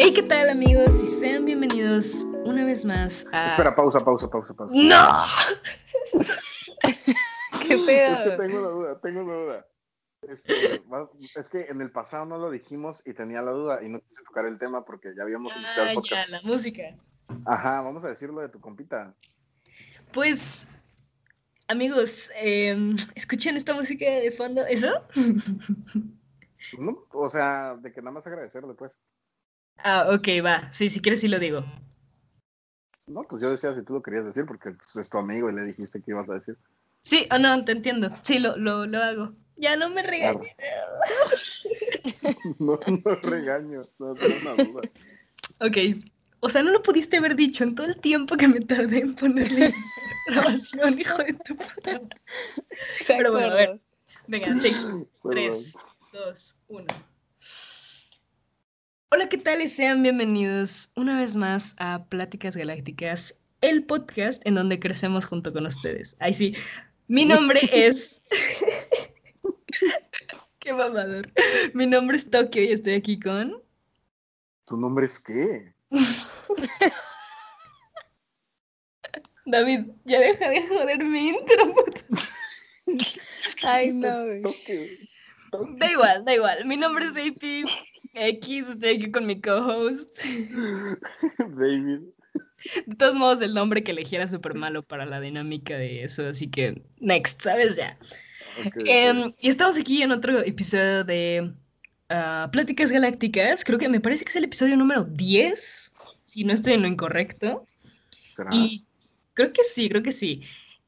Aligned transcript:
Hey, 0.00 0.12
¿qué 0.14 0.22
tal 0.22 0.48
amigos? 0.48 1.02
Y 1.02 1.06
sean 1.08 1.44
bienvenidos 1.44 2.24
una 2.44 2.64
vez 2.64 2.84
más 2.84 3.26
a... 3.32 3.48
Espera, 3.48 3.74
pausa, 3.74 3.98
pausa, 3.98 4.30
pausa, 4.30 4.54
pausa. 4.54 4.72
¡No! 4.72 5.24
¿Qué 7.66 7.76
pedo? 7.84 8.14
Es 8.14 8.20
que 8.20 8.30
tengo 8.36 8.60
la 8.60 8.68
duda, 8.68 9.00
tengo 9.00 9.22
la 9.24 9.34
duda. 9.34 9.66
Este, 10.22 10.82
es 11.34 11.48
que 11.48 11.62
en 11.62 11.80
el 11.80 11.90
pasado 11.90 12.26
no 12.26 12.38
lo 12.38 12.48
dijimos 12.48 13.02
y 13.06 13.12
tenía 13.12 13.42
la 13.42 13.50
duda 13.50 13.82
y 13.82 13.88
no 13.88 14.00
quise 14.00 14.22
tocar 14.22 14.46
el 14.46 14.56
tema 14.58 14.84
porque 14.84 15.12
ya 15.16 15.24
habíamos 15.24 15.52
iniciado 15.56 15.82
Ah, 15.82 15.90
el 15.90 15.94
ya, 15.96 16.00
podcast. 16.00 16.28
la 16.28 16.42
música. 16.42 16.82
Ajá, 17.44 17.80
vamos 17.82 18.04
a 18.04 18.08
decirlo 18.08 18.40
de 18.40 18.50
tu 18.50 18.60
compita. 18.60 19.16
Pues, 20.12 20.68
amigos, 21.66 22.30
eh, 22.36 22.94
¿escuchan 23.16 23.56
esta 23.56 23.74
música 23.74 24.06
de 24.08 24.30
fondo? 24.30 24.64
¿Eso? 24.64 24.92
No, 26.78 27.04
o 27.10 27.28
sea, 27.28 27.76
de 27.80 27.92
que 27.92 28.00
nada 28.00 28.12
más 28.12 28.26
agradecerle, 28.26 28.74
pues. 28.74 28.92
Ah, 29.78 30.08
ok, 30.12 30.28
va. 30.44 30.70
Sí, 30.72 30.88
si 30.88 31.00
quieres 31.00 31.20
sí 31.20 31.28
lo 31.28 31.38
digo. 31.38 31.64
No, 33.06 33.22
pues 33.22 33.42
yo 33.42 33.50
decía 33.50 33.74
si 33.74 33.82
tú 33.82 33.94
lo 33.94 34.02
querías 34.02 34.24
decir 34.24 34.44
porque 34.46 34.72
pues, 34.72 34.96
es 34.96 35.08
tu 35.08 35.18
amigo 35.18 35.48
y 35.50 35.54
le 35.54 35.62
dijiste 35.62 36.02
que 36.02 36.10
ibas 36.10 36.28
a 36.28 36.34
decir. 36.34 36.56
Sí, 37.00 37.26
o 37.30 37.38
no, 37.38 37.64
te 37.64 37.72
entiendo. 37.72 38.10
Sí, 38.22 38.38
lo, 38.38 38.56
lo, 38.56 38.86
lo 38.86 39.02
hago. 39.02 39.32
Ya 39.56 39.76
no 39.76 39.90
me 39.90 40.02
Claro. 40.02 40.40
regañes. 40.52 40.56
No, 42.58 42.78
no 42.86 43.14
regaño, 43.22 43.80
no 43.98 44.14
tengo 44.14 44.34
una 44.42 44.64
duda. 44.64 44.82
Ok. 45.60 45.76
O 46.40 46.48
sea, 46.48 46.62
no 46.62 46.70
lo 46.70 46.82
pudiste 46.82 47.16
haber 47.16 47.34
dicho 47.34 47.64
en 47.64 47.74
todo 47.74 47.86
el 47.86 47.96
tiempo 47.96 48.36
que 48.36 48.46
me 48.46 48.60
tardé 48.60 48.98
en 48.98 49.14
ponerle 49.14 49.66
esa 49.66 50.00
grabación, 50.28 50.98
hijo 51.00 51.16
de 51.18 51.32
tu 51.32 51.56
puta. 51.56 52.00
Pero 53.08 53.32
bueno, 53.32 53.52
a 53.52 53.54
ver. 53.54 53.80
Venga, 54.28 54.54
take. 54.60 54.76
3, 55.28 55.74
2, 56.12 56.62
1. 56.68 56.86
Hola, 59.10 59.30
¿qué 59.30 59.38
tal? 59.38 59.62
Y 59.62 59.68
sean 59.68 60.02
bienvenidos 60.02 60.92
una 60.94 61.18
vez 61.18 61.34
más 61.34 61.74
a 61.78 62.04
Pláticas 62.10 62.54
Galácticas, 62.54 63.40
el 63.62 63.82
podcast 63.84 64.46
en 64.46 64.54
donde 64.54 64.78
crecemos 64.78 65.24
junto 65.24 65.50
con 65.50 65.64
ustedes. 65.64 66.14
Ahí 66.20 66.34
sí, 66.34 66.54
mi 67.06 67.24
nombre 67.24 67.58
es... 67.72 68.20
Qué 70.58 70.74
mamador. 70.74 71.32
Mi 71.72 71.86
nombre 71.86 72.18
es 72.18 72.30
Tokio 72.30 72.62
y 72.62 72.72
estoy 72.72 72.92
aquí 72.94 73.18
con... 73.18 73.62
¿Tu 74.66 74.76
nombre 74.76 75.06
es 75.06 75.24
qué? 75.24 75.72
David, 79.46 79.86
ya 80.04 80.20
deja 80.20 80.50
de 80.50 80.68
joder 80.68 81.02
mi 81.02 81.28
intro. 81.28 81.74
Ay, 83.62 83.94
no. 83.94 84.26
Da 85.78 85.90
igual, 85.90 86.26
da 86.26 86.34
igual. 86.34 86.66
Mi 86.66 86.76
nombre 86.76 87.06
es 87.06 87.16
AP 87.16 87.64
X, 88.18 88.70
estoy 88.70 88.96
aquí 88.96 89.10
con 89.10 89.26
mi 89.26 89.40
co-host. 89.40 90.18
David. 91.38 92.00
De 92.86 92.94
todos 92.96 93.14
modos, 93.14 93.40
el 93.40 93.54
nombre 93.54 93.82
que 93.82 93.92
elegí 93.92 94.16
era 94.16 94.26
súper 94.26 94.54
malo 94.54 94.82
para 94.82 95.06
la 95.06 95.20
dinámica 95.20 95.76
de 95.76 96.02
eso, 96.02 96.26
así 96.26 96.48
que 96.48 96.82
next, 96.98 97.42
¿sabes? 97.42 97.76
Ya. 97.76 97.96
Em, 98.84 99.32
y 99.38 99.48
estamos 99.48 99.78
aquí 99.78 100.02
en 100.02 100.10
otro 100.10 100.40
episodio 100.40 101.04
de 101.04 101.52
ah, 102.08 102.48
Pláticas 102.52 102.90
Galácticas. 102.90 103.64
Creo 103.64 103.78
que 103.78 103.88
me 103.88 104.00
parece 104.00 104.24
que 104.24 104.30
es 104.30 104.36
el 104.36 104.44
episodio 104.44 104.76
número 104.76 105.04
10, 105.04 105.92
si 106.24 106.44
no 106.44 106.52
estoy 106.52 106.74
en 106.74 106.82
lo 106.82 106.88
incorrecto. 106.88 107.66
¿Será? 108.32 108.50
Y 108.52 108.84
creo 109.34 109.52
que 109.52 109.62
sí, 109.62 109.88
creo 109.88 110.02
que 110.02 110.10
sí. 110.10 110.42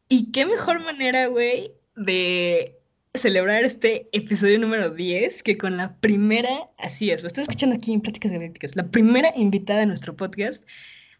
Y 0.08 0.32
qué 0.32 0.46
mejor 0.46 0.80
manera, 0.80 1.28
güey, 1.28 1.72
de 1.94 2.79
celebrar 3.14 3.64
este 3.64 4.08
episodio 4.12 4.58
número 4.58 4.90
10 4.90 5.42
que 5.42 5.58
con 5.58 5.76
la 5.76 5.96
primera, 5.96 6.70
así 6.78 7.10
es, 7.10 7.22
lo 7.22 7.26
estoy 7.26 7.42
escuchando 7.42 7.76
aquí 7.76 7.92
en 7.92 8.00
Pláticas 8.00 8.32
Galácticas, 8.32 8.76
la 8.76 8.88
primera 8.88 9.32
invitada 9.36 9.82
a 9.82 9.86
nuestro 9.86 10.16
podcast 10.16 10.64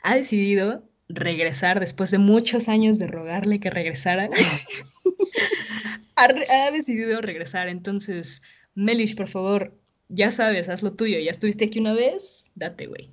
ha 0.03 0.15
decidido 0.15 0.85
regresar 1.09 1.81
después 1.81 2.11
de 2.11 2.19
muchos 2.19 2.69
años 2.69 2.99
de 2.99 3.09
rogarle 3.09 3.61
que 3.61 3.71
regresara. 3.71 4.29
ha, 6.17 6.71
decidido 6.71 7.21
regresar. 7.21 7.69
Entonces, 7.69 8.43
Melish, 8.75 9.17
por 9.17 9.29
favor, 9.29 9.75
ya 10.09 10.31
sabes, 10.31 10.69
haz 10.69 10.83
lo 10.83 10.93
tuyo. 10.93 11.19
Ya 11.19 11.31
estuviste 11.31 11.67
aquí 11.67 11.79
una 11.79 11.95
vez, 11.95 12.51
date, 12.55 12.87
güey. 12.87 13.11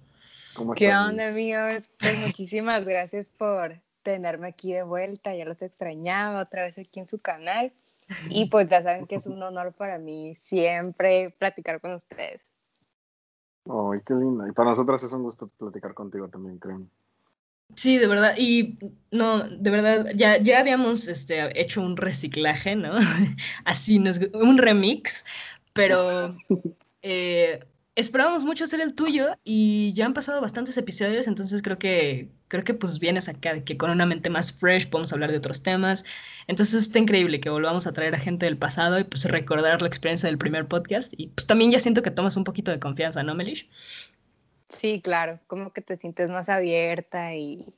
¿Cómo 0.55 0.73
¿Qué 0.73 0.85
estás, 0.85 1.09
onda, 1.09 1.27
amigos? 1.27 1.89
Pues 1.99 2.19
muchísimas 2.19 2.85
gracias 2.85 3.29
por 3.29 3.79
tenerme 4.03 4.47
aquí 4.47 4.73
de 4.73 4.83
vuelta. 4.83 5.35
Ya 5.35 5.45
los 5.45 5.61
extrañaba 5.61 6.41
otra 6.41 6.65
vez 6.65 6.77
aquí 6.77 6.99
en 6.99 7.07
su 7.07 7.19
canal. 7.19 7.73
Y 8.29 8.49
pues 8.49 8.69
ya 8.69 8.83
saben 8.83 9.07
que 9.07 9.15
es 9.15 9.25
un 9.27 9.41
honor 9.41 9.73
para 9.73 9.97
mí 9.97 10.35
siempre 10.35 11.29
platicar 11.37 11.81
con 11.81 11.93
ustedes. 11.93 12.41
Ay, 13.65 13.99
qué 14.05 14.13
linda. 14.13 14.47
Y 14.47 14.53
para 14.53 14.71
nosotras 14.71 15.03
es 15.03 15.11
un 15.11 15.23
gusto 15.23 15.49
platicar 15.57 15.93
contigo 15.93 16.27
también, 16.29 16.57
créeme. 16.57 16.87
Sí, 17.75 17.97
de 17.97 18.07
verdad, 18.07 18.35
y 18.37 18.79
no, 19.11 19.43
de 19.43 19.69
verdad, 19.69 20.05
ya, 20.15 20.37
ya 20.37 20.59
habíamos 20.59 21.07
este, 21.09 21.49
hecho 21.59 21.81
un 21.81 21.97
reciclaje, 21.97 22.77
¿no? 22.77 22.93
Así, 23.65 23.99
nos, 23.99 24.19
un 24.33 24.57
remix, 24.57 25.25
pero 25.73 26.35
eh, 27.01 27.59
esperábamos 27.97 28.45
mucho 28.45 28.63
hacer 28.63 28.79
el 28.79 28.93
tuyo 28.93 29.35
y 29.43 29.91
ya 29.93 30.05
han 30.05 30.13
pasado 30.13 30.39
bastantes 30.39 30.77
episodios, 30.77 31.27
entonces 31.27 31.63
creo 31.63 31.79
que, 31.79 32.29
creo 32.47 32.63
que 32.63 32.75
pues 32.75 32.99
vienes 32.99 33.27
acá, 33.27 33.63
que 33.63 33.75
con 33.75 33.89
una 33.89 34.05
mente 34.05 34.29
más 34.29 34.53
fresh 34.53 34.87
podemos 34.87 35.11
hablar 35.11 35.31
de 35.31 35.37
otros 35.37 35.63
temas, 35.63 36.05
entonces 36.45 36.83
está 36.83 36.99
increíble 36.99 37.39
que 37.39 37.49
volvamos 37.49 37.87
a 37.87 37.93
traer 37.93 38.13
a 38.13 38.19
gente 38.19 38.45
del 38.45 38.55
pasado 38.55 38.99
y 38.99 39.03
pues 39.03 39.25
recordar 39.25 39.81
la 39.81 39.87
experiencia 39.87 40.29
del 40.29 40.37
primer 40.37 40.67
podcast 40.67 41.11
y 41.17 41.29
pues 41.29 41.47
también 41.47 41.71
ya 41.71 41.79
siento 41.79 42.03
que 42.03 42.11
tomas 42.11 42.37
un 42.37 42.43
poquito 42.43 42.69
de 42.69 42.79
confianza, 42.79 43.23
¿no, 43.23 43.33
Melish? 43.33 43.67
Sí, 44.69 45.01
claro, 45.01 45.39
como 45.47 45.73
que 45.73 45.81
te 45.81 45.97
sientes 45.97 46.29
más 46.29 46.49
abierta 46.49 47.33
y 47.33 47.73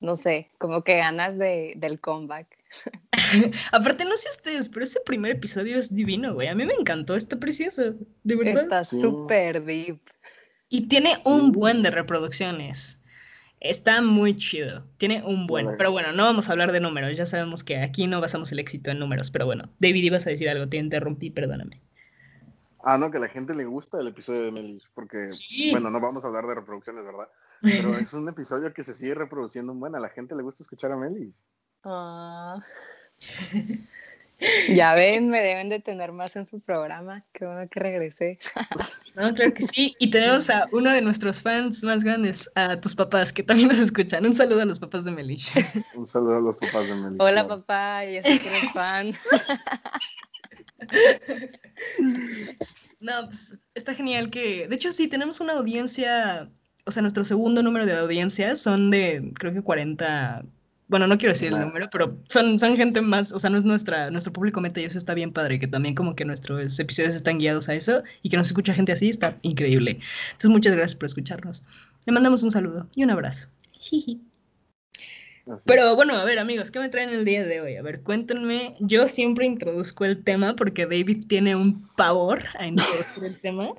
no 0.00 0.16
sé, 0.16 0.50
como 0.58 0.82
que 0.82 0.96
ganas 0.96 1.38
de, 1.38 1.74
del 1.76 2.00
comeback. 2.00 2.48
Aparte, 3.72 4.04
no 4.04 4.16
sé 4.16 4.28
ustedes, 4.30 4.68
pero 4.68 4.84
ese 4.84 5.00
primer 5.06 5.32
episodio 5.32 5.76
es 5.76 5.94
divino, 5.94 6.34
güey. 6.34 6.48
A 6.48 6.54
mí 6.54 6.64
me 6.64 6.74
encantó, 6.74 7.14
está 7.16 7.38
precioso, 7.38 7.94
de 8.24 8.36
verdad. 8.36 8.62
Está 8.64 8.84
Sí. 8.84 9.00
súper 9.00 9.64
deep. 9.64 10.00
Y 10.68 10.88
tiene 10.88 11.14
Sí. 11.16 11.20
un 11.24 11.52
buen 11.52 11.82
de 11.82 11.90
reproducciones. 11.90 13.02
Está 13.60 14.00
muy 14.00 14.36
chido. 14.36 14.86
Tiene 14.96 15.22
un 15.22 15.44
buen. 15.46 15.76
Pero 15.76 15.90
bueno, 15.92 16.12
no 16.12 16.24
vamos 16.24 16.48
a 16.48 16.52
hablar 16.52 16.72
de 16.72 16.80
números. 16.80 17.16
Ya 17.16 17.26
sabemos 17.26 17.62
que 17.62 17.76
aquí 17.78 18.06
no 18.06 18.20
basamos 18.20 18.50
el 18.52 18.58
éxito 18.58 18.90
en 18.90 18.98
números. 18.98 19.30
Pero 19.30 19.44
bueno, 19.44 19.64
David, 19.80 20.02
ibas 20.04 20.26
a 20.26 20.30
decir 20.30 20.48
algo. 20.48 20.66
Te 20.68 20.78
interrumpí, 20.78 21.28
perdóname. 21.30 21.82
Ah, 22.82 22.96
no, 22.96 23.10
que 23.10 23.18
a 23.18 23.20
la 23.20 23.28
gente 23.28 23.52
le 23.54 23.66
gusta 23.66 24.00
el 24.00 24.08
episodio 24.08 24.44
de 24.44 24.52
Melis, 24.52 24.84
porque, 24.94 25.30
Sí. 25.30 25.70
bueno, 25.72 25.90
no 25.90 26.00
vamos 26.00 26.24
a 26.24 26.28
hablar 26.28 26.46
de 26.46 26.54
reproducciones, 26.54 27.04
¿verdad? 27.04 27.28
Pero 27.60 27.90
es 28.08 28.14
un 28.14 28.26
episodio 28.30 28.72
que 28.72 28.82
se 28.82 28.94
sigue 28.94 29.14
reproduciendo 29.14 29.72
un 29.72 29.80
buen. 29.80 29.94
A 29.94 30.00
la 30.00 30.08
gente 30.08 30.34
le 30.34 30.42
gusta 30.42 30.62
escuchar 30.62 30.92
a 30.92 30.96
Melis. 30.96 31.34
Ah. 31.84 32.58
Ya 34.68 34.94
ven, 34.94 35.28
me 35.28 35.42
deben 35.42 35.68
de 35.68 35.80
tener 35.80 36.12
más 36.12 36.34
en 36.34 36.46
su 36.46 36.60
programa. 36.60 37.22
Qué 37.32 37.44
bueno 37.44 37.68
que 37.68 37.80
regresé. 37.80 38.38
No, 39.16 39.34
claro 39.34 39.52
que 39.52 39.64
sí. 39.64 39.96
Y 39.98 40.08
tenemos 40.08 40.48
a 40.50 40.68
uno 40.70 40.92
de 40.92 41.02
nuestros 41.02 41.42
fans 41.42 41.82
más 41.82 42.04
grandes, 42.04 42.48
a 42.54 42.80
tus 42.80 42.94
papás, 42.94 43.32
que 43.32 43.42
también 43.42 43.68
nos 43.68 43.80
escuchan. 43.80 44.24
Un 44.24 44.34
saludo 44.34 44.62
a 44.62 44.64
los 44.64 44.78
papás 44.78 45.04
de 45.04 45.10
Melish. 45.10 45.50
Un 45.94 46.06
saludo 46.06 46.36
a 46.36 46.40
los 46.40 46.56
papás 46.56 46.88
de 46.88 46.94
Melis. 46.94 47.18
Hola, 47.18 47.48
papá, 47.48 48.04
ya 48.04 48.22
sé 48.22 48.38
que 48.38 48.48
eres 48.48 48.72
fan. 48.72 49.12
No, 53.00 53.24
pues 53.24 53.58
está 53.74 53.94
genial 53.94 54.30
que. 54.30 54.68
De 54.68 54.76
hecho, 54.76 54.92
sí, 54.92 55.08
tenemos 55.08 55.40
una 55.40 55.54
audiencia. 55.54 56.50
O 56.84 56.90
sea, 56.90 57.00
nuestro 57.00 57.24
segundo 57.24 57.62
número 57.62 57.86
de 57.86 57.96
audiencias 57.96 58.60
son 58.60 58.90
de, 58.90 59.32
creo 59.34 59.54
que 59.54 59.62
40. 59.62 60.44
Bueno, 60.90 61.06
no 61.06 61.18
quiero 61.18 61.32
decir 61.32 61.52
el 61.52 61.60
número, 61.60 61.88
pero 61.92 62.18
son, 62.28 62.58
son 62.58 62.76
gente 62.76 63.00
más. 63.00 63.30
O 63.30 63.38
sea, 63.38 63.48
no 63.48 63.56
es 63.56 63.62
nuestra, 63.62 64.10
nuestro 64.10 64.32
público 64.32 64.60
meta 64.60 64.80
y 64.80 64.84
eso 64.84 64.98
está 64.98 65.14
bien 65.14 65.32
padre. 65.32 65.60
Que 65.60 65.68
también, 65.68 65.94
como 65.94 66.16
que 66.16 66.24
nuestros 66.24 66.80
episodios 66.80 67.14
están 67.14 67.38
guiados 67.38 67.68
a 67.68 67.74
eso 67.74 68.02
y 68.22 68.28
que 68.28 68.36
nos 68.36 68.48
escucha 68.48 68.74
gente 68.74 68.90
así 68.90 69.08
está 69.08 69.36
increíble. 69.42 70.00
Entonces, 70.32 70.50
muchas 70.50 70.74
gracias 70.74 70.96
por 70.96 71.06
escucharnos. 71.06 71.64
Le 72.06 72.12
mandamos 72.12 72.42
un 72.42 72.50
saludo 72.50 72.88
y 72.96 73.04
un 73.04 73.10
abrazo. 73.10 73.46
Jiji. 73.78 74.20
Pero 75.64 75.94
bueno, 75.94 76.14
a 76.14 76.24
ver, 76.24 76.40
amigos, 76.40 76.72
¿qué 76.72 76.80
me 76.80 76.88
traen 76.88 77.10
el 77.10 77.24
día 77.24 77.44
de 77.44 77.60
hoy? 77.60 77.76
A 77.76 77.82
ver, 77.82 78.02
cuéntenme. 78.02 78.74
Yo 78.80 79.06
siempre 79.06 79.46
introduzco 79.46 80.04
el 80.04 80.24
tema 80.24 80.56
porque 80.56 80.86
David 80.86 81.26
tiene 81.28 81.54
un 81.54 81.86
pavor 81.96 82.42
a 82.58 82.66
introducir 82.66 83.24
el 83.24 83.38
tema. 83.38 83.70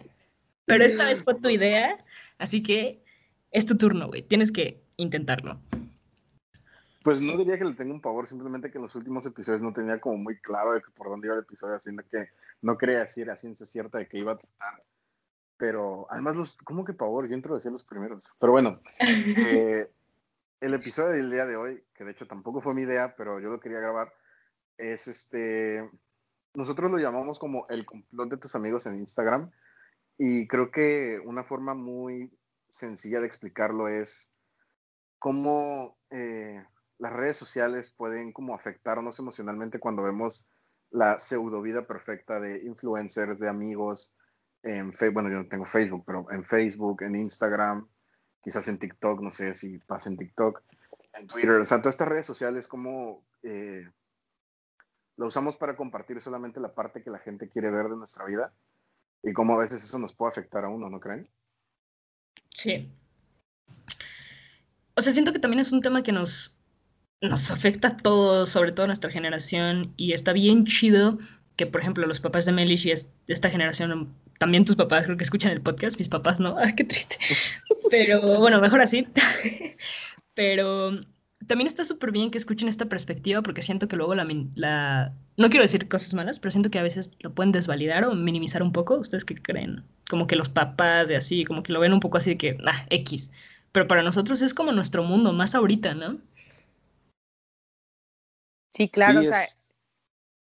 Pero 0.63 0.85
esta 0.85 1.05
vez 1.05 1.25
fue 1.25 1.35
tu 1.35 1.49
idea, 1.49 1.97
así 2.37 2.63
que 2.63 3.03
es 3.51 3.65
tu 3.65 3.77
turno, 3.77 4.07
güey. 4.07 4.21
Tienes 4.21 4.49
que 4.53 4.81
intentarlo. 4.95 5.59
Pues 7.03 7.19
no 7.19 7.35
diría 7.37 7.57
que 7.57 7.65
le 7.65 7.73
tenga 7.73 7.93
un 7.93 8.01
pavor, 8.01 8.27
simplemente 8.27 8.69
que 8.69 8.77
en 8.77 8.83
los 8.83 8.95
últimos 8.95 9.25
episodios 9.25 9.61
no 9.61 9.73
tenía 9.73 9.99
como 9.99 10.17
muy 10.17 10.39
claro 10.39 10.73
de 10.73 10.81
que 10.81 10.91
por 10.91 11.09
dónde 11.09 11.27
iba 11.27 11.35
el 11.35 11.41
episodio, 11.41 11.75
haciendo 11.75 12.03
que 12.03 12.29
no 12.61 12.77
quería 12.77 12.99
decir 12.99 13.29
a 13.31 13.35
ciencia 13.35 13.65
cierta 13.65 13.97
de 13.97 14.07
que 14.07 14.19
iba 14.19 14.33
a 14.33 14.37
tratar. 14.37 14.83
Pero 15.57 16.07
además, 16.09 16.35
los, 16.35 16.57
¿cómo 16.57 16.85
que 16.85 16.93
pavor? 16.93 17.27
Yo 17.27 17.35
introducí 17.35 17.69
los 17.69 17.83
primeros. 17.83 18.31
Pero 18.39 18.51
bueno, 18.51 18.79
eh, 18.99 19.89
el 20.61 20.73
episodio 20.73 21.11
del 21.11 21.31
día 21.31 21.45
de 21.45 21.55
hoy, 21.55 21.83
que 21.95 22.03
de 22.03 22.11
hecho 22.11 22.27
tampoco 22.27 22.61
fue 22.61 22.75
mi 22.75 22.81
idea, 22.81 23.15
pero 23.15 23.39
yo 23.39 23.49
lo 23.49 23.59
quería 23.59 23.79
grabar, 23.79 24.13
es 24.77 25.07
este. 25.07 25.89
Nosotros 26.53 26.91
lo 26.91 26.97
llamamos 26.97 27.39
como 27.39 27.67
el 27.69 27.85
complot 27.85 28.29
de 28.29 28.37
tus 28.37 28.55
amigos 28.55 28.85
en 28.85 28.99
Instagram. 28.99 29.51
Y 30.17 30.47
creo 30.47 30.69
que 30.69 31.19
una 31.23 31.43
forma 31.43 31.73
muy 31.73 32.31
sencilla 32.69 33.19
de 33.19 33.27
explicarlo 33.27 33.87
es 33.87 34.31
cómo 35.17 35.97
eh, 36.09 36.63
las 37.01 37.13
redes 37.13 37.35
sociales 37.35 37.89
pueden 37.89 38.31
como 38.31 38.53
afectarnos 38.53 39.17
emocionalmente 39.17 39.79
cuando 39.79 40.03
vemos 40.03 40.47
la 40.91 41.17
pseudo 41.17 41.59
vida 41.59 41.87
perfecta 41.87 42.39
de 42.39 42.63
influencers, 42.63 43.39
de 43.39 43.49
amigos, 43.49 44.15
en 44.61 44.93
Facebook, 44.93 45.13
bueno, 45.15 45.29
yo 45.29 45.37
no 45.37 45.49
tengo 45.49 45.65
Facebook, 45.65 46.03
pero 46.05 46.29
en 46.29 46.43
Facebook, 46.45 47.01
en 47.01 47.15
Instagram, 47.15 47.87
quizás 48.43 48.67
en 48.67 48.77
TikTok, 48.77 49.19
no 49.19 49.33
sé 49.33 49.55
si 49.55 49.79
pasa 49.79 50.11
en 50.11 50.17
TikTok, 50.17 50.61
en 51.13 51.25
Twitter, 51.25 51.53
o 51.53 51.65
sea, 51.65 51.79
todas 51.79 51.95
estas 51.95 52.07
redes 52.07 52.27
sociales, 52.27 52.67
como 52.67 53.25
eh, 53.41 53.89
lo 55.17 55.25
usamos 55.25 55.57
para 55.57 55.75
compartir 55.75 56.21
solamente 56.21 56.59
la 56.59 56.75
parte 56.75 57.01
que 57.01 57.09
la 57.09 57.17
gente 57.17 57.49
quiere 57.49 57.71
ver 57.71 57.89
de 57.89 57.97
nuestra 57.97 58.25
vida 58.25 58.53
y 59.23 59.33
cómo 59.33 59.55
a 59.55 59.63
veces 59.63 59.83
eso 59.83 59.97
nos 59.97 60.13
puede 60.13 60.29
afectar 60.29 60.65
a 60.65 60.69
uno, 60.69 60.87
¿no 60.87 60.99
creen? 60.99 61.27
Sí. 62.51 62.93
O 64.93 65.01
sea, 65.01 65.13
siento 65.13 65.33
que 65.33 65.39
también 65.39 65.61
es 65.61 65.71
un 65.71 65.81
tema 65.81 66.03
que 66.03 66.11
nos, 66.11 66.60
nos 67.21 67.51
afecta 67.51 67.89
a 67.89 67.97
todos, 67.97 68.49
sobre 68.49 68.71
todo 68.71 68.85
a 68.85 68.87
nuestra 68.87 69.11
generación, 69.11 69.93
y 69.97 70.13
está 70.13 70.33
bien 70.33 70.65
chido 70.65 71.17
que, 71.55 71.67
por 71.67 71.81
ejemplo, 71.81 72.07
los 72.07 72.19
papás 72.19 72.45
de 72.45 72.51
Melish 72.51 72.87
y 72.87 72.91
esta 73.27 73.49
generación 73.49 74.13
también 74.39 74.65
tus 74.65 74.75
papás 74.75 75.05
creo 75.05 75.17
que 75.17 75.23
escuchan 75.23 75.51
el 75.51 75.61
podcast, 75.61 75.99
mis 75.99 76.09
papás 76.09 76.39
no, 76.39 76.55
ah, 76.63 76.71
qué 76.75 76.83
triste. 76.83 77.17
Pero 77.91 78.39
bueno, 78.39 78.59
mejor 78.59 78.81
así. 78.81 79.07
Pero 80.33 80.91
también 81.45 81.67
está 81.67 81.83
súper 81.83 82.11
bien 82.11 82.31
que 82.31 82.39
escuchen 82.39 82.67
esta 82.67 82.85
perspectiva 82.85 83.41
porque 83.43 83.61
siento 83.61 83.87
que 83.87 83.95
luego 83.95 84.15
la, 84.15 84.27
la, 84.55 85.13
no 85.37 85.49
quiero 85.49 85.63
decir 85.63 85.87
cosas 85.87 86.13
malas, 86.13 86.39
pero 86.39 86.51
siento 86.51 86.71
que 86.71 86.79
a 86.79 86.83
veces 86.83 87.11
lo 87.19 87.33
pueden 87.33 87.51
desvalidar 87.51 88.05
o 88.05 88.15
minimizar 88.15 88.63
un 88.63 88.71
poco. 88.71 88.97
¿Ustedes 88.97 89.25
qué 89.25 89.35
creen? 89.35 89.83
Como 90.09 90.27
que 90.27 90.35
los 90.35 90.49
papás 90.49 91.07
de 91.07 91.15
así, 91.15 91.43
como 91.43 91.61
que 91.61 91.73
lo 91.73 91.79
ven 91.79 91.93
un 91.93 91.99
poco 91.99 92.17
así 92.17 92.31
de 92.31 92.37
que, 92.37 92.57
ah, 92.65 92.85
X. 92.89 93.31
Pero 93.71 93.87
para 93.87 94.03
nosotros 94.03 94.41
es 94.41 94.53
como 94.53 94.71
nuestro 94.71 95.03
mundo, 95.03 95.33
más 95.33 95.53
ahorita, 95.53 95.93
¿no? 95.93 96.19
Sí, 98.73 98.89
claro, 98.89 99.19
o 99.19 99.23
sea... 99.23 99.41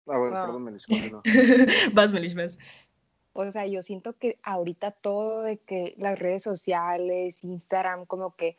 Ah, 0.09 0.19
bueno, 0.19 0.37
perdón, 0.41 0.65
Melish, 0.65 0.85
vas, 1.95 2.13
Melish, 2.13 2.35
vas. 2.35 2.59
O 3.33 3.51
sea, 3.51 3.67
yo 3.67 3.83
siento 3.83 4.17
que 4.17 4.39
ahorita 4.43 4.93
todo 4.93 5.43
de 5.43 5.59
que 5.59 5.95
las 5.99 6.19
redes 6.19 6.43
sociales, 6.43 7.43
Instagram, 7.45 8.07
como 8.07 8.37
que 8.37 8.59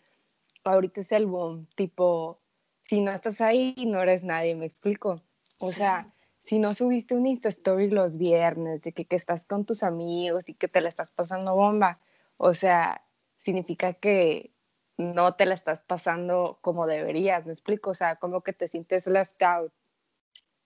ahorita 0.64 1.02
es 1.02 1.12
el 1.14 1.26
boom, 1.26 1.68
tipo, 1.76 2.40
si 2.82 3.02
no 3.02 3.12
estás 3.12 3.42
ahí, 3.42 3.76
no 3.88 4.02
eres 4.02 4.24
nadie, 4.24 4.56
me 4.56 4.66
explico. 4.66 5.24
O 5.60 5.72
sea, 5.72 6.14
si 6.44 6.60
no 6.60 6.74
subiste 6.74 7.16
un 7.16 7.26
Insta 7.26 7.50
Story 7.50 7.90
los 7.90 8.18
viernes, 8.18 8.82
de 8.82 8.92
que, 8.92 9.06
que, 9.06 9.16
estás 9.16 9.46
con 9.46 9.66
tus 9.66 9.84
amigos 9.84 10.48
y 10.50 10.54
que 10.54 10.68
te 10.68 10.82
la 10.82 10.90
estás 10.90 11.12
pasando 11.12 11.56
bomba, 11.56 12.00
o 12.38 12.54
sea, 12.54 13.02
significa 13.40 13.94
que 13.94 14.52
no 14.98 15.36
te 15.36 15.46
la 15.46 15.54
estás 15.54 15.84
pasando 15.84 16.58
como 16.62 16.88
deberías, 16.88 17.46
me 17.46 17.54
explico. 17.54 17.92
O 17.92 17.94
sea, 17.94 18.18
como 18.18 18.42
que 18.42 18.54
te 18.54 18.68
sientes 18.68 19.08
left 19.08 19.42
out, 19.44 19.72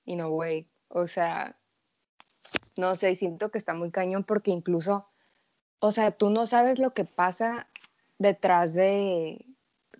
in 0.05 0.21
a 0.21 0.27
way. 0.27 0.67
O 0.87 1.07
sea, 1.07 1.57
no 2.77 2.95
sé, 2.95 3.15
siento 3.15 3.51
que 3.51 3.57
está 3.57 3.73
muy 3.73 3.91
cañón 3.91 4.23
porque 4.23 4.51
incluso, 4.51 5.07
o 5.79 5.91
sea, 5.91 6.11
tú 6.11 6.29
no 6.29 6.45
sabes 6.45 6.79
lo 6.79 6.93
que 6.93 7.05
pasa 7.05 7.67
detrás 8.17 8.73
de, 8.73 9.45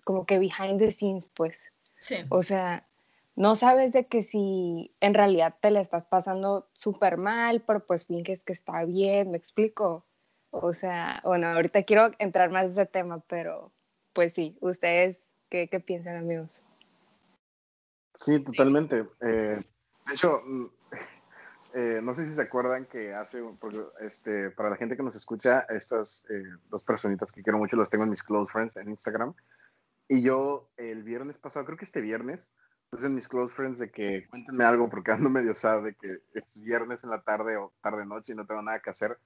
como 0.04 0.26
que 0.26 0.38
behind 0.38 0.78
the 0.78 0.90
scenes, 0.90 1.26
pues. 1.26 1.58
Sí. 1.98 2.16
O 2.30 2.42
sea, 2.42 2.86
no 3.36 3.54
sabes 3.56 3.92
de 3.92 4.06
que 4.06 4.22
si 4.22 4.94
en 5.00 5.14
realidad 5.14 5.54
te 5.60 5.70
la 5.70 5.80
estás 5.80 6.04
pasando 6.04 6.68
súper 6.72 7.16
mal, 7.16 7.62
pero 7.62 7.84
pues 7.86 8.06
finges 8.06 8.42
que 8.42 8.52
está 8.52 8.84
bien, 8.84 9.30
me 9.30 9.38
explico. 9.38 10.04
O 10.50 10.74
sea, 10.74 11.22
bueno, 11.24 11.48
ahorita 11.48 11.82
quiero 11.84 12.10
entrar 12.18 12.50
más 12.50 12.64
en 12.64 12.70
ese 12.72 12.86
tema, 12.86 13.20
pero 13.26 13.72
pues 14.12 14.34
sí, 14.34 14.56
ustedes, 14.60 15.24
¿qué, 15.50 15.68
qué 15.68 15.80
piensan, 15.80 16.16
amigos? 16.16 16.50
Sí, 18.16 18.42
totalmente. 18.44 19.06
Eh, 19.20 19.64
de 20.06 20.12
hecho, 20.12 20.40
eh, 21.74 22.00
no 22.02 22.14
sé 22.14 22.26
si 22.26 22.34
se 22.34 22.42
acuerdan 22.42 22.86
que 22.86 23.14
hace, 23.14 23.42
este, 24.00 24.50
para 24.50 24.70
la 24.70 24.76
gente 24.76 24.96
que 24.96 25.02
nos 25.02 25.16
escucha, 25.16 25.60
estas 25.68 26.24
eh, 26.30 26.42
dos 26.70 26.82
personitas 26.82 27.32
que 27.32 27.42
quiero 27.42 27.58
mucho 27.58 27.76
las 27.76 27.90
tengo 27.90 28.04
en 28.04 28.10
mis 28.10 28.22
close 28.22 28.50
friends 28.52 28.76
en 28.76 28.90
Instagram. 28.90 29.34
Y 30.08 30.22
yo 30.22 30.70
el 30.76 31.02
viernes 31.02 31.38
pasado, 31.38 31.64
creo 31.64 31.78
que 31.78 31.84
este 31.84 32.00
viernes, 32.00 32.54
puse 32.90 33.06
en 33.06 33.14
mis 33.14 33.26
close 33.26 33.54
friends 33.54 33.78
de 33.78 33.90
que 33.90 34.26
cuéntenme 34.28 34.64
algo 34.64 34.90
porque 34.90 35.12
ando 35.12 35.30
medio 35.30 35.54
sad 35.54 35.82
de 35.82 35.94
que 35.94 36.18
es 36.34 36.62
viernes 36.62 37.02
en 37.04 37.10
la 37.10 37.22
tarde 37.22 37.56
o 37.56 37.72
tarde 37.80 38.04
noche 38.04 38.34
y 38.34 38.36
no 38.36 38.46
tengo 38.46 38.62
nada 38.62 38.80
que 38.80 38.90
hacer. 38.90 39.18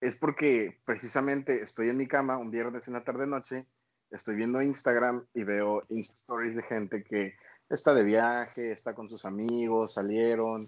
Es 0.00 0.16
porque 0.16 0.80
precisamente 0.84 1.62
estoy 1.62 1.88
en 1.88 1.96
mi 1.96 2.06
cama 2.06 2.36
un 2.36 2.50
viernes 2.50 2.86
en 2.88 2.94
la 2.94 3.04
tarde 3.04 3.26
noche, 3.26 3.66
estoy 4.12 4.36
viendo 4.36 4.62
Instagram 4.62 5.24
y 5.34 5.42
veo 5.42 5.84
Insta 5.88 6.14
stories 6.22 6.56
de 6.56 6.62
gente 6.62 7.02
que 7.02 7.34
está 7.68 7.94
de 7.94 8.04
viaje, 8.04 8.70
está 8.70 8.94
con 8.94 9.08
sus 9.08 9.24
amigos, 9.24 9.94
salieron, 9.94 10.62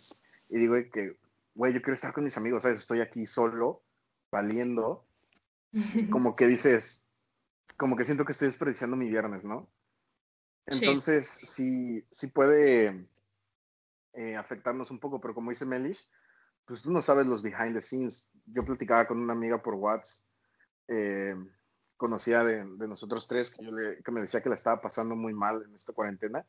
y 0.49 0.59
digo 0.59 0.75
que, 0.93 1.17
güey, 1.55 1.73
yo 1.73 1.83
quiero 1.83 1.95
estar 1.95 2.13
con 2.13 2.25
mis 2.25 2.37
amigos, 2.37 2.63
¿sabes? 2.63 2.81
Estoy 2.81 3.01
aquí 3.01 3.27
solo, 3.27 3.83
valiendo. 4.31 5.05
Como 6.11 6.37
que 6.37 6.47
dices, 6.47 7.07
como 7.77 7.97
que 7.97 8.05
siento 8.05 8.25
que 8.25 8.33
estoy 8.33 8.47
desperdiciando 8.47 8.97
mi 8.97 9.09
viernes, 9.09 9.45
¿no? 9.45 9.69
Entonces, 10.67 11.27
sí, 11.27 12.05
sí, 12.11 12.29
puede 12.29 13.07
eh, 14.15 14.37
afectarnos 14.37 14.91
un 14.91 14.99
poco, 14.99 15.21
pero 15.21 15.35
como 15.35 15.51
dice 15.51 15.67
Melish, 15.67 16.09
pues 16.65 16.83
tú 16.83 16.91
no 16.91 17.03
sabes 17.03 17.27
los 17.27 17.43
behind 17.43 17.75
the 17.75 17.83
scenes. 17.83 18.31
Yo 18.47 18.65
platicaba 18.65 19.07
con 19.07 19.19
una 19.19 19.33
amiga 19.33 19.61
por 19.63 19.75
WhatsApp, 19.75 20.27
eh, 20.89 21.35
conocida 21.97 22.45
de, 22.45 22.65
de, 22.65 22.89
nosotros 22.89 23.27
tres, 23.27 23.51
que, 23.51 23.65
yo 23.65 23.71
le, 23.71 24.03
que 24.03 24.13
me 24.13 24.21
decía 24.21 24.43
que 24.43 24.49
la 24.49 24.55
estaba 24.55 24.81
pasando 24.81 25.15
muy 25.15 25.33
mal 25.33 25.63
en 25.63 25.75
esta 25.75 25.93
cuarentena. 25.93 26.45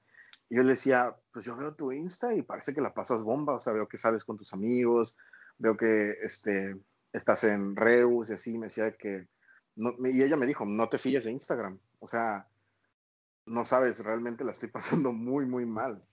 Y 0.50 0.56
yo 0.56 0.64
le 0.64 0.70
decía, 0.70 1.16
pues 1.32 1.46
yo 1.46 1.56
veo 1.56 1.74
tu 1.74 1.92
Insta 1.92 2.34
y 2.34 2.42
parece 2.42 2.74
que 2.74 2.82
la 2.82 2.94
pasas 2.94 3.22
bomba, 3.22 3.56
o 3.56 3.60
sea, 3.60 3.74
veo 3.74 3.88
que 3.88 3.98
sales 3.98 4.24
con 4.24 4.38
tus 4.38 4.54
amigos, 4.54 5.18
veo 5.58 5.76
que 5.78 6.18
este, 6.22 6.76
estás 7.14 7.44
en 7.46 7.76
Reus 7.76 8.30
y 8.30 8.34
así, 8.34 8.58
me 8.58 8.68
decía 8.68 8.92
que, 8.92 9.28
no, 9.76 9.96
y 10.06 10.22
ella 10.22 10.38
me 10.38 10.46
dijo, 10.46 10.66
no 10.66 10.90
te 10.90 10.98
fíes 10.98 11.26
de 11.26 11.32
Instagram, 11.32 11.80
o 12.00 12.08
sea, 12.08 12.48
no 13.46 13.66
sabes, 13.66 14.04
realmente 14.04 14.44
la 14.44 14.52
estoy 14.52 14.70
pasando 14.72 15.12
muy, 15.12 15.46
muy 15.46 15.66
mal. 15.66 16.04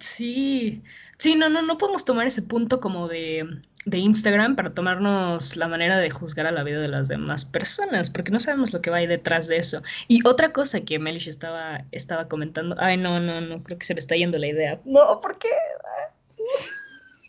Sí, 0.00 0.82
sí, 1.18 1.36
no, 1.36 1.48
no, 1.48 1.62
no 1.62 1.78
podemos 1.78 2.04
tomar 2.04 2.26
ese 2.26 2.42
punto 2.42 2.80
como 2.80 3.06
de, 3.06 3.62
de, 3.84 3.98
Instagram 3.98 4.56
para 4.56 4.74
tomarnos 4.74 5.56
la 5.56 5.68
manera 5.68 5.98
de 5.98 6.10
juzgar 6.10 6.46
a 6.46 6.52
la 6.52 6.64
vida 6.64 6.80
de 6.80 6.88
las 6.88 7.06
demás 7.06 7.44
personas, 7.44 8.10
porque 8.10 8.32
no 8.32 8.40
sabemos 8.40 8.72
lo 8.72 8.82
que 8.82 8.90
va 8.90 8.96
ahí 8.98 9.06
detrás 9.06 9.46
de 9.46 9.56
eso. 9.56 9.82
Y 10.08 10.26
otra 10.26 10.52
cosa 10.52 10.80
que 10.80 10.98
Melish 10.98 11.28
estaba, 11.28 11.84
estaba 11.92 12.28
comentando, 12.28 12.74
ay, 12.78 12.96
no, 12.96 13.20
no, 13.20 13.40
no, 13.40 13.62
creo 13.62 13.78
que 13.78 13.86
se 13.86 13.94
me 13.94 14.00
está 14.00 14.16
yendo 14.16 14.38
la 14.38 14.48
idea. 14.48 14.80
No, 14.84 15.20
¿por 15.20 15.38
qué? 15.38 15.48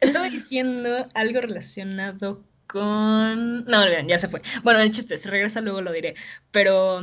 estaba 0.00 0.28
diciendo 0.28 1.06
algo 1.14 1.40
relacionado 1.40 2.44
con... 2.66 3.64
No, 3.64 4.06
ya 4.06 4.18
se 4.18 4.28
fue. 4.28 4.42
Bueno, 4.62 4.80
el 4.80 4.90
chiste, 4.90 5.16
se 5.16 5.30
regresa 5.30 5.60
luego 5.60 5.80
lo 5.80 5.92
diré, 5.92 6.14
pero... 6.50 7.02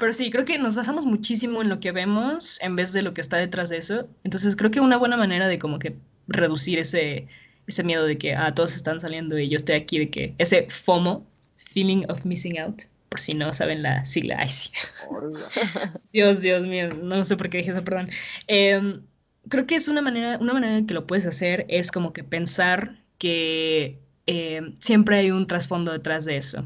Pero 0.00 0.14
sí, 0.14 0.30
creo 0.30 0.46
que 0.46 0.58
nos 0.58 0.76
basamos 0.76 1.04
muchísimo 1.04 1.60
en 1.60 1.68
lo 1.68 1.78
que 1.78 1.92
vemos 1.92 2.58
en 2.62 2.74
vez 2.74 2.94
de 2.94 3.02
lo 3.02 3.12
que 3.12 3.20
está 3.20 3.36
detrás 3.36 3.68
de 3.68 3.76
eso. 3.76 4.08
Entonces 4.24 4.56
creo 4.56 4.70
que 4.70 4.80
una 4.80 4.96
buena 4.96 5.18
manera 5.18 5.46
de 5.46 5.58
como 5.58 5.78
que 5.78 5.94
reducir 6.26 6.78
ese, 6.78 7.28
ese 7.66 7.84
miedo 7.84 8.06
de 8.06 8.16
que 8.16 8.34
ah, 8.34 8.54
todos 8.54 8.74
están 8.74 8.98
saliendo 8.98 9.38
y 9.38 9.50
yo 9.50 9.56
estoy 9.56 9.76
aquí, 9.76 9.98
de 9.98 10.10
que 10.10 10.34
ese 10.38 10.66
FOMO, 10.70 11.26
Feeling 11.56 12.04
of 12.08 12.24
Missing 12.24 12.58
Out, 12.60 12.82
por 13.10 13.20
si 13.20 13.34
no 13.34 13.52
saben 13.52 13.82
la 13.82 14.04
sigla, 14.06 14.36
ay 14.38 14.48
sí. 14.48 14.70
Dios, 16.14 16.40
Dios 16.40 16.66
mío, 16.66 16.94
no 16.94 17.22
sé 17.24 17.36
por 17.36 17.50
qué 17.50 17.58
dije 17.58 17.72
eso, 17.72 17.84
perdón. 17.84 18.08
Em, 18.46 19.02
creo 19.50 19.66
que 19.66 19.74
es 19.74 19.86
una 19.86 20.00
manera, 20.00 20.38
una 20.38 20.54
manera 20.54 20.78
en 20.78 20.86
que 20.86 20.94
lo 20.94 21.06
puedes 21.06 21.26
hacer 21.26 21.66
es 21.68 21.92
como 21.92 22.14
que 22.14 22.24
pensar 22.24 23.02
que 23.18 23.98
em, 24.26 24.74
siempre 24.80 25.18
hay 25.18 25.30
un 25.30 25.46
trasfondo 25.46 25.92
detrás 25.92 26.24
de 26.24 26.38
eso 26.38 26.64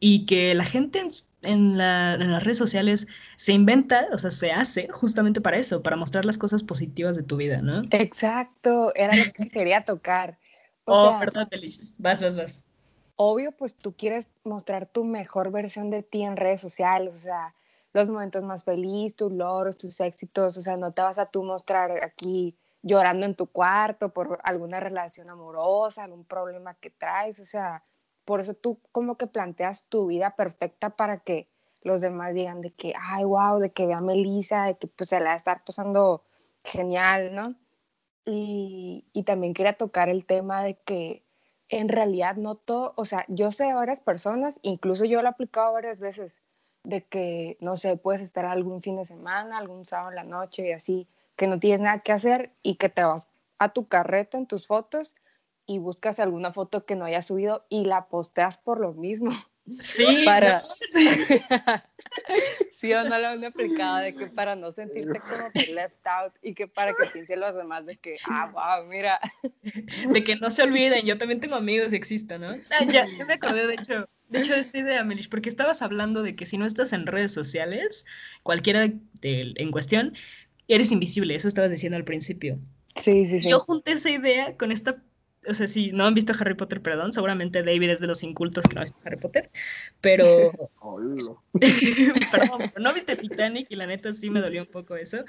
y 0.00 0.24
que 0.24 0.54
la 0.54 0.64
gente 0.64 1.06
en, 1.42 1.76
las 1.76 2.42
redes 2.42 2.56
sociales 2.56 3.06
se 3.36 3.52
inventa, 3.52 4.08
o 4.12 4.18
sea, 4.18 4.30
se 4.30 4.50
hace 4.50 4.88
justamente 4.88 5.42
para 5.42 5.58
eso, 5.58 5.82
para 5.82 5.96
mostrar 5.96 6.24
las 6.24 6.38
cosas 6.38 6.62
positivas 6.62 7.16
de 7.16 7.22
tu 7.22 7.36
vida, 7.36 7.60
¿no? 7.60 7.82
Exacto, 7.90 8.94
era 8.94 9.14
lo 9.14 9.22
que 9.36 9.50
quería 9.50 9.84
tocar. 9.84 10.38
oh, 10.86 11.16
perdón, 11.20 11.48
Delicious. 11.50 11.92
Vas, 11.98 12.22
vas, 12.22 12.36
vas. 12.36 12.64
Obvio, 13.16 13.52
pues 13.52 13.74
tú 13.74 13.94
quieres 13.94 14.26
mostrar 14.42 14.86
tu 14.86 15.04
mejor 15.04 15.52
versión 15.52 15.90
de 15.90 16.02
ti 16.02 16.22
en 16.22 16.38
redes 16.38 16.62
sociales, 16.62 17.14
o 17.14 17.18
sea, 17.18 17.54
los 17.92 18.08
momentos 18.08 18.42
más 18.42 18.64
felices, 18.64 19.14
tus 19.14 19.30
logros, 19.30 19.76
tus 19.76 20.00
éxitos, 20.00 20.56
o 20.56 20.62
sea, 20.62 20.78
no 20.78 20.92
te 20.92 21.02
vas 21.02 21.18
a 21.18 21.26
tú 21.26 21.44
mostrar 21.44 22.02
aquí 22.02 22.56
llorando 22.82 23.26
en 23.26 23.34
tu 23.34 23.46
cuarto 23.46 24.14
por 24.14 24.38
alguna 24.44 24.80
relación 24.80 25.28
amorosa, 25.28 26.04
algún 26.04 26.24
problema 26.24 26.74
que 26.74 26.88
traes, 26.88 27.38
o 27.40 27.44
sea, 27.44 27.84
por 28.30 28.38
eso 28.38 28.54
tú 28.54 28.78
como 28.92 29.16
que 29.16 29.26
planteas 29.26 29.86
tu 29.88 30.06
vida 30.06 30.36
perfecta 30.36 30.90
para 30.90 31.18
que 31.18 31.48
los 31.82 32.00
demás 32.00 32.32
digan 32.32 32.60
de 32.60 32.70
que, 32.70 32.94
ay, 32.96 33.24
wow, 33.24 33.58
de 33.58 33.72
que 33.72 33.86
vea 33.86 33.96
a 33.96 34.00
Melissa, 34.00 34.66
de 34.66 34.76
que 34.76 34.86
pues 34.86 35.08
se 35.08 35.18
la 35.18 35.30
va 35.30 35.32
a 35.32 35.36
estar 35.36 35.64
pasando 35.64 36.22
genial, 36.62 37.34
¿no? 37.34 37.56
Y, 38.24 39.04
y 39.12 39.24
también 39.24 39.52
quería 39.52 39.72
tocar 39.72 40.08
el 40.08 40.26
tema 40.26 40.62
de 40.62 40.78
que 40.78 41.24
en 41.68 41.88
realidad 41.88 42.36
no 42.36 42.54
todo, 42.54 42.94
o 42.96 43.04
sea, 43.04 43.24
yo 43.26 43.50
sé 43.50 43.64
de 43.64 43.74
varias 43.74 43.98
personas, 43.98 44.60
incluso 44.62 45.04
yo 45.06 45.22
lo 45.22 45.26
he 45.26 45.30
aplicado 45.32 45.72
varias 45.72 45.98
veces, 45.98 46.40
de 46.84 47.04
que, 47.04 47.58
no 47.60 47.76
sé, 47.76 47.96
puedes 47.96 48.22
estar 48.22 48.44
algún 48.44 48.80
fin 48.80 48.94
de 48.94 49.06
semana, 49.06 49.58
algún 49.58 49.86
sábado 49.86 50.10
en 50.10 50.14
la 50.14 50.22
noche 50.22 50.68
y 50.68 50.70
así, 50.70 51.08
que 51.34 51.48
no 51.48 51.58
tienes 51.58 51.80
nada 51.80 51.98
que 51.98 52.12
hacer 52.12 52.52
y 52.62 52.76
que 52.76 52.90
te 52.90 53.02
vas 53.02 53.26
a 53.58 53.72
tu 53.72 53.88
carreta 53.88 54.38
en 54.38 54.46
tus 54.46 54.68
fotos 54.68 55.16
y 55.70 55.78
buscas 55.78 56.18
alguna 56.18 56.52
foto 56.52 56.84
que 56.84 56.96
no 56.96 57.04
hayas 57.04 57.28
subido 57.28 57.64
y 57.68 57.84
la 57.84 58.08
posteas 58.08 58.58
por 58.58 58.80
lo 58.80 58.92
mismo. 58.92 59.30
Sí, 59.78 60.24
para... 60.24 60.64
sí 62.72 62.92
o 62.92 63.04
no 63.04 63.18
la 63.20 63.32
han 63.32 63.44
aplicado 63.44 63.98
de 63.98 64.16
que 64.16 64.26
para 64.26 64.56
no 64.56 64.72
sentirte 64.72 65.20
como 65.20 65.48
que 65.52 65.72
left 65.72 66.04
out 66.06 66.32
y 66.42 66.54
que 66.54 66.66
para 66.66 66.90
que 66.92 67.06
piensen 67.12 67.38
los 67.38 67.54
demás 67.54 67.86
de 67.86 67.96
que, 67.96 68.16
ah, 68.28 68.50
wow, 68.52 68.88
mira. 68.88 69.20
De 70.12 70.24
que 70.24 70.34
no 70.34 70.50
se 70.50 70.64
olviden, 70.64 71.06
yo 71.06 71.18
también 71.18 71.38
tengo 71.38 71.54
amigos 71.54 71.92
y 71.92 71.96
existo, 71.96 72.36
¿no? 72.36 72.48
Ah, 72.48 72.84
ya, 72.88 73.06
yo 73.16 73.24
me 73.26 73.34
acordé, 73.34 73.68
de 73.68 73.74
hecho, 73.74 74.08
de 74.28 74.40
hecho, 74.40 74.54
esta 74.54 74.78
idea, 74.78 75.04
Melish, 75.04 75.28
porque 75.28 75.48
estabas 75.50 75.82
hablando 75.82 76.24
de 76.24 76.34
que 76.34 76.46
si 76.46 76.58
no 76.58 76.66
estás 76.66 76.92
en 76.92 77.06
redes 77.06 77.32
sociales, 77.32 78.06
cualquiera 78.42 78.80
de, 78.80 79.52
en 79.54 79.70
cuestión, 79.70 80.16
eres 80.66 80.90
invisible, 80.90 81.36
eso 81.36 81.46
estabas 81.46 81.70
diciendo 81.70 81.96
al 81.96 82.04
principio. 82.04 82.58
Sí, 82.96 83.26
sí, 83.28 83.40
sí. 83.40 83.50
Yo 83.50 83.60
junté 83.60 83.92
esa 83.92 84.10
idea 84.10 84.56
con 84.56 84.72
esta 84.72 85.00
o 85.48 85.54
sea, 85.54 85.66
si 85.66 85.92
no 85.92 86.04
han 86.04 86.14
visto 86.14 86.32
Harry 86.38 86.54
Potter, 86.54 86.82
perdón, 86.82 87.12
seguramente 87.12 87.62
David 87.62 87.90
es 87.90 88.00
de 88.00 88.06
los 88.06 88.22
incultos 88.22 88.64
que 88.66 88.74
no 88.74 88.80
ha 88.80 88.84
visto 88.84 88.98
Harry 89.04 89.18
Potter, 89.18 89.50
pero... 90.00 90.52
perdón, 92.32 92.70
pero 92.72 92.80
no 92.80 92.92
viste 92.92 93.16
Titanic 93.16 93.70
y 93.70 93.76
la 93.76 93.86
neta 93.86 94.12
sí 94.12 94.30
me 94.30 94.40
dolió 94.40 94.62
un 94.62 94.70
poco 94.70 94.96
eso. 94.96 95.24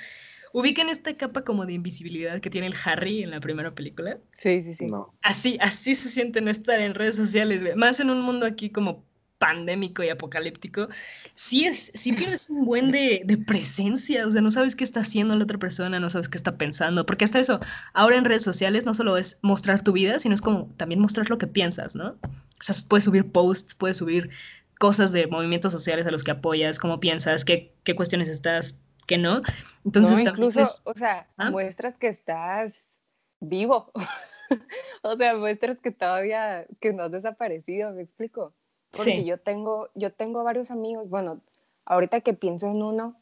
¿Ubican 0.53 0.89
esta 0.89 1.15
capa 1.15 1.43
como 1.43 1.65
de 1.65 1.73
invisibilidad 1.73 2.41
que 2.41 2.49
tiene 2.49 2.67
el 2.67 2.75
Harry 2.83 3.23
en 3.23 3.31
la 3.31 3.39
primera 3.39 3.73
película? 3.73 4.19
Sí, 4.33 4.63
sí, 4.63 4.75
sí. 4.75 4.85
Así, 5.21 5.57
así 5.61 5.95
se 5.95 6.09
siente 6.09 6.41
no 6.41 6.51
estar 6.51 6.81
en 6.81 6.93
redes 6.93 7.15
sociales, 7.15 7.63
más 7.77 7.99
en 8.01 8.09
un 8.09 8.21
mundo 8.21 8.45
aquí 8.45 8.69
como 8.69 9.05
pandémico 9.41 10.03
y 10.03 10.09
apocalíptico, 10.09 10.87
sí, 11.33 11.65
es, 11.65 11.91
sí 11.95 12.13
pierdes 12.13 12.47
un 12.51 12.63
buen 12.63 12.91
de, 12.91 13.23
de, 13.25 13.37
presencia, 13.37 14.27
o 14.27 14.29
sea, 14.29 14.39
no 14.39 14.51
sabes 14.51 14.75
qué 14.75 14.83
está 14.83 14.99
haciendo 14.99 15.35
la 15.35 15.45
otra 15.45 15.57
persona, 15.57 15.99
no 15.99 16.11
sabes 16.11 16.29
qué 16.29 16.37
está 16.37 16.57
pensando, 16.57 17.07
porque 17.07 17.25
hasta 17.25 17.39
eso, 17.39 17.59
ahora 17.93 18.17
en 18.17 18.25
redes 18.25 18.43
sociales 18.43 18.85
no 18.85 18.93
solo 18.93 19.17
es 19.17 19.39
mostrar 19.41 19.81
tu 19.81 19.93
vida, 19.93 20.19
sino 20.19 20.35
es 20.35 20.41
como 20.43 20.67
también 20.77 21.01
mostrar 21.01 21.27
lo 21.31 21.39
que 21.39 21.47
piensas, 21.47 21.95
¿no? 21.95 22.09
O 22.21 22.63
sea, 22.63 22.75
puedes 22.87 23.05
subir 23.05 23.31
posts, 23.31 23.73
puedes 23.73 23.97
subir 23.97 24.29
cosas 24.77 25.11
de 25.11 25.25
movimientos 25.25 25.71
sociales 25.71 26.05
a 26.05 26.11
los 26.11 26.23
que 26.23 26.31
apoyas, 26.31 26.77
cómo 26.77 26.99
piensas, 26.99 27.43
qué, 27.43 27.73
qué 27.83 27.95
cuestiones 27.95 28.29
estás, 28.29 28.79
qué 29.07 29.17
no. 29.17 29.41
Entonces, 29.83 30.19
no, 30.19 30.29
incluso, 30.29 30.63
o 30.83 30.93
sea, 30.93 31.27
¿Ah? 31.37 31.49
muestras 31.49 31.97
que 31.97 32.09
estás 32.09 32.91
vivo. 33.39 33.91
o 35.01 35.17
sea, 35.17 35.35
muestras 35.35 35.79
que 35.79 35.89
todavía, 35.89 36.67
que 36.79 36.93
no 36.93 37.03
has 37.05 37.11
desaparecido, 37.11 37.91
¿me 37.93 38.03
explico? 38.03 38.53
Porque 38.91 39.23
yo, 39.23 39.39
tengo, 39.39 39.89
yo 39.95 40.11
tengo 40.11 40.43
varios 40.43 40.69
amigos, 40.69 41.09
bueno, 41.09 41.41
ahorita 41.85 42.21
que 42.21 42.33
pienso 42.33 42.67
en 42.67 42.83
uno, 42.83 43.15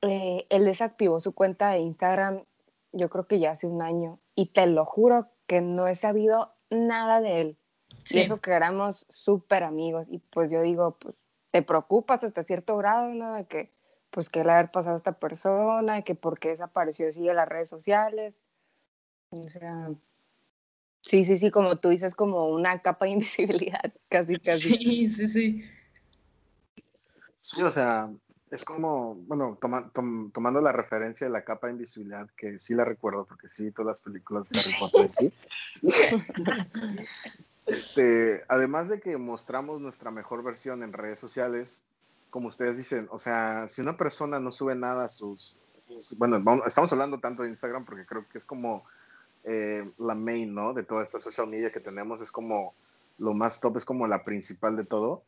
eh, 0.00 0.46
él 0.48 0.64
desactivó 0.64 1.20
su 1.20 1.34
cuenta 1.34 1.70
de 1.70 1.80
Instagram, 1.80 2.44
yo 2.92 3.10
creo 3.10 3.26
que 3.26 3.38
ya 3.38 3.52
hace 3.52 3.66
un 3.66 3.82
año, 3.82 4.18
y 4.34 4.46
te 4.46 4.66
lo 4.66 4.84
juro 4.84 5.28
que 5.46 5.60
no 5.60 5.86
he 5.86 5.94
sabido 5.94 6.54
nada 6.70 7.20
de 7.20 7.40
él. 7.40 7.58
Y 8.10 8.20
eso 8.20 8.40
que 8.40 8.52
éramos 8.52 9.06
súper 9.10 9.64
amigos. 9.64 10.06
Y 10.10 10.18
pues 10.18 10.50
yo 10.50 10.62
digo, 10.62 10.96
pues 10.98 11.14
te 11.50 11.62
preocupas 11.62 12.22
hasta 12.24 12.44
cierto 12.44 12.76
grado, 12.76 13.08
¿no? 13.10 13.34
De 13.34 13.46
que, 13.46 13.68
pues, 14.10 14.28
que 14.28 14.42
le 14.42 14.52
haber 14.52 14.70
pasado 14.70 14.94
a 14.94 14.98
esta 14.98 15.12
persona, 15.12 15.94
de 15.94 16.04
que 16.04 16.14
por 16.14 16.38
qué 16.38 16.48
desapareció 16.48 17.08
así 17.08 17.22
de 17.22 17.32
las 17.32 17.48
redes 17.48 17.68
sociales. 17.68 18.34
O 19.30 19.42
sea, 19.42 19.90
Sí, 21.04 21.26
sí, 21.26 21.36
sí, 21.36 21.50
como 21.50 21.76
tú 21.76 21.90
dices, 21.90 22.14
como 22.14 22.48
una 22.48 22.80
capa 22.80 23.04
de 23.04 23.12
invisibilidad, 23.12 23.92
casi, 24.08 24.38
casi. 24.38 24.74
Sí, 24.74 25.10
sí, 25.10 25.28
sí. 25.28 25.64
Sí, 27.40 27.62
o 27.62 27.70
sea, 27.70 28.10
es 28.50 28.64
como, 28.64 29.14
bueno, 29.26 29.58
tomando 29.60 30.62
la 30.62 30.72
referencia 30.72 31.26
de 31.26 31.32
la 31.32 31.44
capa 31.44 31.66
de 31.66 31.74
invisibilidad, 31.74 32.26
que 32.36 32.58
sí 32.58 32.74
la 32.74 32.86
recuerdo, 32.86 33.26
porque 33.26 33.48
sí, 33.48 33.70
todas 33.70 33.98
las 33.98 34.00
películas 34.00 34.44
de 34.48 34.58
Harry 34.58 34.74
Potter 34.78 35.32
este, 37.66 38.42
además 38.48 38.88
de 38.88 39.00
que 39.00 39.18
mostramos 39.18 39.82
nuestra 39.82 40.10
mejor 40.10 40.42
versión 40.42 40.82
en 40.82 40.94
redes 40.94 41.20
sociales, 41.20 41.84
como 42.30 42.48
ustedes 42.48 42.78
dicen, 42.78 43.08
o 43.10 43.18
sea, 43.18 43.68
si 43.68 43.82
una 43.82 43.98
persona 43.98 44.40
no 44.40 44.50
sube 44.50 44.74
nada 44.74 45.04
a 45.04 45.08
sus, 45.10 45.58
bueno, 46.16 46.42
estamos 46.66 46.90
hablando 46.92 47.20
tanto 47.20 47.42
de 47.42 47.50
Instagram 47.50 47.84
porque 47.84 48.06
creo 48.06 48.24
que 48.32 48.38
es 48.38 48.46
como 48.46 48.84
eh, 49.44 49.84
la 49.98 50.14
main, 50.14 50.54
¿no? 50.54 50.72
De 50.72 50.84
toda 50.84 51.04
esta 51.04 51.20
social 51.20 51.46
media 51.46 51.70
que 51.70 51.80
tenemos, 51.80 52.22
es 52.22 52.32
como 52.32 52.74
lo 53.18 53.34
más 53.34 53.60
top, 53.60 53.76
es 53.76 53.84
como 53.84 54.06
la 54.06 54.24
principal 54.24 54.76
de 54.76 54.84
todo. 54.84 55.22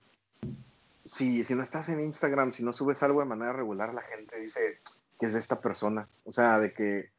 Si, 1.05 1.45
si 1.45 1.55
no 1.55 1.63
estás 1.63 1.89
en 1.89 2.01
Instagram, 2.01 2.53
si 2.53 2.65
no 2.65 2.73
subes 2.73 3.03
algo 3.03 3.21
de 3.21 3.27
manera 3.27 3.53
regular, 3.53 3.95
la 3.95 4.03
gente 4.03 4.41
dice 4.41 4.81
que 5.21 5.27
es 5.27 5.35
de 5.35 5.41
esta 5.41 5.61
persona. 5.61 6.09
O 6.25 6.33
sea, 6.33 6.59
de 6.59 6.73
que 6.73 7.11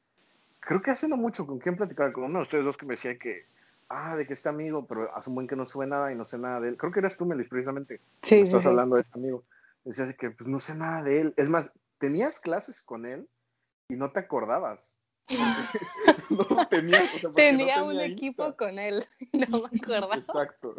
creo 0.60 0.82
que 0.82 0.92
haciendo 0.92 1.18
mucho, 1.18 1.48
¿con 1.48 1.60
quién 1.60 1.78
platicar? 1.78 2.12
Con 2.12 2.26
uno 2.26 2.40
de 2.40 2.44
ustedes 2.44 2.66
dos 2.66 2.78
que 2.78 2.86
me 2.86 2.94
decía 2.94 3.18
que, 3.18 3.46
ah, 3.90 4.16
de 4.16 4.28
que 4.28 4.34
este 4.34 4.50
amigo, 4.50 4.86
pero 4.86 5.16
hace 5.16 5.30
un 5.30 5.36
buen 5.36 5.48
que 5.48 5.56
no 5.56 5.66
sube 5.66 5.88
nada 5.88 6.12
y 6.12 6.16
no 6.16 6.26
sé 6.26 6.38
nada 6.38 6.60
de 6.60 6.70
él. 6.70 6.78
Creo 6.78 6.92
que 6.92 7.00
eras 7.00 7.18
tú, 7.18 7.26
Melis, 7.26 7.48
precisamente. 7.48 8.02
Sí, 8.24 8.42
estás 8.42 8.66
hablando 8.66 8.96
de 8.96 9.04
este 9.04 9.18
amigo. 9.18 9.44
Decías 9.86 10.16
que, 10.18 10.32
pues, 10.32 10.48
no 10.50 10.60
sé 10.60 10.76
nada 10.76 11.04
de 11.04 11.22
él. 11.22 11.34
Es 11.38 11.50
más, 11.50 11.72
tenías 12.00 12.42
clases 12.42 12.82
con 12.82 13.06
él 13.06 13.28
y 13.88 13.96
no 13.96 14.12
te 14.12 14.20
acordabas. 14.20 14.97
tenía, 16.70 17.84
un 17.84 18.00
equipo 18.00 18.56
con 18.56 18.80
él, 18.80 19.04
no 19.34 19.62
me 19.62 19.80
acuerdo. 19.80 20.14
Exacto. 20.14 20.76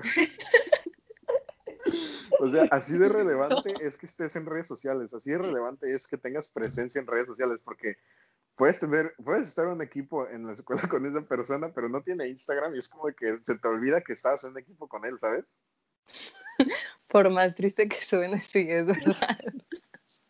O 2.41 2.51
sea, 2.51 2.65
así 2.71 2.97
de 2.97 3.09
relevante 3.09 3.75
es 3.83 3.97
que 3.97 4.07
estés 4.07 4.37
en 4.37 4.47
redes 4.47 4.67
sociales, 4.67 5.13
así 5.15 5.31
de 5.31 5.39
relevante 5.39 5.95
es 5.95 6.07
que 6.07 6.17
tengas 6.17 6.51
presencia 6.51 7.01
en 7.01 7.07
redes 7.07 7.27
sociales, 7.27 7.61
porque 7.63 7.97
puedes 8.57 8.79
tener, 8.79 9.15
puedes 9.23 9.49
estar 9.49 9.67
en 9.67 9.73
un 9.73 9.83
equipo 9.83 10.29
en 10.29 10.47
la 10.47 10.53
escuela 10.53 10.83
con 10.89 11.05
esa 11.07 11.27
persona, 11.27 11.73
pero 11.75 11.89
no 11.89 12.03
tiene 12.03 12.29
Instagram 12.29 12.75
y 12.75 12.79
es 12.79 12.89
como 12.89 13.07
que 13.15 13.39
se 13.43 13.59
te 13.59 13.69
olvida 13.69 14.01
que 14.01 14.13
estabas 14.13 14.45
en 14.45 14.53
un 14.53 14.59
equipo 14.59 14.89
con 14.89 15.05
él, 15.05 15.19
¿sabes? 15.19 15.45
Por 17.09 17.31
más 17.31 17.55
triste 17.55 17.89
que 17.89 18.01
suene, 18.03 18.41
sí, 18.41 18.67
es 18.69 18.87
verdad. 18.87 19.39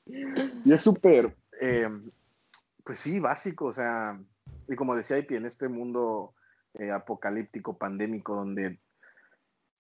Y 0.06 0.72
es 0.72 0.82
súper, 0.82 1.34
eh, 1.60 1.88
pues 2.88 3.00
sí, 3.00 3.20
básico, 3.20 3.66
o 3.66 3.72
sea, 3.74 4.18
y 4.66 4.74
como 4.74 4.96
decía 4.96 5.18
Ipi, 5.18 5.36
en 5.36 5.44
este 5.44 5.68
mundo 5.68 6.32
eh, 6.72 6.90
apocalíptico, 6.90 7.76
pandémico, 7.76 8.34
donde 8.34 8.80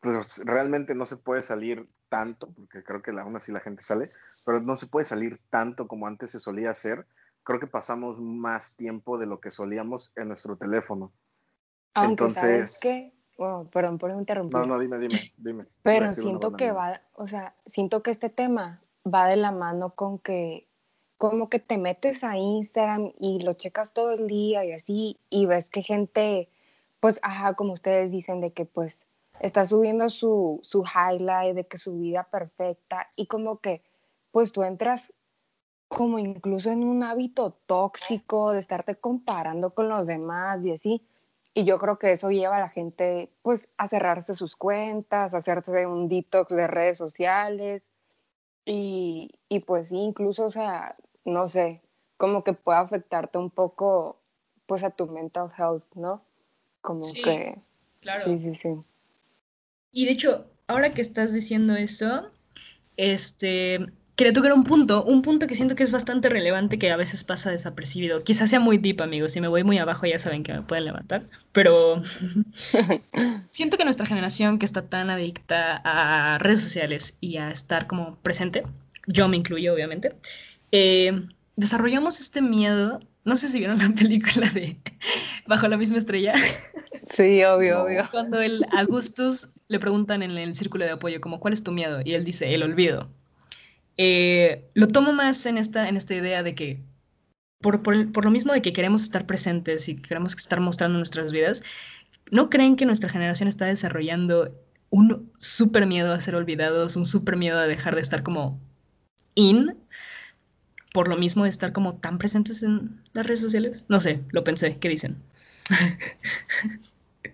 pues, 0.00 0.44
realmente 0.44 0.94
no 0.94 1.06
se 1.06 1.16
puede 1.16 1.42
salir 1.42 1.88
tanto, 2.10 2.52
porque 2.52 2.84
creo 2.84 3.00
que 3.00 3.12
aún 3.12 3.34
así 3.34 3.50
la 3.50 3.60
gente 3.60 3.80
sale, 3.80 4.10
pero 4.44 4.60
no 4.60 4.76
se 4.76 4.88
puede 4.88 5.06
salir 5.06 5.40
tanto 5.48 5.88
como 5.88 6.06
antes 6.06 6.32
se 6.32 6.38
solía 6.38 6.70
hacer. 6.70 7.06
Creo 7.44 7.58
que 7.58 7.66
pasamos 7.66 8.20
más 8.20 8.76
tiempo 8.76 9.16
de 9.16 9.24
lo 9.24 9.40
que 9.40 9.50
solíamos 9.50 10.12
en 10.14 10.28
nuestro 10.28 10.58
teléfono. 10.58 11.10
Aunque 11.94 12.24
Entonces, 12.24 12.42
¿sabes 12.42 12.78
qué? 12.82 13.14
Oh, 13.38 13.70
perdón 13.72 13.96
por 13.96 14.10
interrumpir. 14.10 14.58
No, 14.58 14.66
no, 14.66 14.78
dime, 14.78 14.98
dime, 14.98 15.32
dime. 15.38 15.64
Pero 15.82 16.12
siento 16.12 16.58
que 16.58 16.72
va, 16.72 17.00
o 17.14 17.26
sea, 17.26 17.54
siento 17.64 18.02
que 18.02 18.10
este 18.10 18.28
tema 18.28 18.82
va 19.02 19.26
de 19.28 19.36
la 19.36 19.50
mano 19.50 19.94
con 19.94 20.18
que 20.18 20.67
como 21.18 21.48
que 21.48 21.58
te 21.58 21.78
metes 21.78 22.24
a 22.24 22.36
Instagram 22.38 23.12
y 23.18 23.40
lo 23.40 23.54
checas 23.54 23.92
todo 23.92 24.12
el 24.12 24.28
día 24.28 24.64
y 24.64 24.72
así, 24.72 25.18
y 25.30 25.46
ves 25.46 25.66
que 25.66 25.82
gente, 25.82 26.48
pues, 27.00 27.18
ajá, 27.22 27.54
como 27.54 27.72
ustedes 27.72 28.10
dicen, 28.10 28.40
de 28.40 28.52
que 28.52 28.64
pues 28.64 28.98
está 29.40 29.66
subiendo 29.66 30.10
su, 30.10 30.60
su 30.62 30.84
highlight, 30.84 31.54
de 31.54 31.66
que 31.66 31.78
su 31.78 31.98
vida 31.98 32.24
perfecta, 32.24 33.08
y 33.16 33.26
como 33.26 33.58
que, 33.58 33.82
pues 34.30 34.52
tú 34.52 34.62
entras 34.62 35.12
como 35.88 36.18
incluso 36.18 36.70
en 36.70 36.84
un 36.84 37.02
hábito 37.02 37.58
tóxico 37.66 38.52
de 38.52 38.60
estarte 38.60 38.94
comparando 38.94 39.74
con 39.74 39.88
los 39.88 40.06
demás 40.06 40.64
y 40.64 40.72
así. 40.72 41.02
Y 41.54 41.64
yo 41.64 41.78
creo 41.78 41.98
que 41.98 42.12
eso 42.12 42.30
lleva 42.30 42.58
a 42.58 42.60
la 42.60 42.68
gente 42.68 43.32
pues 43.42 43.68
a 43.78 43.88
cerrarse 43.88 44.34
sus 44.34 44.54
cuentas, 44.54 45.34
a 45.34 45.38
hacerse 45.38 45.86
un 45.86 46.06
detox 46.06 46.54
de 46.54 46.66
redes 46.66 46.98
sociales. 46.98 47.82
Y, 48.66 49.30
y 49.48 49.60
pues 49.60 49.88
sí, 49.88 49.96
incluso, 49.96 50.46
o 50.46 50.52
sea, 50.52 50.94
no 51.28 51.48
sé, 51.48 51.82
como 52.16 52.44
que 52.44 52.52
puede 52.52 52.78
afectarte 52.78 53.38
un 53.38 53.50
poco, 53.50 54.20
pues 54.66 54.82
a 54.84 54.90
tu 54.90 55.06
mental 55.06 55.50
health, 55.56 55.84
¿no? 55.94 56.20
Como 56.80 57.02
que... 57.12 57.56
Claro. 58.00 58.24
Sí, 58.24 58.38
sí, 58.38 58.54
sí. 58.54 58.68
Y 59.92 60.06
de 60.06 60.12
hecho, 60.12 60.46
ahora 60.66 60.90
que 60.90 61.00
estás 61.00 61.32
diciendo 61.32 61.74
eso, 61.74 62.30
este, 62.96 63.86
quería 64.18 64.32
tocar 64.32 64.52
un 64.52 64.64
punto, 64.64 65.04
un 65.04 65.22
punto 65.22 65.46
que 65.46 65.54
siento 65.54 65.76
que 65.76 65.84
es 65.84 65.92
bastante 65.92 66.28
relevante 66.28 66.78
que 66.78 66.90
a 66.90 66.96
veces 66.96 67.22
pasa 67.22 67.50
desapercibido. 67.50 68.22
Quizás 68.24 68.50
sea 68.50 68.60
muy 68.60 68.76
deep, 68.76 69.00
amigos, 69.00 69.32
si 69.32 69.40
me 69.40 69.48
voy 69.48 69.62
muy 69.62 69.78
abajo 69.78 70.06
ya 70.06 70.18
saben 70.18 70.42
que 70.42 70.52
me 70.52 70.62
pueden 70.62 70.86
levantar, 70.86 71.22
pero 71.52 72.02
siento 73.50 73.76
que 73.76 73.84
nuestra 73.84 74.06
generación 74.06 74.58
que 74.58 74.66
está 74.66 74.82
tan 74.82 75.08
adicta 75.10 75.80
a 75.84 76.38
redes 76.38 76.62
sociales 76.62 77.16
y 77.20 77.36
a 77.36 77.50
estar 77.50 77.86
como 77.86 78.16
presente, 78.16 78.64
yo 79.06 79.28
me 79.28 79.36
incluyo 79.36 79.72
obviamente, 79.72 80.16
eh, 80.72 81.26
desarrollamos 81.56 82.20
este 82.20 82.42
miedo 82.42 83.00
no 83.28 83.36
sé 83.36 83.48
si 83.48 83.58
vieron 83.58 83.78
la 83.78 83.90
película 83.94 84.48
de 84.48 84.78
Bajo 85.46 85.68
la 85.68 85.76
misma 85.76 85.98
estrella. 85.98 86.34
Sí, 87.10 87.44
obvio, 87.44 87.82
obvio. 87.82 88.08
Cuando 88.10 88.40
el 88.40 88.64
Augustus 88.72 89.48
le 89.68 89.78
preguntan 89.78 90.22
en 90.22 90.30
el 90.32 90.54
círculo 90.54 90.84
de 90.86 90.92
apoyo, 90.92 91.20
como, 91.20 91.38
¿cuál 91.38 91.52
es 91.52 91.62
tu 91.62 91.72
miedo? 91.72 92.00
Y 92.04 92.14
él 92.14 92.24
dice, 92.24 92.54
el 92.54 92.62
olvido. 92.62 93.08
Eh, 93.98 94.64
lo 94.74 94.88
tomo 94.88 95.12
más 95.12 95.44
en 95.46 95.58
esta, 95.58 95.88
en 95.88 95.96
esta 95.96 96.14
idea 96.14 96.42
de 96.42 96.54
que, 96.54 96.80
por, 97.60 97.82
por, 97.82 98.12
por, 98.12 98.24
lo 98.24 98.30
mismo 98.30 98.52
de 98.52 98.62
que 98.62 98.72
queremos 98.72 99.02
estar 99.02 99.26
presentes 99.26 99.88
y 99.88 99.96
queremos 100.00 100.34
estar 100.34 100.60
mostrando 100.60 100.96
nuestras 100.96 101.32
vidas, 101.32 101.62
¿no 102.30 102.48
creen 102.48 102.76
que 102.76 102.86
nuestra 102.86 103.10
generación 103.10 103.48
está 103.48 103.66
desarrollando 103.66 104.52
un 104.90 105.30
súper 105.38 105.86
miedo 105.86 106.12
a 106.12 106.20
ser 106.20 106.34
olvidados, 106.34 106.96
un 106.96 107.04
súper 107.04 107.36
miedo 107.36 107.58
a 107.58 107.66
dejar 107.66 107.94
de 107.94 108.00
estar 108.00 108.22
como 108.22 108.60
in? 109.34 109.76
Por 110.98 111.06
lo 111.06 111.16
mismo 111.16 111.44
de 111.44 111.50
estar 111.50 111.72
como 111.72 112.00
tan 112.00 112.18
presentes 112.18 112.64
en 112.64 113.00
las 113.12 113.24
redes 113.24 113.38
sociales. 113.38 113.84
No 113.86 114.00
sé, 114.00 114.24
lo 114.32 114.42
pensé, 114.42 114.80
¿qué 114.80 114.88
dicen? 114.88 115.22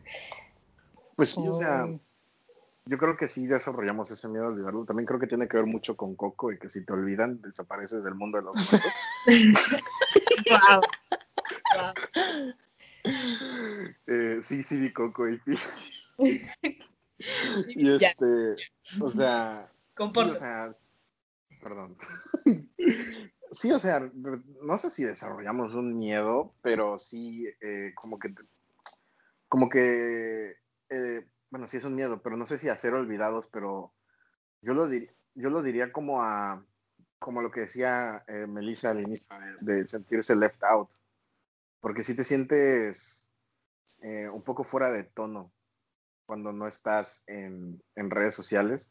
Pues 1.16 1.30
sí, 1.30 1.40
o 1.49 1.52
sea, 1.54 1.87
yo 2.85 2.99
creo 2.99 3.16
que 3.16 3.26
sí 3.26 3.47
desarrollamos 3.47 4.11
ese 4.11 4.28
miedo 4.28 4.44
a 4.44 4.49
olvidarlo. 4.49 4.85
También 4.85 5.06
creo 5.06 5.18
que 5.18 5.26
tiene 5.26 5.49
que 5.49 5.56
ver 5.56 5.64
mucho 5.64 5.97
con 5.97 6.14
Coco 6.14 6.52
y 6.52 6.59
que 6.59 6.68
si 6.68 6.85
te 6.85 6.92
olvidan, 6.92 7.40
desapareces 7.40 8.04
del 8.04 8.16
mundo 8.16 8.37
de 8.37 8.44
los 8.44 8.54
muertos. 8.54 8.92
wow. 10.50 10.83
Eh, 14.06 14.40
sí, 14.42 14.62
sí, 14.62 14.78
vi 14.78 14.92
Coco 14.92 15.26
y 15.26 15.40
Y 17.68 17.92
este, 17.92 18.56
o 19.00 19.09
sea, 19.09 19.73
sí, 19.97 20.21
o 20.21 20.35
sea, 20.35 20.76
perdón. 21.62 21.97
Sí, 23.54 23.70
o 23.70 23.78
sea, 23.78 24.00
no 24.62 24.78
sé 24.78 24.90
si 24.90 25.04
desarrollamos 25.04 25.75
un 25.75 25.96
miedo, 25.96 26.54
pero 26.61 26.99
sí 26.99 27.46
eh, 27.61 27.92
como 27.94 28.18
que, 28.18 28.34
como 29.49 29.68
que, 29.68 30.56
eh, 30.88 31.28
bueno, 31.50 31.68
sí 31.68 31.76
es 31.76 31.84
un 31.84 31.94
miedo, 31.94 32.20
pero 32.20 32.37
no 32.37 32.46
sé 32.46 32.58
si 32.58 32.68
a 32.68 32.76
ser 32.76 32.94
olvidados, 32.94 33.46
pero 33.46 33.94
yo 34.61 34.75
lo, 34.75 34.88
dir 34.88 35.14
yo 35.37 35.50
lo 35.50 35.62
diría 35.62 35.92
como 35.92 36.23
a, 36.23 36.64
como 37.20 37.42
lo 37.42 37.50
que 37.52 37.61
decía 37.61 38.25
eh, 38.26 38.46
Melissa 38.49 38.90
al 38.90 39.02
inicio, 39.02 39.26
de, 39.61 39.87
sentirse 39.87 40.34
left 40.34 40.62
out, 40.64 40.90
porque 41.80 42.02
si 42.02 42.16
te 42.16 42.25
sientes 42.25 43.30
un 44.32 44.42
poco 44.42 44.64
fuera 44.64 44.90
de 44.92 45.04
tono 45.04 45.50
cuando 46.26 46.52
no 46.52 46.68
estás 46.68 47.25
en, 47.26 47.82
en 47.96 48.11
redes 48.11 48.34
sociales 48.34 48.90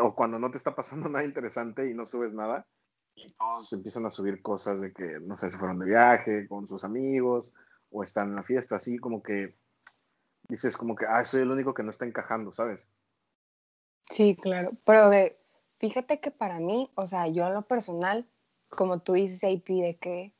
o 0.00 0.16
cuando 0.16 0.40
no 0.40 0.50
te 0.50 0.58
está 0.58 0.74
pasando 0.74 1.08
nada 1.10 1.24
interesante 1.24 1.88
y 1.88 1.94
no 1.94 2.04
subes 2.04 2.32
nada 2.32 2.66
y 3.16 3.32
todos 3.34 3.72
empiezan 3.72 4.06
a 4.06 4.10
subir 4.10 4.42
cosas 4.42 4.80
de 4.80 4.92
que, 4.92 5.20
no 5.20 5.36
sé, 5.36 5.50
se 5.50 5.58
fueron 5.58 5.78
de 5.78 5.86
viaje 5.86 6.48
con 6.48 6.66
sus 6.66 6.84
amigos 6.84 7.54
o 7.90 8.02
están 8.02 8.30
en 8.30 8.36
la 8.36 8.42
fiesta, 8.42 8.76
así 8.76 8.98
como 8.98 9.22
que 9.22 9.54
dices 10.48 10.76
como 10.76 10.94
que, 10.94 11.06
ah, 11.06 11.24
soy 11.24 11.42
el 11.42 11.50
único 11.50 11.74
que 11.74 11.82
no 11.82 11.90
está 11.90 12.04
encajando, 12.04 12.52
¿sabes? 12.52 12.90
Sí, 14.10 14.36
claro, 14.36 14.72
pero 14.84 15.08
de, 15.10 15.34
fíjate 15.78 16.20
que 16.20 16.30
para 16.30 16.58
mí, 16.58 16.90
o 16.94 17.06
sea, 17.06 17.28
yo 17.28 17.46
en 17.46 17.54
lo 17.54 17.62
personal, 17.62 18.26
como 18.68 18.98
tú 18.98 19.14
dices, 19.14 19.44
AP, 19.44 19.68
de 19.68 19.96
que, 20.00 20.32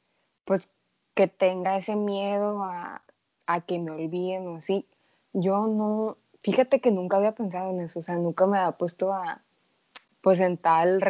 pues, 0.45 0.69
que 1.15 1.29
tenga 1.29 1.77
ese 1.77 1.97
miedo 1.97 2.63
a, 2.65 3.05
a 3.47 3.61
que 3.61 3.79
me 3.79 3.93
olviden 3.93 4.49
o 4.49 4.57
así, 4.57 4.87
yo 5.33 5.69
no, 5.69 6.17
fíjate 6.43 6.81
que 6.81 6.91
nunca 6.91 7.17
había 7.17 7.35
pensado 7.35 7.71
en 7.71 7.81
eso, 7.81 8.01
o 8.01 8.03
sea, 8.03 8.17
nunca 8.17 8.47
me 8.47 8.59
había 8.59 8.73
puesto 8.73 9.13
a, 9.13 9.44
pues 10.25 10.41
en 10.41 10.57
tal 10.57 11.03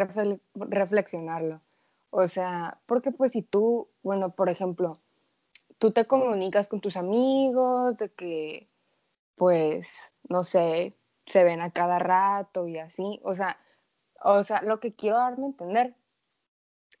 reflexionarlo. 0.55 1.61
O 2.09 2.27
sea, 2.27 2.81
porque 2.85 3.11
pues 3.11 3.31
si 3.31 3.41
tú, 3.43 3.87
bueno, 4.03 4.35
por 4.35 4.49
ejemplo, 4.49 4.97
tú 5.79 5.91
te 5.91 6.05
comunicas 6.05 6.67
con 6.67 6.81
tus 6.81 6.97
amigos 6.97 7.95
de 7.95 8.09
que, 8.09 8.67
pues, 9.35 9.87
no 10.27 10.43
sé, 10.43 10.97
se 11.27 11.45
ven 11.45 11.61
a 11.61 11.71
cada 11.71 11.97
rato 11.97 12.67
y 12.67 12.77
así, 12.77 13.21
o 13.23 13.35
sea, 13.35 13.57
o 14.21 14.43
sea, 14.43 14.61
lo 14.63 14.81
que 14.81 14.93
quiero 14.93 15.15
darme 15.15 15.45
a 15.45 15.47
entender 15.47 15.95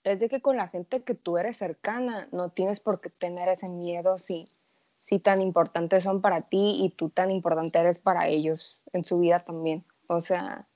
es 0.05 0.17
de 0.17 0.29
que 0.29 0.41
con 0.41 0.55
la 0.55 0.69
gente 0.69 1.03
que 1.03 1.15
tú 1.15 1.37
eres 1.37 1.57
cercana 1.57 2.29
no 2.31 2.47
tienes 2.47 2.79
por 2.79 3.01
qué 3.01 3.09
tener 3.09 3.49
ese 3.49 3.67
miedo 3.67 4.19
si, 4.19 4.45
si 4.95 5.19
tan 5.19 5.41
importantes 5.41 6.03
son 6.03 6.21
para 6.21 6.39
ti 6.39 6.77
y 6.79 6.91
tú 6.91 7.09
tan 7.09 7.29
importante 7.29 7.77
eres 7.77 7.99
para 7.99 8.29
ellos 8.29 8.79
en 8.93 9.03
su 9.03 9.19
vida 9.19 9.41
también. 9.41 9.83
O 10.07 10.21
sea, 10.21 10.69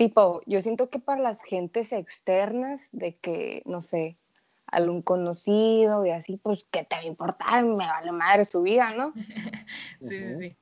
tipo, 0.00 0.40
yo 0.46 0.62
siento 0.62 0.88
que 0.88 0.98
para 0.98 1.20
las 1.20 1.42
gentes 1.42 1.92
externas, 1.92 2.80
de 2.90 3.16
que, 3.16 3.62
no 3.66 3.82
sé, 3.82 4.16
algún 4.64 5.02
conocido 5.02 6.06
y 6.06 6.10
así, 6.10 6.38
pues, 6.38 6.64
¿qué 6.70 6.84
te 6.84 6.96
va 6.96 7.02
a 7.02 7.04
importar? 7.04 7.62
Me 7.66 7.86
vale 7.86 8.10
madre 8.10 8.46
su 8.46 8.62
vida, 8.62 8.94
¿no? 8.94 9.12
sí, 10.00 10.08
sí, 10.08 10.38
sí. 10.38 10.56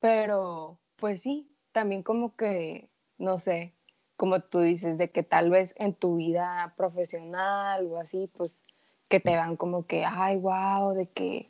Pero, 0.00 0.80
pues 0.96 1.22
sí, 1.22 1.48
también 1.70 2.02
como 2.02 2.34
que, 2.34 2.88
no 3.18 3.38
sé, 3.38 3.72
como 4.16 4.40
tú 4.40 4.58
dices, 4.58 4.98
de 4.98 5.12
que 5.12 5.22
tal 5.22 5.48
vez 5.48 5.72
en 5.76 5.94
tu 5.94 6.16
vida 6.16 6.74
profesional 6.76 7.86
o 7.86 8.00
así, 8.00 8.28
pues, 8.36 8.64
que 9.06 9.20
te 9.20 9.36
van 9.36 9.54
como 9.54 9.86
que, 9.86 10.04
ay, 10.04 10.38
wow, 10.38 10.92
de 10.92 11.06
que, 11.06 11.48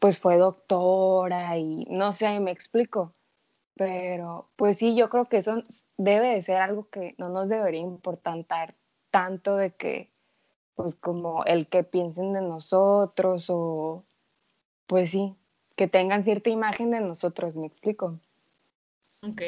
pues, 0.00 0.18
fue 0.18 0.36
doctora 0.36 1.58
y, 1.58 1.86
no 1.90 2.12
sé, 2.12 2.40
me 2.40 2.50
explico. 2.50 3.14
Pero, 3.76 4.48
pues 4.56 4.78
sí, 4.78 4.96
yo 4.96 5.08
creo 5.08 5.26
que 5.26 5.36
eso 5.36 5.60
debe 5.96 6.28
de 6.28 6.42
ser 6.42 6.56
algo 6.56 6.88
que 6.90 7.14
no 7.18 7.28
nos 7.28 7.48
debería 7.48 7.80
importar 7.80 8.74
tanto 9.10 9.56
de 9.56 9.74
que, 9.74 10.12
pues 10.74 10.94
como 10.96 11.44
el 11.44 11.66
que 11.66 11.84
piensen 11.84 12.32
de 12.32 12.42
nosotros 12.42 13.46
o, 13.48 14.04
pues 14.86 15.10
sí, 15.10 15.36
que 15.76 15.88
tengan 15.88 16.22
cierta 16.22 16.50
imagen 16.50 16.90
de 16.90 17.00
nosotros, 17.00 17.56
me 17.56 17.66
explico. 17.66 18.18
Ok 19.22 19.42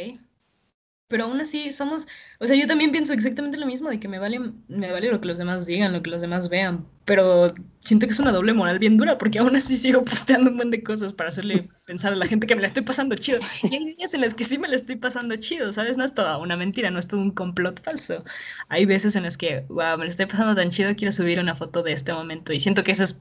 pero 1.09 1.25
aún 1.25 1.41
así 1.41 1.73
somos, 1.73 2.07
o 2.39 2.47
sea, 2.47 2.57
yo 2.57 2.67
también 2.67 2.93
pienso 2.93 3.13
exactamente 3.13 3.59
lo 3.59 3.67
mismo, 3.67 3.89
de 3.91 3.99
que 3.99 4.09
me 4.09 4.19
vale, 4.19 4.41
me 4.69 4.93
vale 4.93 5.11
lo 5.11 5.21
que 5.21 5.29
los 5.29 5.39
demás 5.39 5.67
digan, 5.67 5.93
lo 5.93 6.03
que 6.03 6.11
los 6.11 6.21
demás 6.21 6.49
vean, 6.49 6.87
pero 7.05 7.55
siento 7.81 8.07
que 8.07 8.13
es 8.13 8.19
una 8.21 8.33
doble 8.33 8.53
moral 8.53 8.79
bien 8.79 8.99
dura, 8.99 9.17
porque 9.17 9.39
aún 9.39 9.57
así 9.57 9.77
sigo 9.77 10.05
posteando 10.05 10.51
un 10.51 10.57
montón 10.57 10.71
de 10.73 10.83
cosas 10.83 11.15
para 11.15 11.29
hacerle 11.29 11.63
pensar 11.87 12.13
a 12.13 12.17
la 12.17 12.27
gente 12.27 12.47
que 12.47 12.55
me 12.55 12.61
la 12.61 12.67
estoy 12.67 12.83
pasando 12.83 13.15
chido. 13.17 13.41
Y 13.63 13.75
hay 13.75 13.95
días 13.95 14.13
en 14.15 14.21
las 14.21 14.35
que 14.35 14.45
sí 14.45 14.59
me 14.59 14.69
la 14.69 14.77
estoy 14.77 14.97
pasando 14.97 15.35
chido, 15.37 15.73
¿sabes? 15.73 15.97
No 15.97 16.05
es 16.05 16.13
toda 16.13 16.37
una 16.39 16.57
mentira, 16.57 16.91
no 16.91 16.99
es 16.99 17.09
todo 17.09 17.21
un 17.21 17.31
complot 17.31 17.83
falso. 17.83 18.25
Hay 18.69 18.85
veces 18.85 19.17
en 19.17 19.23
las 19.23 19.39
que, 19.39 19.65
wow, 19.69 19.97
me 19.97 20.05
la 20.05 20.11
estoy 20.11 20.27
pasando 20.27 20.55
tan 20.55 20.71
chido, 20.71 20.95
quiero 20.97 21.13
subir 21.13 21.41
una 21.41 21.57
foto 21.57 21.83
de 21.83 21.93
este 21.93 22.13
momento, 22.13 22.53
y 22.53 22.61
siento 22.61 22.85
que 22.85 22.93
eso 22.93 23.05
es 23.05 23.19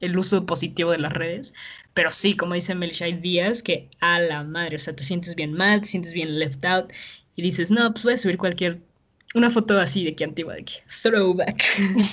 el 0.00 0.16
uso 0.16 0.46
positivo 0.46 0.92
de 0.92 0.98
las 0.98 1.12
redes, 1.12 1.54
pero 1.94 2.12
sí, 2.12 2.36
como 2.36 2.54
dice 2.54 2.74
Melissa, 2.74 3.06
hay 3.06 3.14
días 3.14 3.62
que 3.62 3.90
a 4.00 4.20
la 4.20 4.44
madre, 4.44 4.76
o 4.76 4.78
sea, 4.78 4.94
te 4.94 5.02
sientes 5.02 5.34
bien 5.34 5.52
mal, 5.52 5.80
te 5.80 5.88
sientes 5.88 6.12
bien 6.12 6.38
left 6.38 6.64
out 6.64 6.92
y 7.34 7.42
dices, 7.42 7.70
no, 7.70 7.92
pues 7.92 8.04
voy 8.04 8.12
a 8.12 8.18
subir 8.18 8.38
cualquier, 8.38 8.80
una 9.34 9.50
foto 9.50 9.78
así 9.80 10.04
de 10.04 10.14
que 10.14 10.24
antigua, 10.24 10.54
de 10.54 10.64
que 10.64 10.74
throwback. 11.02 11.62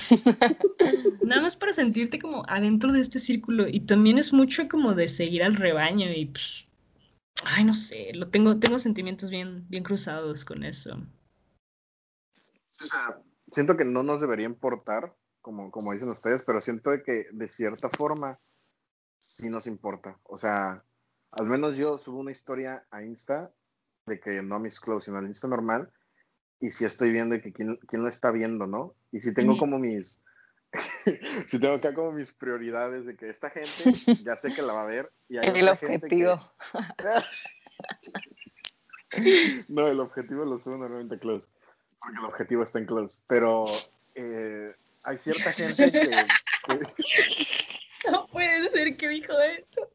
Nada 1.24 1.41
más 1.41 1.56
para 1.56 1.74
sentirte 1.74 2.19
como 2.19 2.43
adentro 2.48 2.91
de 2.91 3.00
este 3.00 3.19
círculo 3.19 3.67
y 3.67 3.82
también 3.82 4.17
es 4.17 4.34
mucho 4.34 4.67
como 4.67 4.93
de 4.93 5.08
seguir 5.08 5.43
al 5.43 5.56
rebaño 5.56 6.12
y 6.12 6.26
pues, 6.26 6.67
ay, 7.45 7.63
no 7.63 7.74
sé, 7.74 8.12
lo 8.13 8.28
tengo, 8.30 8.58
tengo 8.58 8.80
sentimientos 8.80 9.30
bien, 9.30 9.65
bien 9.69 9.84
cruzados 9.84 10.45
con 10.45 10.63
eso. 10.63 10.98
O 12.82 12.86
sea, 12.86 13.21
siento 13.52 13.78
que 13.78 13.86
no 13.86 14.04
nos 14.04 14.19
debería 14.19 14.45
importar 14.45 15.15
como, 15.45 15.69
como 15.69 15.93
dicen 15.93 16.10
ustedes, 16.10 16.41
pero 16.41 16.60
siento 16.60 16.89
que 17.03 17.27
de 17.31 17.49
cierta 17.49 17.88
forma 17.89 18.39
sí 19.19 19.47
nos 19.47 19.67
importa. 19.67 20.17
O 20.23 20.39
sea, 20.39 20.84
al 21.29 21.45
menos 21.45 21.77
yo 21.77 21.99
subo 21.99 22.17
una 22.17 22.31
historia 22.31 22.84
a 22.89 23.03
Insta 23.03 23.51
de 24.08 24.19
que 24.19 24.41
no 24.41 24.55
a 24.55 24.60
mis 24.60 24.79
close, 24.79 25.05
sino 25.05 25.19
al 25.19 25.27
Insta 25.27 25.47
normal, 25.47 25.91
y 26.60 26.71
si 26.71 26.84
estoy 26.84 27.12
viendo 27.12 27.36
y 27.36 27.41
que 27.41 27.53
quién, 27.53 27.77
quién, 27.88 28.01
lo 28.01 28.10
está 28.10 28.31
viendo, 28.31 28.65
¿no? 28.65 28.95
Y 29.12 29.21
si 29.21 29.36
tengo 29.36 29.55
como 29.55 29.77
mis, 29.77 30.19
si 31.45 31.60
tengo 31.60 31.75
acá 31.75 31.93
como 31.93 32.12
mis 32.12 32.31
prioridades 32.31 33.05
de 33.05 33.15
que 33.15 33.29
esta 33.29 33.51
gente 33.51 33.69
ya 34.25 34.36
sé 34.38 34.51
que 34.51 34.63
la 34.63 34.73
va 34.73 34.81
a 34.81 34.88
ver. 34.88 35.12
Y 35.29 35.38
hay 35.38 35.60
el 35.60 35.69
objetivo. 35.69 36.41
no, 39.67 39.88
el 39.88 39.99
objetivo 39.99 40.43
lo 40.43 40.58
subo 40.58 40.77
normalmente 40.77 41.19
close, 41.19 41.49
porque 41.99 42.17
el 42.17 42.25
objetivo 42.25 42.63
está 42.63 42.79
en 42.79 42.88
close, 42.88 43.21
pero... 43.27 43.65
Eh, 44.15 44.73
hay 45.05 45.17
cierta 45.17 45.53
gente 45.53 45.91
que, 45.91 46.09
No 48.11 48.27
puede 48.27 48.69
ser 48.69 48.95
que 48.97 49.09
dijo 49.09 49.33
eso. 49.39 49.91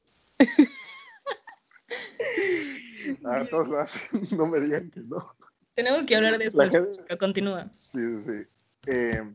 A 3.25 3.31
ver, 3.31 3.49
todos 3.49 3.69
lo 3.69 3.81
hacen, 3.81 4.23
no 4.37 4.47
me 4.47 4.61
digan 4.61 4.91
que 4.91 5.01
no. 5.01 5.37
Tenemos 5.75 6.07
que 6.07 6.17
hablar 6.17 6.39
de 6.39 6.47
eso, 6.47 6.59
pero 7.07 7.19
continúa. 7.19 7.69
Sí, 7.71 8.01
sí. 8.25 8.43
Eh, 8.87 9.35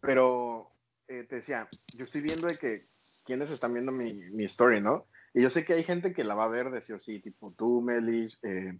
pero 0.00 0.70
eh, 1.08 1.24
te 1.28 1.36
decía, 1.36 1.68
yo 1.96 2.04
estoy 2.04 2.20
viendo 2.20 2.46
de 2.46 2.56
que 2.56 2.80
quienes 3.24 3.50
están 3.50 3.72
viendo 3.72 3.92
mi, 3.92 4.14
mi, 4.30 4.44
story, 4.44 4.80
¿no? 4.80 5.06
Y 5.34 5.42
yo 5.42 5.50
sé 5.50 5.64
que 5.64 5.74
hay 5.74 5.84
gente 5.84 6.12
que 6.12 6.24
la 6.24 6.34
va 6.34 6.44
a 6.44 6.48
ver 6.48 6.70
de 6.70 6.80
sí 6.80 6.92
o 6.92 6.98
sí, 6.98 7.20
tipo 7.20 7.52
tú, 7.52 7.80
Melis, 7.80 8.38
eh, 8.42 8.78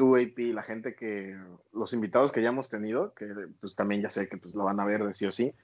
tú, 0.00 0.16
AP, 0.16 0.54
la 0.54 0.62
gente 0.62 0.94
que, 0.94 1.38
los 1.74 1.92
invitados 1.92 2.32
que 2.32 2.40
ya 2.40 2.48
hemos 2.48 2.70
tenido, 2.70 3.12
que 3.12 3.26
pues 3.60 3.76
también 3.76 4.00
ya 4.00 4.08
sé 4.08 4.30
que 4.30 4.38
pues 4.38 4.54
lo 4.54 4.64
van 4.64 4.80
a 4.80 4.86
ver 4.86 5.04
de 5.04 5.12
sí 5.12 5.26
o 5.26 5.30
sí. 5.30 5.54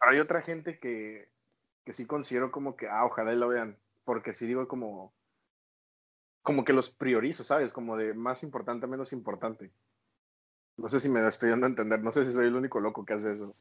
Pero 0.00 0.10
hay 0.10 0.18
otra 0.18 0.42
gente 0.42 0.80
que 0.80 1.28
que 1.86 1.92
sí 1.92 2.04
considero 2.04 2.50
como 2.50 2.76
que, 2.76 2.88
ah, 2.88 3.04
ojalá 3.04 3.32
y 3.32 3.36
lo 3.36 3.46
vean, 3.46 3.78
porque 4.04 4.34
sí 4.34 4.48
digo 4.48 4.66
como, 4.66 5.14
como 6.42 6.64
que 6.64 6.72
los 6.72 6.90
priorizo, 6.90 7.44
¿sabes? 7.44 7.72
Como 7.72 7.96
de 7.96 8.12
más 8.12 8.42
importante 8.42 8.86
a 8.86 8.88
menos 8.88 9.12
importante. 9.12 9.70
No 10.76 10.88
sé 10.88 10.98
si 10.98 11.08
me 11.08 11.24
estoy 11.26 11.50
dando 11.50 11.66
a 11.66 11.68
entender, 11.68 12.02
no 12.02 12.10
sé 12.10 12.24
si 12.24 12.32
soy 12.32 12.48
el 12.48 12.56
único 12.56 12.80
loco 12.80 13.04
que 13.04 13.14
hace 13.14 13.34
eso. 13.34 13.54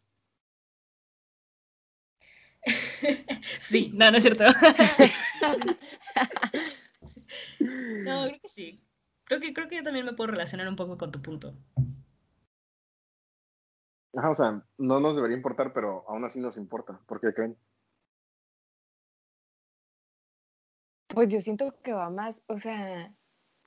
sí, 3.59 3.91
no, 3.93 4.09
no 4.09 4.17
es 4.17 4.23
cierto. 4.23 4.45
no, 7.59 8.25
creo 8.25 8.39
que 8.41 8.47
sí. 8.47 8.84
Creo 9.25 9.39
que, 9.39 9.53
creo 9.53 9.67
que 9.67 9.77
yo 9.77 9.83
también 9.83 10.05
me 10.05 10.13
puedo 10.13 10.31
relacionar 10.31 10.67
un 10.67 10.75
poco 10.75 10.97
con 10.97 11.11
tu 11.11 11.21
punto. 11.21 11.53
Ajá, 14.15 14.29
o 14.29 14.35
sea, 14.35 14.63
no 14.77 14.99
nos 14.99 15.15
debería 15.15 15.35
importar, 15.35 15.73
pero 15.73 16.05
aún 16.07 16.23
así 16.23 16.39
nos 16.39 16.57
importa. 16.57 16.99
¿Por 17.07 17.19
qué 17.19 17.33
creen? 17.33 17.57
Pues 21.07 21.29
yo 21.29 21.41
siento 21.41 21.73
que 21.81 21.93
va 21.93 22.09
más, 22.09 22.35
o 22.47 22.59
sea, 22.59 23.13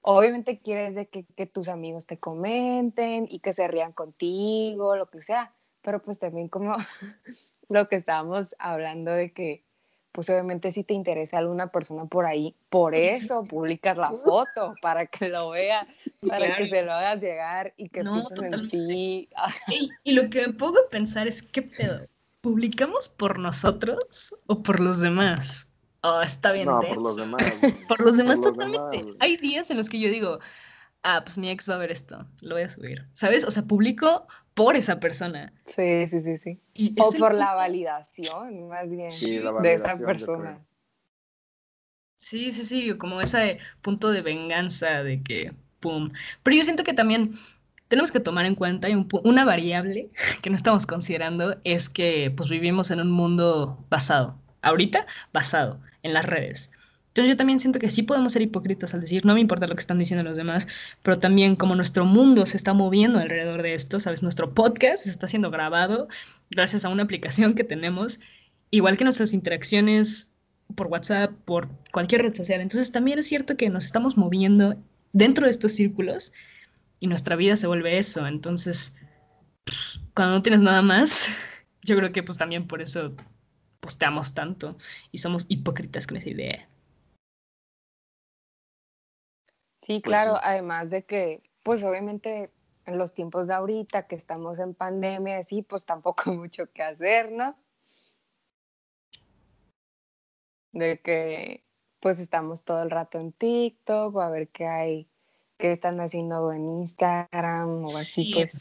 obviamente 0.01 0.61
quieres 0.61 0.95
de 0.95 1.09
que, 1.09 1.25
que, 1.25 1.47
tus 1.47 1.69
amigos 1.69 2.07
te 2.07 2.19
comenten 2.19 3.27
y 3.29 3.41
que 3.41 3.55
se 3.55 3.67
rían 3.69 3.93
contigo, 3.93 4.97
lo 4.97 5.09
que 5.11 5.23
sea, 5.23 5.55
pero 5.83 6.03
pues 6.03 6.19
también 6.19 6.49
como 6.49 6.75
lo 7.69 7.89
que 7.89 7.97
estábamos 7.97 8.55
hablando 8.59 9.11
de 9.13 9.33
que 9.33 9.68
pues 10.13 10.29
obviamente 10.31 10.73
si 10.73 10.85
te 10.85 10.95
interesa 10.95 11.39
alguna 11.39 11.69
persona 11.69 12.07
por 12.07 12.27
ahí, 12.27 12.55
por 12.69 12.95
eso 12.95 13.45
publicas 13.45 13.97
la 13.97 14.11
foto, 14.13 14.75
para 14.83 15.07
que 15.07 15.29
lo 15.29 15.51
vea, 15.51 15.87
para 16.27 16.57
que 16.57 16.69
se 16.69 16.83
lo 16.83 16.93
hagas 16.93 17.21
llegar 17.21 17.75
y 17.77 17.89
que 17.89 18.03
no, 18.03 18.27
pienses 18.27 18.53
en 18.53 18.71
ti. 18.71 19.29
y, 20.05 20.13
lo 20.13 20.29
que 20.31 20.47
me 20.47 20.53
pongo 20.53 20.79
a 20.79 20.91
pensar 20.91 21.27
es, 21.27 21.43
¿qué 21.43 21.63
pedo? 21.63 22.07
¿Publicamos 22.41 23.09
por 23.09 23.39
nosotros 23.39 24.35
o 24.47 24.63
por 24.63 24.81
los 24.81 25.01
demás? 25.01 25.71
Oh, 26.03 26.21
está 26.21 26.53
bien. 26.53 26.67
No, 26.67 26.81
por 26.81 27.03
los 27.03 27.17
demás. 27.17 27.43
por 27.89 28.01
los 28.01 28.17
demás 28.17 28.41
totalmente. 28.41 29.05
Hay 29.19 29.37
días 29.37 29.71
en 29.71 29.77
los 29.77 29.89
que 29.89 29.99
yo 29.99 30.09
digo, 30.09 30.39
ah, 31.03 31.23
pues 31.25 31.37
mi 31.39 31.51
ex 31.51 31.69
va 31.69 31.75
a 31.75 31.79
ver 31.79 31.91
esto, 31.91 32.27
lo 32.41 32.55
voy 32.55 32.63
a 32.63 32.69
subir. 32.69 33.07
¿Sabes? 33.13 33.45
O 33.45 33.51
sea, 33.51 33.65
publico 33.65 34.27
por 34.59 34.75
esa 34.75 34.99
persona. 34.99 35.53
Sí, 35.67 36.09
sí, 36.09 36.21
sí, 36.21 36.39
sí. 36.75 36.95
o 36.99 37.13
por 37.13 37.33
la 37.33 37.55
validación, 37.55 38.67
más 38.67 38.91
bien, 38.91 39.09
de 39.63 39.75
esa 39.75 39.97
persona. 40.05 40.67
Sí, 42.17 42.51
sí, 42.51 42.65
sí, 42.65 42.99
como 42.99 43.21
ese 43.21 43.59
punto 43.83 44.11
de 44.11 44.21
venganza 44.21 45.05
de 45.05 45.23
que, 45.23 45.53
¡pum! 45.79 46.11
Pero 46.43 46.57
yo 46.57 46.65
siento 46.65 46.83
que 46.83 46.93
también 46.93 47.31
tenemos 47.87 48.11
que 48.11 48.19
tomar 48.19 48.47
en 48.47 48.57
cuenta 48.57 48.89
y 48.89 49.07
una 49.23 49.45
variable 49.45 50.11
que 50.43 50.51
no 50.51 50.57
estamos 50.57 50.87
considerando 50.87 51.61
es 51.63 51.89
que 51.89 52.33
pues 52.37 52.51
vivimos 52.51 52.91
en 52.91 53.01
un 53.01 53.13
mundo 53.13 53.87
basado, 53.89 54.41
ahorita 54.63 55.07
basado 55.33 55.81
en 56.03 56.15
las 56.15 56.27
redes. 56.27 56.73
Entonces 57.19 57.35
yo 57.35 57.37
también 57.37 57.59
siento 57.59 57.81
que 57.81 57.91
sí 57.91 58.05
podemos 58.05 58.33
ser 58.33 58.43
hipócritas 58.43 58.95
al 58.95 59.01
decir, 59.01 59.27
no 59.27 59.35
me 59.35 59.41
importa 59.41 59.67
lo 59.67 59.75
que 59.75 59.81
están 59.81 59.99
diciendo 59.99 60.23
los 60.23 60.37
demás, 60.37 60.69
pero 61.03 61.19
también 61.19 61.57
como 61.57 61.75
nuestro 61.75 62.05
mundo 62.05 62.47
se 62.47 62.57
está 62.57 62.75
moviendo 62.75 63.19
alrededor 63.19 63.63
de 63.63 63.75
esto, 63.75 63.99
¿sabes? 63.99 64.23
Nuestro 64.23 64.55
podcast 64.55 65.05
está 65.05 65.27
siendo 65.27 65.51
grabado 65.51 66.07
gracias 66.49 66.85
a 66.85 66.91
una 66.91 67.03
aplicación 67.03 67.55
que 67.55 67.65
tenemos, 67.65 68.21
igual 68.71 68.97
que 68.97 69.03
nuestras 69.03 69.33
interacciones 69.33 70.33
por 70.77 70.87
WhatsApp, 70.87 71.33
por 71.45 71.69
cualquier 71.91 72.23
red 72.23 72.37
social. 72.37 72.61
Entonces 72.61 72.93
también 72.93 73.19
es 73.19 73.27
cierto 73.27 73.57
que 73.57 73.69
nos 73.69 73.85
estamos 73.85 74.17
moviendo 74.17 74.77
dentro 75.13 75.47
de 75.47 75.51
estos 75.51 75.73
círculos 75.73 76.33
y 77.01 77.09
nuestra 77.09 77.35
vida 77.35 77.57
se 77.57 77.67
vuelve 77.67 77.99
eso. 77.99 78.29
Entonces, 78.29 78.95
cuando 80.15 80.37
no 80.37 80.43
tienes 80.43 80.63
nada 80.63 80.83
más, 80.83 81.31
yo 81.83 81.97
creo 81.97 82.13
que 82.13 82.23
pues 82.23 82.39
también 82.39 82.69
por 82.69 82.81
eso 82.81 83.17
posteamos 83.81 84.35
tanto 84.35 84.77
y 85.11 85.19
somos 85.19 85.47
hipócritas 85.49 86.07
con 86.07 86.17
esa 86.19 86.31
idea. 86.31 86.69
Sí, 89.83 90.01
pues 90.01 90.17
claro, 90.17 90.39
además 90.43 90.91
de 90.91 91.05
que, 91.05 91.43
pues 91.63 91.83
obviamente 91.83 92.51
en 92.87 92.99
los 92.99 93.13
tiempos 93.13 93.47
de 93.47 93.55
ahorita 93.55 94.07
que 94.07 94.17
estamos 94.17 94.59
en 94.59 94.75
pandemia, 94.75 95.45
sí, 95.45 95.63
pues 95.63 95.85
tampoco 95.85 96.31
hay 96.31 96.37
mucho 96.37 96.71
que 96.73 96.83
hacer, 96.83 97.31
¿no? 97.33 97.57
De 100.73 101.01
que 101.01 101.65
pues 102.01 102.19
estamos 102.19 102.63
todo 102.63 102.83
el 102.83 102.91
rato 102.91 103.19
en 103.19 103.33
TikTok 103.33 104.15
o 104.15 104.21
a 104.21 104.31
ver 104.31 104.49
qué 104.49 104.67
hay, 104.67 105.09
qué 105.59 105.73
están 105.73 106.01
haciendo 106.01 106.53
en 106.53 106.81
Instagram 106.81 107.85
o 107.85 107.97
así, 107.97 108.25
sí. 108.25 108.33
pues. 108.35 108.53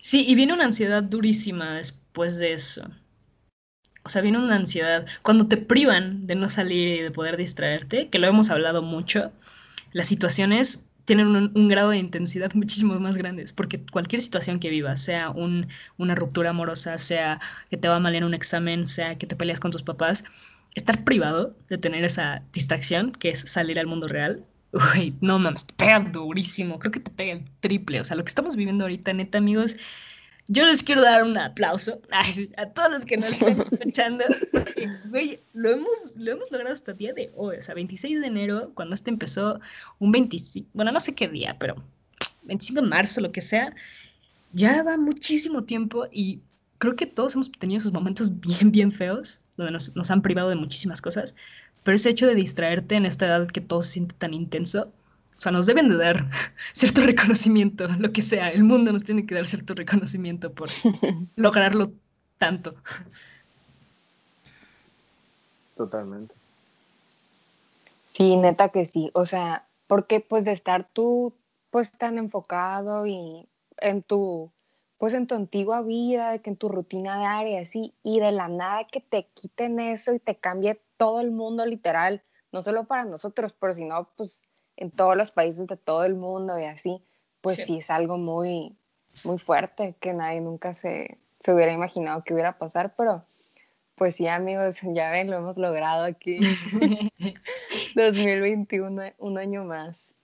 Sí, 0.00 0.24
y 0.26 0.34
viene 0.34 0.52
una 0.52 0.64
ansiedad 0.64 1.02
durísima 1.02 1.76
después 1.76 2.38
de 2.40 2.52
eso. 2.52 2.82
O 4.04 4.08
sea, 4.08 4.20
viene 4.20 4.38
una 4.38 4.56
ansiedad. 4.56 5.06
Cuando 5.22 5.46
te 5.46 5.56
privan 5.56 6.26
de 6.26 6.34
no 6.34 6.48
salir 6.48 6.88
y 6.88 7.00
de 7.02 7.12
poder 7.12 7.36
distraerte, 7.36 8.08
que 8.08 8.18
lo 8.18 8.26
hemos 8.26 8.50
hablado 8.50 8.82
mucho, 8.82 9.30
las 9.92 10.06
situaciones 10.06 10.88
tienen 11.04 11.28
un, 11.28 11.68
grado 11.68 11.90
de 11.90 11.98
intensidad 11.98 12.52
muchísimo 12.54 12.98
más 13.00 13.16
grandes, 13.16 13.52
porque 13.52 13.80
cualquier 13.90 14.22
situación 14.22 14.58
que 14.58 14.70
vivas, 14.70 15.02
sea 15.02 15.30
una 15.30 16.14
ruptura 16.14 16.50
amorosa, 16.50 16.98
sea 16.98 17.40
que 17.70 17.76
te 17.76 17.88
va 17.88 17.98
mal 18.00 18.14
en 18.14 18.24
un 18.24 18.34
examen, 18.34 18.86
sea 18.86 19.18
que 19.18 19.26
te 19.26 19.36
peleas 19.36 19.60
con 19.60 19.70
tus 19.70 19.82
papás, 19.82 20.24
estar 20.74 21.04
privado 21.04 21.56
de 21.68 21.78
tener 21.78 22.04
esa 22.04 22.42
distracción, 22.52 23.12
que 23.12 23.30
es 23.30 23.40
salir 23.40 23.78
al 23.78 23.86
mundo 23.86 24.08
real, 24.08 24.44
no 25.20 25.38
mames, 25.38 25.66
te 25.66 25.74
pega 25.74 26.00
durísimo, 26.00 26.78
creo 26.78 26.92
que 26.92 27.00
te 27.00 27.10
pega 27.10 27.32
el 27.32 27.44
triple, 27.60 28.00
o 28.00 28.04
sea, 28.04 28.16
lo 28.16 28.24
que 28.24 28.30
estamos 28.30 28.56
viviendo 28.56 28.84
ahorita, 28.84 29.12
neta, 29.12 29.38
amigos, 29.38 29.76
yo 30.48 30.64
les 30.66 30.82
quiero 30.82 31.02
dar 31.02 31.22
un 31.22 31.36
aplauso 31.38 32.00
a 32.56 32.66
todos 32.66 32.90
los 32.90 33.04
que 33.04 33.16
nos 33.16 33.30
están 33.30 33.60
escuchando, 33.60 34.24
güey, 35.08 35.40
lo 35.52 35.70
hemos, 35.70 36.16
lo 36.16 36.32
hemos 36.32 36.50
logrado 36.50 36.74
hasta 36.74 36.92
el 36.92 36.98
día 36.98 37.12
de 37.12 37.30
hoy, 37.36 37.56
o 37.56 37.62
sea, 37.62 37.74
26 37.74 38.20
de 38.20 38.26
enero, 38.26 38.72
cuando 38.74 38.94
este 38.94 39.10
empezó, 39.10 39.60
un 39.98 40.12
25, 40.12 40.68
bueno, 40.74 40.92
no 40.92 41.00
sé 41.00 41.14
qué 41.14 41.28
día, 41.28 41.56
pero 41.58 41.76
25 42.42 42.82
de 42.82 42.88
marzo, 42.88 43.20
lo 43.20 43.32
que 43.32 43.40
sea, 43.40 43.74
ya 44.52 44.82
va 44.82 44.96
muchísimo 44.96 45.64
tiempo 45.64 46.06
y 46.10 46.40
creo 46.78 46.96
que 46.96 47.06
todos 47.06 47.34
hemos 47.34 47.50
tenido 47.52 47.78
esos 47.78 47.92
momentos 47.92 48.40
bien, 48.40 48.72
bien 48.72 48.90
feos, 48.92 49.40
donde 49.56 49.72
nos, 49.72 49.94
nos 49.96 50.10
han 50.10 50.22
privado 50.22 50.48
de 50.48 50.56
muchísimas 50.56 51.00
cosas, 51.00 51.34
pero 51.84 51.94
ese 51.94 52.10
hecho 52.10 52.26
de 52.26 52.34
distraerte 52.34 52.96
en 52.96 53.06
esta 53.06 53.26
edad 53.26 53.48
que 53.48 53.60
todo 53.60 53.82
se 53.82 53.92
siente 53.92 54.14
tan 54.16 54.34
intenso, 54.34 54.92
sea, 55.42 55.52
nos 55.52 55.66
deben 55.66 55.88
de 55.88 55.96
dar 55.96 56.30
cierto 56.72 57.02
reconocimiento, 57.02 57.88
lo 57.98 58.12
que 58.12 58.22
sea. 58.22 58.48
El 58.48 58.64
mundo 58.64 58.92
nos 58.92 59.04
tiene 59.04 59.26
que 59.26 59.34
dar 59.34 59.46
cierto 59.46 59.74
reconocimiento 59.74 60.52
por 60.52 60.68
lograrlo 61.36 61.92
tanto. 62.38 62.74
Totalmente. 65.76 66.34
Sí, 68.06 68.36
neta 68.36 68.68
que 68.68 68.86
sí. 68.86 69.10
O 69.14 69.26
sea, 69.26 69.66
porque 69.88 70.20
pues 70.20 70.44
de 70.44 70.52
estar 70.52 70.88
tú 70.92 71.34
pues 71.70 71.90
tan 71.90 72.18
enfocado 72.18 73.06
y 73.06 73.48
en 73.78 74.02
tu 74.02 74.52
pues 74.98 75.14
en 75.14 75.26
tu 75.26 75.34
antigua 75.34 75.82
vida, 75.82 76.38
que 76.38 76.50
en 76.50 76.56
tu 76.56 76.68
rutina 76.68 77.18
diaria, 77.18 77.62
así, 77.62 77.92
y 78.04 78.20
de 78.20 78.30
la 78.30 78.46
nada 78.46 78.86
que 78.86 79.00
te 79.00 79.26
quiten 79.34 79.80
eso 79.80 80.12
y 80.12 80.20
te 80.20 80.36
cambie 80.36 80.80
todo 80.96 81.20
el 81.20 81.32
mundo 81.32 81.66
literal, 81.66 82.22
no 82.52 82.62
solo 82.62 82.84
para 82.84 83.04
nosotros, 83.04 83.52
pero 83.58 83.74
sino 83.74 84.08
pues 84.16 84.40
en 84.76 84.90
todos 84.90 85.16
los 85.16 85.30
países 85.30 85.66
de 85.66 85.76
todo 85.76 86.04
el 86.04 86.14
mundo 86.14 86.58
y 86.58 86.64
así, 86.64 87.02
pues 87.40 87.58
sí, 87.58 87.78
es 87.78 87.90
algo 87.90 88.18
muy, 88.18 88.76
muy 89.24 89.38
fuerte 89.38 89.94
que 90.00 90.12
nadie 90.12 90.40
nunca 90.40 90.74
se, 90.74 91.18
se 91.40 91.52
hubiera 91.54 91.72
imaginado 91.72 92.24
que 92.24 92.34
hubiera 92.34 92.58
pasar, 92.58 92.94
pero 92.96 93.24
pues 93.94 94.16
sí, 94.16 94.26
amigos, 94.26 94.78
ya 94.82 95.10
ven, 95.10 95.30
lo 95.30 95.36
hemos 95.36 95.56
logrado 95.56 96.04
aquí. 96.04 96.40
2021, 97.94 99.12
un 99.18 99.38
año 99.38 99.64
más. 99.64 100.14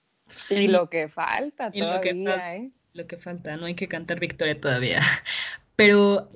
Y 0.51 0.69
lo 0.69 0.91
que 0.91 1.09
falta 1.09 1.71
todavía, 1.71 1.95
lo 1.95 2.01
que, 2.01 2.57
¿eh? 2.57 2.71
Lo 2.93 3.07
que 3.07 3.17
falta, 3.17 3.57
no 3.57 3.67
hay 3.67 3.75
que 3.75 3.89
cantar 3.89 4.21
victoria 4.21 4.61
todavía. 4.61 5.01
Pero, 5.77 6.29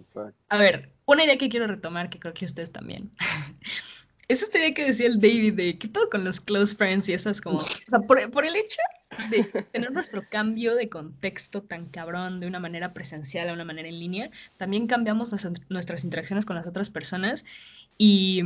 a 0.49 0.59
ver, 0.59 0.93
una 1.05 1.25
idea 1.25 1.37
que 1.37 1.49
quiero 1.49 1.67
retomar, 1.67 2.11
que 2.11 2.21
creo 2.21 2.33
que 2.33 2.45
ustedes 2.45 2.71
también. 2.71 3.11
Esa 4.33 4.59
idea 4.59 4.73
que 4.73 4.87
decía 4.87 5.09
el 5.09 5.21
David 5.21 5.55
de 5.55 5.77
qué 5.77 5.89
pedo 5.89 6.09
con 6.09 6.25
los 6.25 6.41
close 6.41 6.75
friends 6.75 7.07
y 7.07 7.13
esas 7.13 7.39
como, 7.39 7.59
o 7.59 7.61
sea, 7.61 8.01
por, 8.01 8.19
el 8.19 8.57
hecho 8.57 8.79
de 9.29 9.45
tener 9.73 9.93
nuestro 9.93 10.27
cambio 10.31 10.75
de 10.75 10.89
contexto 10.89 11.63
tan 11.63 11.85
cabrón 11.87 12.41
de 12.41 12.47
una 12.47 12.59
manera 12.59 12.95
presencial 12.95 13.51
a 13.51 13.53
una 13.53 13.67
manera 13.67 13.89
en 13.89 13.99
línea, 13.99 14.31
también 14.57 14.87
cambiamos 14.87 15.31
nuestras, 15.69 16.05
interacciones 16.05 16.47
con 16.47 16.57
las 16.57 16.67
otras 16.67 16.89
personas 16.89 17.45
y 17.99 18.43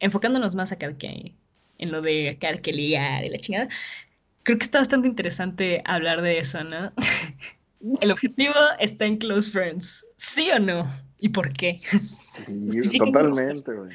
enfocándonos 0.00 0.56
más 0.56 0.72
acá 0.72 0.92
que 0.94 1.32
en 1.78 1.92
lo 1.92 2.02
de 2.02 2.30
acá 2.30 2.56
que 2.58 2.72
ligar 2.72 3.24
y 3.24 3.30
la 3.30 3.38
chingada, 3.38 3.68
creo 4.42 4.58
que 4.58 4.64
está 4.64 4.80
bastante 4.80 5.06
interesante 5.06 5.80
hablar 5.84 6.22
de 6.22 6.38
eso, 6.38 6.64
¿no? 6.64 6.92
El 8.00 8.10
objetivo 8.10 8.54
está 8.80 9.06
en 9.06 9.16
close 9.16 9.48
friends, 9.48 10.04
¿sí 10.16 10.50
o 10.50 10.58
no? 10.58 10.90
¿Y 11.20 11.28
por 11.28 11.52
qué? 11.52 11.78
Sí, 11.78 12.98
totalmente, 12.98 13.72
güey. 13.72 13.90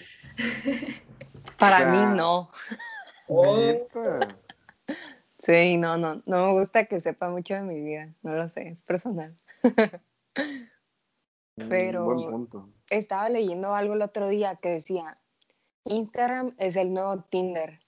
Para 1.58 1.91
mí 1.91 2.15
no. 2.15 2.52
Sí, 5.39 5.78
no, 5.78 5.98
no, 5.98 6.22
no 6.26 6.46
me 6.48 6.54
gusta 6.54 6.86
que 6.86 7.02
sepa 7.02 7.30
mucho 7.30 7.54
de 7.54 7.62
mi 7.62 7.80
vida, 7.80 8.10
no 8.24 8.34
lo 8.34 8.50
sé, 8.50 8.70
es 8.70 8.82
personal. 8.82 9.38
Mm, 11.58 11.70
Pero 11.70 12.50
estaba 12.89 13.30
leyendo 13.30 13.74
algo 13.74 13.94
el 13.94 14.02
otro 14.02 14.28
día 14.28 14.56
que 14.56 14.70
decía, 14.70 15.15
Instagram 15.86 16.54
es 16.58 16.76
el 16.76 16.94
nuevo 16.94 17.22
Tinder. 17.30 17.80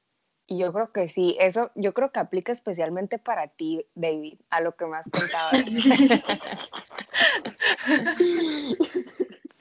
Y 0.46 0.58
yo 0.60 0.72
creo 0.72 0.94
que 0.94 1.10
sí, 1.10 1.36
eso 1.42 1.72
yo 1.76 1.94
creo 1.94 2.14
que 2.14 2.20
aplica 2.20 2.54
especialmente 2.54 3.20
para 3.20 3.50
ti, 3.50 3.86
David, 3.94 4.40
a 4.50 4.62
lo 4.62 4.78
que 4.78 4.86
me 4.86 4.96
has 4.96 5.10
contado. 5.10 5.52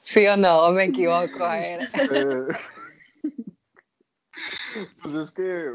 ¿Sí 0.03 0.25
o 0.27 0.37
no? 0.37 0.71
me 0.71 0.85
equivoco? 0.85 1.43
A 1.43 1.57
ver. 1.57 1.89
Pues 5.01 5.15
es 5.15 5.31
que 5.31 5.73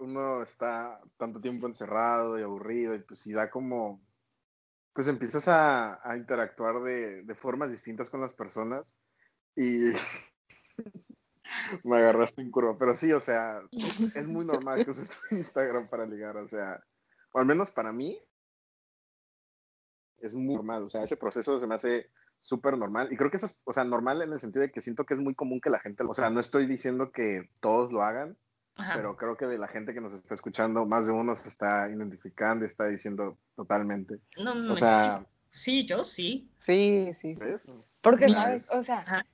uno 0.00 0.42
está 0.42 1.00
tanto 1.16 1.40
tiempo 1.40 1.66
encerrado 1.66 2.38
y 2.38 2.42
aburrido 2.42 2.94
y 2.94 3.00
pues 3.00 3.20
si 3.20 3.32
da 3.32 3.50
como, 3.50 4.02
pues 4.92 5.08
empiezas 5.08 5.48
a, 5.48 6.00
interactuar 6.16 6.82
de, 6.82 7.22
de, 7.22 7.34
formas 7.34 7.70
distintas 7.70 8.10
con 8.10 8.20
las 8.20 8.34
personas 8.34 8.96
y 9.56 9.92
me 11.84 11.98
agarraste 11.98 12.42
en 12.42 12.50
curva, 12.50 12.76
pero 12.78 12.94
sí, 12.94 13.12
o 13.12 13.20
sea, 13.20 13.62
es 14.14 14.26
muy 14.26 14.44
normal 14.44 14.84
que 14.84 14.90
uses 14.90 15.18
Instagram 15.30 15.88
para 15.88 16.06
ligar, 16.06 16.36
o 16.36 16.48
sea, 16.48 16.82
o 17.32 17.38
al 17.38 17.46
menos 17.46 17.70
para 17.70 17.92
mí 17.92 18.18
es 20.18 20.34
muy 20.34 20.54
normal, 20.54 20.84
o 20.84 20.88
sea, 20.88 21.02
ese 21.02 21.16
proceso 21.16 21.58
se 21.58 21.66
me 21.66 21.74
hace 21.74 22.10
súper 22.42 22.76
normal 22.76 23.08
y 23.12 23.16
creo 23.16 23.30
que 23.30 23.36
eso 23.36 23.46
es, 23.46 23.60
o 23.64 23.72
sea, 23.72 23.84
normal 23.84 24.20
en 24.22 24.32
el 24.32 24.40
sentido 24.40 24.62
de 24.62 24.70
que 24.70 24.80
siento 24.80 25.04
que 25.04 25.14
es 25.14 25.20
muy 25.20 25.34
común 25.34 25.60
que 25.60 25.70
la 25.70 25.78
gente, 25.78 26.02
o 26.04 26.14
sea, 26.14 26.28
no 26.30 26.40
estoy 26.40 26.66
diciendo 26.66 27.12
que 27.12 27.48
todos 27.60 27.92
lo 27.92 28.02
hagan, 28.02 28.36
pero 28.94 29.16
creo 29.16 29.36
que 29.36 29.46
de 29.46 29.58
la 29.58 29.68
gente 29.68 29.94
que 29.94 30.00
nos 30.00 30.12
está 30.12 30.34
escuchando, 30.34 30.86
más 30.86 31.06
de 31.06 31.12
uno 31.12 31.36
se 31.36 31.48
está 31.48 31.88
identificando 31.88 32.64
y 32.64 32.68
está 32.68 32.86
diciendo 32.86 33.36
totalmente. 33.54 34.18
No, 34.38 34.54
no, 34.54 34.72
o 34.72 34.76
sea, 34.76 35.24
sí, 35.52 35.86
yo 35.86 36.02
sí. 36.02 36.50
Sí, 36.58 37.12
sí. 37.20 37.36
Porque, 38.00 38.28
¿sabes? 38.28 38.70
O 38.72 38.82
sea, 38.82 39.24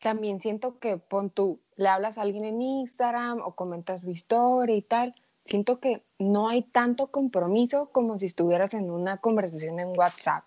también 0.00 0.40
siento 0.40 0.78
que 0.78 0.96
pon 0.96 1.30
tú, 1.30 1.60
le 1.76 1.88
hablas 1.88 2.18
a 2.18 2.22
alguien 2.22 2.44
en 2.44 2.62
Instagram 2.62 3.40
o 3.40 3.54
comentas 3.54 4.00
su 4.00 4.10
historia 4.10 4.74
y 4.74 4.82
tal. 4.82 5.14
Siento 5.44 5.80
que 5.80 6.04
no 6.18 6.48
hay 6.48 6.62
tanto 6.62 7.10
compromiso 7.10 7.90
como 7.90 8.18
si 8.18 8.26
estuvieras 8.26 8.74
en 8.74 8.90
una 8.90 9.18
conversación 9.18 9.80
en 9.80 9.88
WhatsApp. 9.96 10.44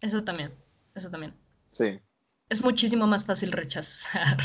Eso 0.00 0.24
también, 0.24 0.52
eso 0.94 1.10
también. 1.10 1.34
Sí. 1.70 2.00
Es 2.48 2.62
muchísimo 2.62 3.06
más 3.06 3.26
fácil 3.26 3.52
rechazar. 3.52 4.38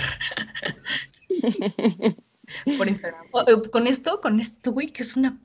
por 2.78 2.88
Instagram. 2.88 3.26
Eh, 3.48 3.70
con 3.72 3.88
esto, 3.88 4.22
con 4.22 4.40
esto, 4.40 4.72
güey, 4.72 4.88
que 4.88 5.04
es 5.04 5.16
una. 5.16 5.40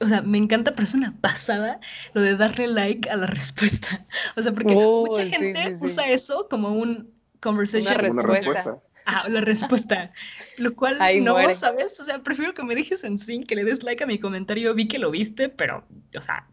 O 0.00 0.06
sea, 0.06 0.22
me 0.22 0.38
encanta, 0.38 0.74
pero 0.74 0.84
es 0.84 0.94
una 0.94 1.16
pasada 1.20 1.80
lo 2.12 2.22
de 2.22 2.36
darle 2.36 2.68
like 2.68 3.10
a 3.10 3.16
la 3.16 3.26
respuesta. 3.26 4.06
O 4.36 4.42
sea, 4.42 4.52
porque 4.52 4.74
mucha 4.74 5.26
gente 5.26 5.78
usa 5.80 6.08
eso 6.08 6.46
como 6.48 6.70
un 6.70 7.12
conversation. 7.40 7.94
Una 8.10 8.22
respuesta. 8.22 8.82
Ah, 9.06 9.28
la 9.28 9.42
respuesta. 9.42 10.12
Lo 10.56 10.74
cual 10.74 10.98
no, 11.22 11.36
¿sabes? 11.54 12.00
O 12.00 12.04
sea, 12.04 12.22
prefiero 12.22 12.54
que 12.54 12.62
me 12.62 12.74
dejes 12.74 13.04
en 13.04 13.18
sí, 13.18 13.44
que 13.44 13.54
le 13.54 13.64
des 13.64 13.82
like 13.82 14.02
a 14.02 14.06
mi 14.06 14.18
comentario. 14.18 14.74
Vi 14.74 14.88
que 14.88 14.98
lo 14.98 15.10
viste, 15.10 15.48
pero, 15.48 15.84
o 16.16 16.20
sea, 16.20 16.46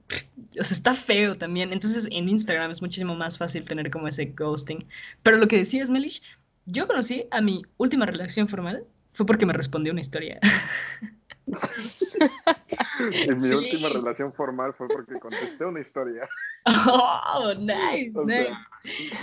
o 0.60 0.64
sea, 0.64 0.76
está 0.76 0.94
feo 0.94 1.38
también. 1.38 1.72
Entonces, 1.72 2.08
en 2.12 2.28
Instagram 2.28 2.72
es 2.72 2.82
muchísimo 2.82 3.16
más 3.16 3.38
fácil 3.38 3.66
tener 3.66 3.90
como 3.90 4.08
ese 4.08 4.26
ghosting. 4.26 4.86
Pero 5.24 5.38
lo 5.38 5.48
que 5.48 5.58
decías, 5.58 5.90
Melish, 5.90 6.22
yo 6.66 6.88
conocí 6.88 7.26
a 7.32 7.42
mi 7.42 7.64
última 7.78 8.06
relación 8.06 8.48
formal 8.48 8.86
fue 9.14 9.26
porque 9.26 9.46
me 9.46 9.54
respondió 9.54 9.92
una 9.92 10.02
historia. 10.02 10.40
en 13.28 13.38
mi 13.38 13.50
última 13.50 13.90
relación 13.90 14.34
formal 14.34 14.74
fue 14.74 14.88
porque 14.88 15.20
contesté 15.20 15.66
una 15.66 15.80
historia. 15.80 16.28
Oh, 16.64 17.56
nice, 17.58 18.12
nice. 18.24 18.52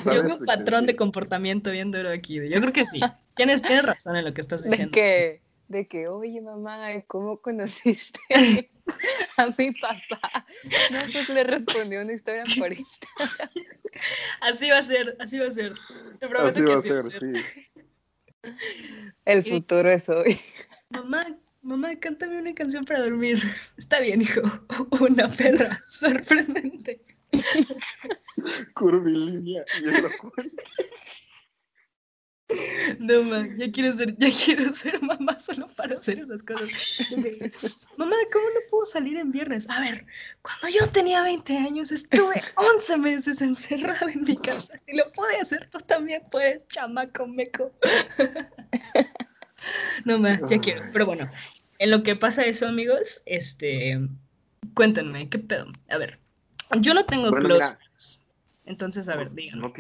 Yo 0.05 0.25
veo 0.25 0.37
un 0.37 0.45
patrón 0.45 0.87
de 0.87 0.97
comportamiento 0.97 1.71
viendo 1.71 1.97
aquí. 2.09 2.35
Yo 2.49 2.61
creo 2.61 2.73
que 2.73 2.85
sí. 2.85 3.01
Tienes, 3.37 3.63
tienes 3.63 3.85
razón 3.87 4.17
en 4.17 4.25
lo 4.25 4.35
que 4.35 4.41
estás 4.41 4.65
diciendo. 4.65 4.91
De 4.91 4.91
que, 4.91 5.43
de 5.69 5.87
que, 5.87 6.09
oye, 6.09 6.41
mamá, 6.41 6.89
¿cómo 7.07 7.41
conociste 7.41 8.19
a 9.37 9.47
mi 9.57 9.71
papá? 9.71 10.47
No, 10.91 10.99
pues 11.13 11.29
le 11.29 11.45
respondió 11.45 12.03
una 12.03 12.13
historia 12.13 12.43
por 12.59 12.73
Instagram. 12.73 13.49
Así 14.41 14.69
va 14.71 14.79
a 14.79 14.83
ser, 14.83 15.17
así 15.21 15.39
va 15.39 15.47
a 15.47 15.53
ser. 15.53 15.75
Te 16.19 16.27
prometo 16.27 16.49
así 16.49 16.65
que 16.65 16.73
va 16.73 16.79
a 16.79 16.81
ser, 16.81 17.03
sí. 17.03 17.33
El 19.25 19.45
futuro 19.45 19.89
es 19.91 20.09
hoy. 20.09 20.41
Mamá, 20.91 21.27
mamá, 21.69 21.95
cántame 21.97 22.39
una 22.39 22.55
canción 22.55 22.85
para 22.85 23.01
dormir. 23.01 23.39
Está 23.77 24.01
bien, 24.01 24.23
hijo. 24.23 24.41
Una 25.01 25.29
perra 25.29 25.79
sorprendente. 25.89 27.01
Curvilínea 28.75 29.63
y 29.79 29.85
No, 33.01 33.23
mamá, 33.23 33.47
ya 33.59 33.71
quiero 33.71 33.93
ser, 33.93 34.17
ya 34.17 34.31
quiero 34.31 34.75
ser 34.75 35.03
mamá 35.03 35.39
solo 35.39 35.69
para 35.77 35.95
hacer 35.95 36.21
esas 36.21 36.43
cosas. 36.43 36.71
mamá, 37.99 38.17
¿cómo 38.33 38.47
no 38.49 38.61
puedo 38.71 38.87
salir 38.87 39.19
en 39.19 39.31
viernes? 39.31 39.69
A 39.69 39.81
ver, 39.81 40.07
cuando 40.41 40.69
yo 40.69 40.91
tenía 40.91 41.23
20 41.23 41.55
años 41.59 41.93
estuve 41.93 42.43
11 42.57 42.97
meses 42.97 43.43
encerrada 43.43 44.11
en 44.11 44.25
mi 44.25 44.39
casa. 44.39 44.81
Si 44.87 44.97
lo 44.97 45.13
pude 45.13 45.37
hacer, 45.37 45.69
tú 45.69 45.79
también 45.81 46.23
puedes, 46.31 46.67
chamaco 46.69 47.27
meco. 47.27 47.71
no, 50.07 50.19
mamá, 50.19 50.41
ya 50.49 50.59
quiero. 50.59 50.81
Pero 50.95 51.05
bueno, 51.05 51.29
en 51.79 51.91
lo 51.91 52.03
que 52.03 52.17
pasa 52.17 52.45
eso, 52.45 52.67
amigos, 52.67 53.23
este, 53.27 53.99
cuéntenme, 54.75 55.29
¿qué 55.29 55.39
pedo? 55.39 55.67
A 55.89 55.99
ver, 55.99 56.19
yo 56.81 56.95
no 56.95 57.05
tengo 57.05 57.31
close 57.31 57.77
Entonces, 58.67 59.09
a 59.09 59.17
ver, 59.17 59.33
díganme. 59.33 59.73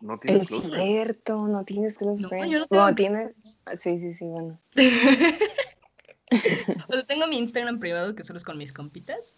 No 0.00 0.16
es 0.22 0.46
cierto, 0.46 1.48
no 1.48 1.64
tienes 1.64 1.96
close 1.96 2.22
no, 2.22 2.28
friends. 2.28 2.52
Yo 2.52 2.58
no 2.60 2.66
tengo... 2.66 2.94
tienes... 2.94 3.34
Sí, 3.80 3.98
sí, 3.98 4.14
sí, 4.14 4.26
bueno. 4.26 4.60
o 6.88 6.92
sea, 6.92 7.02
tengo 7.04 7.26
mi 7.26 7.38
Instagram 7.38 7.80
privado 7.80 8.14
que 8.14 8.22
solo 8.22 8.36
es 8.36 8.44
con 8.44 8.58
mis 8.58 8.72
compitas, 8.72 9.34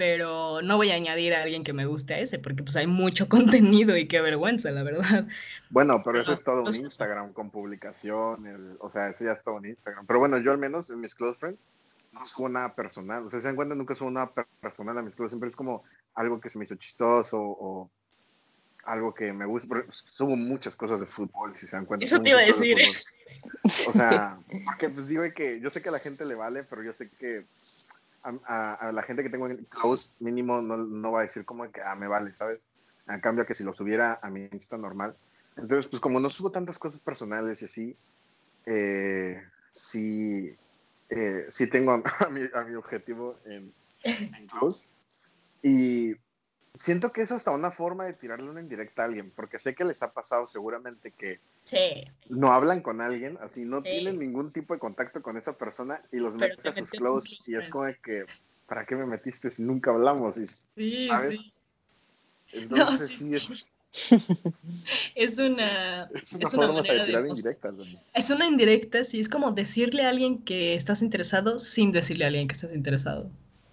pero 0.00 0.62
no 0.62 0.78
voy 0.78 0.92
a 0.92 0.94
añadir 0.94 1.34
a 1.34 1.42
alguien 1.42 1.62
que 1.62 1.74
me 1.74 1.84
guste 1.84 2.14
a 2.14 2.20
ese, 2.20 2.38
porque 2.38 2.62
pues 2.62 2.74
hay 2.76 2.86
mucho 2.86 3.28
contenido 3.28 3.94
y 3.98 4.08
qué 4.08 4.22
vergüenza, 4.22 4.70
la 4.70 4.82
verdad. 4.82 5.28
Bueno, 5.68 6.02
pero 6.02 6.22
eso 6.22 6.32
es 6.32 6.42
todo 6.42 6.62
un 6.62 6.74
Instagram 6.74 7.34
con 7.34 7.50
publicación, 7.50 8.78
o 8.80 8.90
sea, 8.90 9.10
ese 9.10 9.26
ya 9.26 9.32
es 9.32 9.42
todo 9.42 9.56
un 9.56 9.66
Instagram. 9.66 10.06
Pero 10.06 10.18
bueno, 10.18 10.38
yo 10.38 10.52
al 10.52 10.56
menos 10.56 10.88
en 10.88 11.00
mis 11.00 11.14
close 11.14 11.38
friends 11.38 11.60
no 12.12 12.26
subo 12.26 12.48
nada 12.48 12.74
personal, 12.74 13.26
o 13.26 13.28
sea, 13.28 13.40
se 13.40 13.48
dan 13.48 13.56
cuenta, 13.56 13.74
nunca 13.74 13.94
subo 13.94 14.10
nada 14.10 14.32
personal 14.62 14.96
a 14.96 15.02
mis 15.02 15.14
close, 15.14 15.32
siempre 15.32 15.50
es 15.50 15.56
como 15.56 15.84
algo 16.14 16.40
que 16.40 16.48
se 16.48 16.56
me 16.56 16.64
hizo 16.64 16.76
chistoso 16.76 17.38
o 17.38 17.90
algo 18.84 19.12
que 19.12 19.34
me 19.34 19.44
gusta, 19.44 19.68
porque 19.68 19.86
subo 19.92 20.34
muchas 20.34 20.76
cosas 20.76 21.00
de 21.00 21.06
fútbol, 21.06 21.54
si 21.58 21.66
se 21.66 21.76
dan 21.76 21.84
cuenta. 21.84 22.06
Eso 22.06 22.22
te 22.22 22.30
iba 22.30 22.40
a 22.40 22.44
decir. 22.44 22.78
O 23.86 23.92
sea, 23.92 24.38
porque 24.64 24.88
pues 24.88 25.08
digo 25.08 25.24
que 25.36 25.60
yo 25.60 25.68
sé 25.68 25.82
que 25.82 25.90
a 25.90 25.92
la 25.92 25.98
gente 25.98 26.24
le 26.24 26.36
vale, 26.36 26.60
pero 26.70 26.82
yo 26.82 26.94
sé 26.94 27.10
que 27.10 27.44
a, 28.22 28.90
la 28.92 29.02
gente 29.02 29.22
que 29.22 29.30
tengo 29.30 29.46
en 29.46 29.64
close 29.64 30.10
mínimo 30.18 30.60
no, 30.60 30.76
no, 30.76 31.12
va 31.12 31.20
a 31.20 31.22
decir 31.22 31.44
como 31.44 31.70
que, 31.70 31.80
ah, 31.80 31.94
me 31.94 32.08
vale, 32.08 32.34
¿sabes? 32.34 32.68
En 33.08 33.20
cambio 33.20 33.46
que 33.46 33.54
si 33.54 33.64
lo 33.64 33.72
subiera 33.72 34.18
a 34.22 34.30
mi 34.30 34.48
Insta 34.52 34.76
normal. 34.76 35.16
Entonces, 35.56 35.86
pues 35.86 36.00
como 36.00 36.20
no 36.20 36.30
subo 36.30 36.50
tantas 36.50 36.78
cosas 36.78 37.00
personales 37.00 37.60
y 37.62 37.64
así, 37.64 37.96
eh, 38.66 39.42
sí, 39.72 40.54
eh, 41.08 41.46
sí 41.48 41.68
tengo 41.68 41.92
a, 42.20 42.28
mi, 42.30 42.42
a 42.54 42.62
mi 42.62 42.74
objetivo 42.74 43.36
en, 43.44 43.72
en 44.04 44.46
close. 44.46 44.86
Y 45.62 46.14
siento 46.74 47.12
que 47.12 47.22
es 47.22 47.32
hasta 47.32 47.50
una 47.50 47.70
forma 47.70 48.04
de 48.04 48.12
tirarle 48.12 48.48
una 48.48 48.60
indirecta 48.60 49.02
a 49.02 49.04
alguien, 49.06 49.30
porque 49.34 49.58
sé 49.58 49.74
que 49.74 49.84
les 49.84 50.02
ha 50.02 50.12
pasado 50.12 50.46
seguramente 50.46 51.12
que 51.12 51.40
no 52.28 52.48
hablan 52.48 52.80
con 52.82 53.00
alguien, 53.00 53.38
así 53.40 53.64
no 53.64 53.82
tienen 53.82 54.18
ningún 54.18 54.52
tipo 54.52 54.74
de 54.74 54.80
contacto 54.80 55.22
con 55.22 55.36
esa 55.36 55.56
persona 55.56 56.02
y 56.12 56.16
los 56.16 56.36
meten 56.36 56.66
a 56.66 56.72
sus 56.72 56.90
close 56.90 57.36
y 57.46 57.56
es 57.56 57.68
como 57.68 57.86
que, 58.02 58.24
¿para 58.66 58.86
qué 58.86 58.96
me 58.96 59.06
metiste 59.06 59.50
si 59.50 59.62
nunca 59.62 59.90
hablamos? 59.90 60.36
Y, 60.36 60.46
sí, 60.46 61.08
sí. 61.28 61.52
Entonces 62.52 63.08
sí, 63.10 63.34
es... 63.34 63.66
es 65.16 65.38
una, 65.38 66.04
es 66.14 66.32
una, 66.34 66.48
forma 66.48 66.82
de 66.82 67.04
tirar 67.06 67.26
indirectas. 67.26 67.74
Es 68.14 68.30
una 68.30 68.46
indirecta, 68.46 69.02
sí, 69.02 69.18
es 69.18 69.28
como 69.28 69.50
decirle 69.50 70.04
a 70.04 70.10
alguien 70.10 70.42
que 70.42 70.74
estás 70.74 71.02
interesado 71.02 71.58
sin 71.58 71.90
decirle 71.90 72.24
a 72.24 72.28
alguien 72.28 72.46
que 72.46 72.54
estás 72.54 72.72
interesado. 72.72 73.30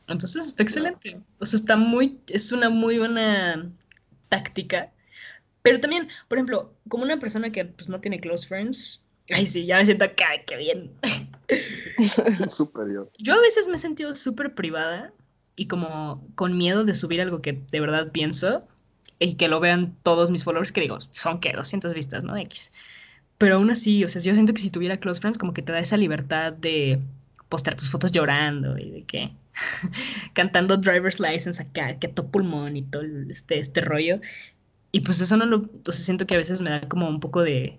Entonces 0.07 0.47
está 0.47 0.63
excelente. 0.63 1.19
O 1.39 1.45
sea, 1.45 1.59
está 1.59 1.75
muy, 1.75 2.19
es 2.27 2.51
una 2.51 2.69
muy 2.69 2.97
buena 2.97 3.71
táctica. 4.29 4.91
Pero 5.61 5.79
también, 5.79 6.07
por 6.27 6.37
ejemplo, 6.37 6.73
como 6.87 7.03
una 7.03 7.19
persona 7.19 7.51
que 7.51 7.65
pues, 7.65 7.89
no 7.89 7.99
tiene 7.99 8.19
close 8.19 8.47
friends, 8.47 9.05
ay, 9.29 9.45
sí, 9.45 9.65
ya 9.65 9.77
me 9.77 9.85
siento 9.85 10.05
acá, 10.05 10.27
qué 10.45 10.57
bien. 10.57 10.91
Superior. 12.49 13.11
Yo 13.17 13.33
a 13.33 13.41
veces 13.41 13.67
me 13.67 13.75
he 13.75 13.79
sentido 13.79 14.15
súper 14.15 14.55
privada 14.55 15.11
y 15.55 15.67
como 15.67 16.25
con 16.35 16.57
miedo 16.57 16.83
de 16.85 16.93
subir 16.93 17.19
algo 17.19 17.41
que 17.41 17.61
de 17.71 17.79
verdad 17.79 18.11
pienso 18.11 18.65
y 19.19 19.35
que 19.35 19.47
lo 19.47 19.59
vean 19.59 19.97
todos 20.03 20.31
mis 20.31 20.43
followers, 20.43 20.71
que 20.71 20.81
digo, 20.81 20.99
son 21.09 21.39
que 21.39 21.51
200 21.51 21.93
vistas, 21.93 22.23
¿no? 22.23 22.37
X. 22.37 22.71
Pero 23.37 23.55
aún 23.55 23.69
así, 23.69 24.03
o 24.03 24.07
sea, 24.07 24.21
yo 24.21 24.33
siento 24.33 24.53
que 24.53 24.61
si 24.61 24.69
tuviera 24.69 24.97
close 24.97 25.19
friends, 25.19 25.37
como 25.37 25.53
que 25.53 25.61
te 25.61 25.71
da 25.71 25.79
esa 25.79 25.97
libertad 25.97 26.53
de 26.53 27.01
postear 27.49 27.75
tus 27.75 27.89
fotos 27.89 28.11
llorando 28.11 28.77
y 28.77 28.91
de 28.91 29.01
que 29.03 29.31
cantando 30.33 30.77
driver's 30.77 31.19
license 31.19 31.61
acá, 31.61 31.97
que 31.99 32.07
a 32.07 32.13
todo 32.13 32.27
pulmón 32.27 32.77
y 32.77 32.83
todo 32.83 33.03
este, 33.29 33.59
este 33.59 33.81
rollo. 33.81 34.19
Y 34.91 35.01
pues 35.01 35.19
eso 35.21 35.37
no 35.37 35.45
lo, 35.45 35.69
siento 35.91 36.25
que 36.25 36.35
a 36.35 36.37
veces 36.37 36.61
me 36.61 36.69
da 36.69 36.81
como 36.81 37.07
un 37.07 37.19
poco 37.19 37.41
de 37.41 37.77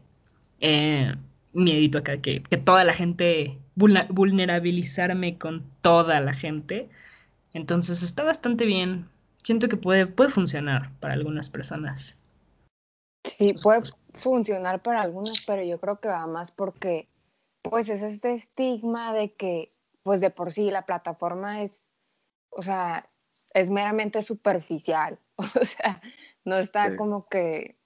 eh, 0.61 1.15
miedito 1.53 1.99
acá, 1.99 2.21
que, 2.21 2.43
que 2.43 2.57
toda 2.57 2.85
la 2.85 2.95
gente, 2.95 3.59
vulnerabilizarme 3.75 5.39
con 5.39 5.65
toda 5.83 6.21
la 6.21 6.35
gente. 6.35 6.89
Entonces 7.53 8.03
está 8.03 8.25
bastante 8.25 8.67
bien. 8.67 9.09
Siento 9.43 9.69
que 9.69 9.77
puede, 9.77 10.07
puede 10.07 10.31
funcionar 10.31 10.91
para 11.01 11.15
algunas 11.15 11.49
personas. 11.49 12.17
Sí, 13.25 13.55
puede 13.63 13.83
funcionar 14.15 14.83
para 14.83 15.03
algunas, 15.03 15.45
pero 15.47 15.63
yo 15.63 15.79
creo 15.79 16.01
que 16.01 16.09
va 16.09 16.27
más 16.27 16.51
porque, 16.51 17.09
pues, 17.71 17.89
es 17.89 18.03
este 18.03 18.35
estigma 18.35 19.13
de 19.13 19.33
que, 19.35 19.69
pues, 20.03 20.21
de 20.21 20.31
por 20.31 20.53
sí 20.53 20.71
la 20.71 20.87
plataforma 20.87 21.63
es, 21.63 21.83
o 22.51 22.63
sea, 22.63 23.09
es 23.55 23.71
meramente 23.71 24.23
superficial. 24.23 25.19
O 25.61 25.65
sea, 25.65 26.03
no 26.45 26.59
está 26.59 26.97
como 26.97 27.29
que, 27.29 27.77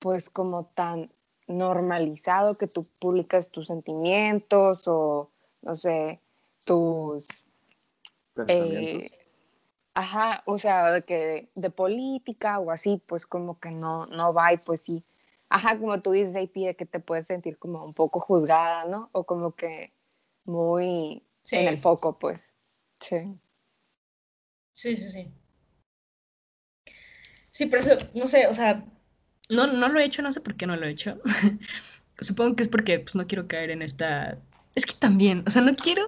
pues, 0.00 0.30
como 0.30 0.64
tan 0.66 1.08
normalizado 1.46 2.56
que 2.56 2.66
tú 2.66 2.86
publicas 3.00 3.50
tus 3.50 3.68
sentimientos 3.68 4.82
o, 4.86 5.30
no 5.62 5.76
sé, 5.76 6.20
tus... 6.64 7.26
Eh, 8.46 9.10
ajá, 9.94 10.42
o 10.46 10.58
sea, 10.58 10.92
de, 10.92 11.02
que, 11.02 11.48
de 11.54 11.70
política 11.70 12.60
o 12.60 12.70
así, 12.70 13.02
pues 13.06 13.26
como 13.26 13.58
que 13.58 13.70
no, 13.70 14.06
no 14.06 14.32
va 14.32 14.52
y 14.52 14.58
pues 14.58 14.80
sí. 14.82 15.02
Ajá, 15.48 15.78
como 15.78 16.00
tú 16.00 16.12
dices, 16.12 16.36
AP, 16.36 16.60
de 16.66 16.76
que 16.76 16.86
te 16.86 17.00
puedes 17.00 17.26
sentir 17.26 17.58
como 17.58 17.84
un 17.84 17.94
poco 17.94 18.20
juzgada, 18.20 18.84
¿no? 18.84 19.08
O 19.12 19.24
como 19.24 19.52
que 19.54 19.92
muy 20.44 21.22
en 21.50 21.68
el 21.68 21.78
foco, 21.78 22.18
pues. 22.18 22.40
Sí. 23.00 23.38
Sí, 24.72 24.96
sí, 24.96 25.10
sí. 25.10 25.28
Sí, 27.50 27.66
pero 27.66 27.82
eso, 27.82 27.96
no 28.14 28.28
sé, 28.28 28.46
o 28.46 28.54
sea, 28.54 28.84
no, 29.48 29.66
no 29.66 29.88
lo 29.88 29.98
he 29.98 30.04
hecho, 30.04 30.22
no 30.22 30.30
sé 30.30 30.40
por 30.40 30.54
qué 30.54 30.66
no 30.66 30.76
lo 30.76 30.86
he 30.86 30.90
hecho. 30.90 31.20
Supongo 32.20 32.56
que 32.56 32.62
es 32.62 32.68
porque 32.68 32.98
pues, 33.00 33.14
no 33.14 33.26
quiero 33.26 33.48
caer 33.48 33.70
en 33.70 33.82
esta... 33.82 34.38
Es 34.74 34.84
que 34.84 34.94
también, 34.94 35.42
o 35.46 35.50
sea, 35.50 35.62
no 35.62 35.74
quiero 35.74 36.06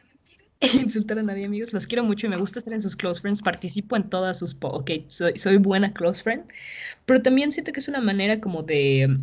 insultar 0.74 1.18
a 1.18 1.22
nadie, 1.22 1.46
amigos. 1.46 1.72
Los 1.72 1.86
quiero 1.86 2.04
mucho 2.04 2.26
y 2.26 2.30
me 2.30 2.36
gusta 2.36 2.58
estar 2.58 2.74
en 2.74 2.82
sus 2.82 2.96
close 2.96 3.20
friends. 3.20 3.42
Participo 3.42 3.96
en 3.96 4.08
todas 4.10 4.38
sus... 4.38 4.56
Ok, 4.60 4.90
soy, 5.08 5.38
soy 5.38 5.56
buena 5.56 5.92
close 5.92 6.22
friend. 6.22 6.44
Pero 7.06 7.22
también 7.22 7.52
siento 7.52 7.72
que 7.72 7.80
es 7.80 7.88
una 7.88 8.00
manera 8.00 8.40
como 8.40 8.62
de 8.62 9.18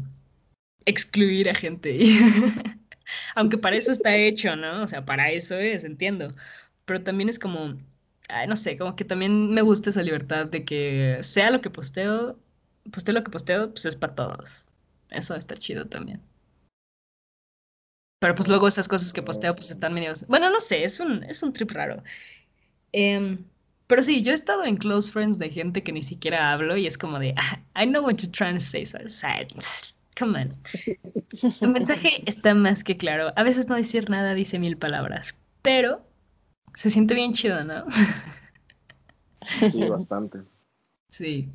excluir 0.86 1.50
a 1.50 1.56
gente. 1.56 2.00
Aunque 3.36 3.58
para 3.58 3.78
eso 3.78 3.92
está 3.92 4.16
hecho, 4.16 4.56
¿no? 4.56 4.84
O 4.84 4.88
sea, 4.88 5.06
para 5.06 5.32
eso 5.32 5.58
es, 5.58 5.84
entiendo. 5.84 6.32
Pero 6.86 7.04
también 7.04 7.30
es 7.30 7.40
como... 7.40 7.78
Ay, 8.30 8.48
no 8.48 8.56
sé, 8.58 8.78
como 8.78 8.96
que 8.96 9.06
también 9.06 9.52
me 9.52 9.62
gusta 9.62 9.90
esa 9.90 10.04
libertad 10.04 10.48
de 10.48 10.66
que 10.66 11.18
sea 11.22 11.50
lo 11.52 11.62
que 11.62 11.70
posteo, 11.70 12.38
posteo 12.92 13.14
lo 13.16 13.24
que 13.24 13.32
posteo, 13.32 13.72
pues 13.72 13.86
es 13.86 13.96
para 13.96 14.16
todos. 14.16 14.66
Eso 15.12 15.36
está 15.36 15.56
chido 15.56 15.88
también. 15.88 16.22
Pero 18.20 18.36
pues 18.36 18.48
luego 18.48 18.68
esas 18.68 18.88
cosas 18.88 19.14
que 19.14 19.22
posteo 19.22 19.56
pues 19.56 19.72
están 19.72 19.94
medio... 19.94 20.14
Bueno, 20.28 20.50
no 20.50 20.60
sé, 20.60 20.84
es 20.84 21.00
un, 21.00 21.24
es 21.24 21.44
un 21.44 21.54
trip 21.54 21.72
raro. 21.72 22.02
Em, 22.92 23.44
pero 23.88 24.02
sí, 24.04 24.22
yo 24.22 24.32
he 24.32 24.36
estado 24.36 24.66
en 24.66 24.78
close 24.78 25.12
friends 25.12 25.38
de 25.38 25.50
gente 25.50 25.84
que 25.84 25.92
ni 25.92 26.02
siquiera 26.02 26.52
hablo 26.52 26.76
y 26.78 26.88
es 26.88 26.98
como 26.98 27.20
de, 27.20 27.34
ah, 27.38 27.60
I 27.82 27.86
know 27.86 28.04
what 28.04 28.16
you're 28.16 28.32
trying 28.32 28.56
to 28.56 28.60
say, 28.60 28.86
so 28.86 28.98
come 30.18 30.40
on. 30.40 30.56
Tu 31.60 31.70
mensaje 31.70 32.24
está 32.26 32.56
más 32.56 32.84
que 32.84 32.98
claro. 32.98 33.32
A 33.36 33.44
veces 33.44 33.68
no 33.68 33.76
decir 33.76 34.10
nada 34.10 34.34
dice 34.34 34.58
mil 34.58 34.78
palabras, 34.78 35.36
pero 35.62 36.02
se 36.74 36.90
siente 36.90 37.14
bien 37.14 37.34
chido, 37.34 37.64
¿no? 37.64 37.86
Sí, 39.72 39.88
bastante. 39.90 40.40
Sí. 41.10 41.48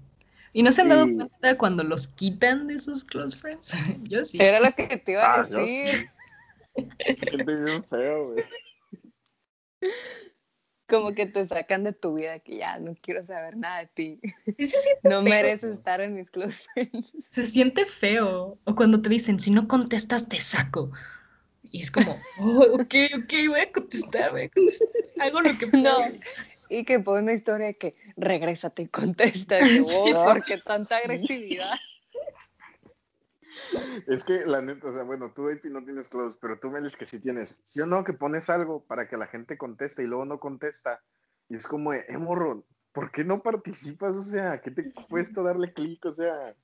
¿Y 0.54 0.62
no 0.62 0.72
se 0.72 0.80
han 0.80 0.88
dado 0.88 1.04
cuenta 1.04 1.58
cuando 1.58 1.84
los 1.84 2.08
quitan 2.08 2.68
de 2.68 2.78
sus 2.78 3.04
close 3.04 3.36
friends? 3.36 3.76
Yo 4.08 4.24
sí. 4.24 4.38
Era 4.40 4.60
lo 4.60 4.72
que 4.72 4.96
te 4.96 5.12
iba 5.12 5.24
a 5.24 5.40
ah, 5.40 5.42
decir. 5.44 6.10
Se 7.06 7.14
siente 7.14 7.56
bien 7.56 7.84
feo, 7.84 8.32
güey. 8.32 8.44
Como 10.88 11.14
que 11.14 11.26
te 11.26 11.46
sacan 11.46 11.84
de 11.84 11.92
tu 11.92 12.14
vida, 12.14 12.38
que 12.40 12.56
ya 12.56 12.78
no 12.78 12.94
quiero 13.00 13.24
saber 13.24 13.56
nada 13.56 13.80
de 13.80 13.86
ti. 13.86 14.20
no 15.02 15.22
mereces 15.22 15.78
estar 15.78 16.00
en 16.00 16.14
mis 16.14 16.30
close 16.30 16.62
friends. 16.74 17.12
Se 17.30 17.46
siente 17.46 17.86
feo. 17.86 18.58
O 18.64 18.74
cuando 18.74 19.00
te 19.00 19.08
dicen, 19.08 19.40
si 19.40 19.50
no 19.50 19.68
contestas, 19.68 20.28
te 20.28 20.38
saco. 20.38 20.92
Y 21.70 21.80
es 21.80 21.90
como, 21.90 22.14
oh, 22.40 22.66
ok, 22.74 22.94
ok, 23.16 23.32
voy 23.48 23.60
a 23.60 23.72
contestar, 23.72 24.32
voy 24.32 24.42
a 24.42 24.48
contestar. 24.50 24.88
Hago 25.18 25.40
lo 25.40 25.58
que 25.58 25.66
puedo. 25.66 25.82
No, 25.82 25.98
y 26.68 26.84
que 26.84 26.98
pone 27.00 27.22
una 27.22 27.32
historia 27.34 27.66
de 27.66 27.76
que 27.76 27.94
regrésate 28.16 28.82
y 28.82 28.88
contesta. 28.88 29.58
Que, 29.60 29.80
oh, 29.80 30.24
¿Por 30.24 30.44
qué 30.44 30.58
tanta 30.58 30.96
agresividad? 30.96 31.74
Es 34.06 34.24
que 34.24 34.44
la 34.46 34.62
neta, 34.62 34.88
o 34.88 34.92
sea, 34.92 35.02
bueno, 35.02 35.32
tú, 35.34 35.48
AP, 35.48 35.64
no 35.66 35.84
tienes 35.84 36.08
close, 36.08 36.38
pero 36.40 36.58
tú, 36.58 36.70
Melis, 36.70 36.96
que 36.96 37.06
sí 37.06 37.20
tienes. 37.20 37.62
¿Sí 37.66 37.80
o 37.80 37.86
no? 37.86 38.04
Que 38.04 38.12
pones 38.12 38.48
algo 38.50 38.84
para 38.84 39.08
que 39.08 39.16
la 39.16 39.26
gente 39.26 39.58
conteste 39.58 40.02
y 40.02 40.06
luego 40.06 40.24
no 40.24 40.40
contesta. 40.40 41.02
Y 41.48 41.56
es 41.56 41.66
como, 41.66 41.92
eh, 41.92 42.06
morro, 42.18 42.64
¿por 42.92 43.10
qué 43.10 43.24
no 43.24 43.42
participas? 43.42 44.16
O 44.16 44.22
sea, 44.22 44.60
¿qué 44.60 44.70
te 44.70 44.90
cuesta 45.08 45.42
darle 45.42 45.72
clic? 45.72 46.04
O 46.06 46.12
sea, 46.12 46.54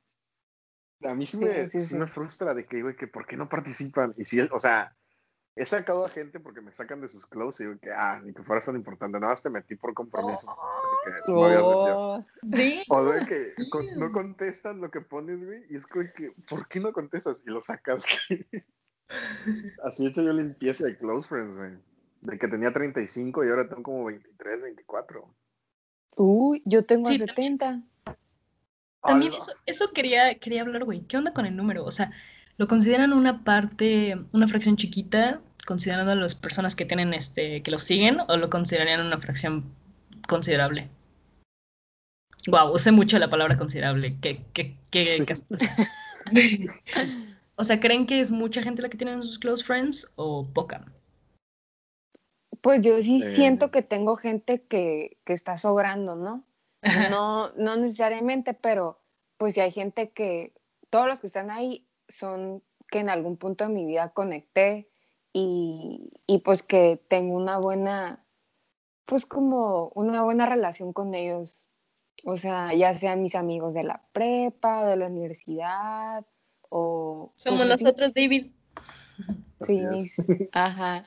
a 1.05 1.15
mí 1.15 1.27
sí, 1.27 1.39
me, 1.39 1.69
me 1.99 2.07
frustra 2.07 2.55
de 2.55 2.67
que, 2.67 2.83
güey, 2.83 2.97
que 2.97 3.07
¿por 3.07 3.27
qué 3.27 3.37
no 3.37 3.49
participan? 3.49 4.15
Y 4.17 4.25
si, 4.25 4.41
o 4.41 4.59
sea, 4.59 4.97
he 5.59 5.67
sacado 5.67 6.07
a 6.07 6.09
gente 6.09 6.39
porque 6.39 6.61
me 6.61 6.73
sacan 6.73 7.01
de 7.01 7.09
sus 7.09 7.27
close 7.27 7.63
y 7.63 7.67
digo 7.67 7.81
que, 7.81 7.91
ah, 7.91 8.21
ni 8.25 8.33
que 8.33 8.45
fuera 8.45 8.65
tan 8.65 8.77
importante, 8.77 9.19
nada 9.19 9.33
más 9.33 9.43
te 9.43 9.51
metí 9.51 9.75
por 9.75 9.93
compromiso. 9.93 10.47
Oh, 11.27 12.25
o 12.89 13.05
de 13.05 13.27
que 13.27 13.55
no 13.97 14.13
contestas 14.13 14.77
lo 14.77 14.91
que 14.91 15.01
pones, 15.01 15.45
güey, 15.45 15.65
y 15.69 15.77
es 15.77 15.87
como 15.87 16.05
que, 16.15 16.33
¿por 16.49 16.69
qué 16.69 16.79
no 16.79 16.93
contestas? 16.93 17.43
Y 17.45 17.51
lo 17.51 17.61
sacas. 17.61 18.05
Así 19.85 20.07
he 20.07 20.11
hecho 20.11 20.23
yo 20.23 20.33
limpieza 20.33 20.85
de 20.85 20.97
close 20.97 21.29
friends, 21.29 21.57
güey. 21.57 21.73
De 22.21 22.39
que 22.39 22.47
tenía 22.47 22.73
35 22.73 23.45
y 23.45 23.49
ahora 23.49 23.69
tengo 23.69 23.83
como 23.83 24.05
23, 24.05 24.63
24. 24.63 25.35
Uy, 26.17 26.63
yo 26.67 26.85
tengo 26.85 27.07
70. 27.07 27.83
También 29.03 29.33
eso, 29.33 29.53
eso 29.67 29.93
quería, 29.93 30.39
quería 30.39 30.63
hablar, 30.63 30.85
güey. 30.85 31.01
¿Qué 31.03 31.17
onda 31.17 31.33
con 31.33 31.47
el 31.47 31.57
número? 31.57 31.85
O 31.85 31.91
sea, 31.91 32.13
¿lo 32.59 32.69
consideran 32.69 33.13
una 33.13 33.45
parte, 33.45 34.17
una 34.33 34.47
fracción 34.47 34.77
chiquita 34.77 35.41
considerando 35.69 36.13
a 36.13 36.15
las 36.15 36.35
personas 36.35 36.75
que 36.75 36.87
tienen 36.87 37.13
este, 37.13 37.63
que 37.63 37.71
lo 37.71 37.79
siguen, 37.79 38.21
o 38.27 38.39
lo 38.39 38.49
considerarían 38.49 39.05
una 39.05 39.21
fracción 39.21 39.71
considerable? 40.27 40.89
Wow, 42.47 42.73
usé 42.73 42.91
mucho 42.91 43.19
la 43.19 43.29
palabra 43.29 43.59
considerable. 43.59 44.17
¿Qué, 44.23 44.47
qué, 44.55 44.79
qué, 44.91 45.27
o 47.57 47.65
sea, 47.65 47.81
¿creen 47.81 48.07
que 48.07 48.21
es 48.21 48.31
mucha 48.31 48.63
gente 48.63 48.81
la 48.81 48.89
que 48.89 48.97
tienen 48.97 49.23
sus 49.23 49.39
close 49.39 49.63
friends 49.63 50.11
o 50.17 50.49
poca? 50.55 50.87
Pues 52.63 52.81
yo 52.81 52.97
sí 53.03 53.23
eh. 53.23 53.35
siento 53.37 53.71
que 53.71 53.83
tengo 53.83 54.17
gente 54.17 54.63
que, 54.63 55.19
que 55.27 55.35
está 55.35 55.59
sobrando, 55.59 56.17
¿no? 56.17 56.47
No, 57.11 57.53
no 57.57 57.77
necesariamente, 57.77 58.55
pero 58.55 59.03
pues 59.37 59.53
si 59.53 59.61
hay 59.61 59.71
gente 59.71 60.13
que, 60.13 60.55
todos 60.89 61.09
los 61.09 61.21
que 61.21 61.27
están 61.27 61.51
ahí 61.51 61.87
son 62.09 62.63
que 62.91 63.01
en 63.01 63.11
algún 63.11 63.37
punto 63.37 63.65
de 63.65 63.75
mi 63.75 63.85
vida 63.85 64.15
conecté 64.15 64.89
y, 66.27 66.39
pues 66.45 66.63
que 66.63 67.01
tengo 67.09 67.37
una 67.37 67.59
buena, 67.59 68.25
pues 69.05 69.27
como 69.27 69.89
una 69.95 70.23
buena 70.23 70.47
relación 70.47 70.93
con 70.93 71.15
ellos. 71.15 71.65
O 72.25 72.37
sea, 72.37 72.75
ya 72.75 72.95
sean 72.95 73.23
mis 73.23 73.35
amigos 73.35 73.75
de 73.75 73.85
la 73.85 74.03
prepa, 74.13 74.85
de 74.85 74.97
la 74.97 75.07
universidad, 75.07 76.27
o... 76.69 77.33
Somos 77.37 77.67
nosotros, 77.67 78.15
David. 78.15 78.53
Sí, 79.67 79.83
ajá. 80.53 81.05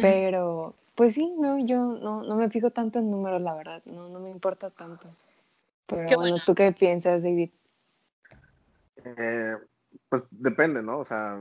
Pero, 0.00 0.74
pues 0.96 1.14
sí, 1.14 1.32
no, 1.38 1.64
yo 1.64 1.78
no, 1.78 2.24
no 2.24 2.34
me 2.34 2.50
fijo 2.50 2.72
tanto 2.72 2.98
en 2.98 3.08
números, 3.08 3.40
la 3.40 3.54
verdad, 3.54 3.82
no, 3.84 4.08
no 4.08 4.18
me 4.18 4.30
importa 4.30 4.70
tanto. 4.70 5.14
Pero 5.86 6.16
bueno, 6.16 6.38
¿tú 6.44 6.56
qué 6.56 6.72
piensas, 6.72 7.22
David? 7.22 7.50
Eh, 9.04 9.56
pues 10.08 10.24
depende, 10.32 10.82
¿no? 10.82 10.98
O 10.98 11.04
sea, 11.04 11.40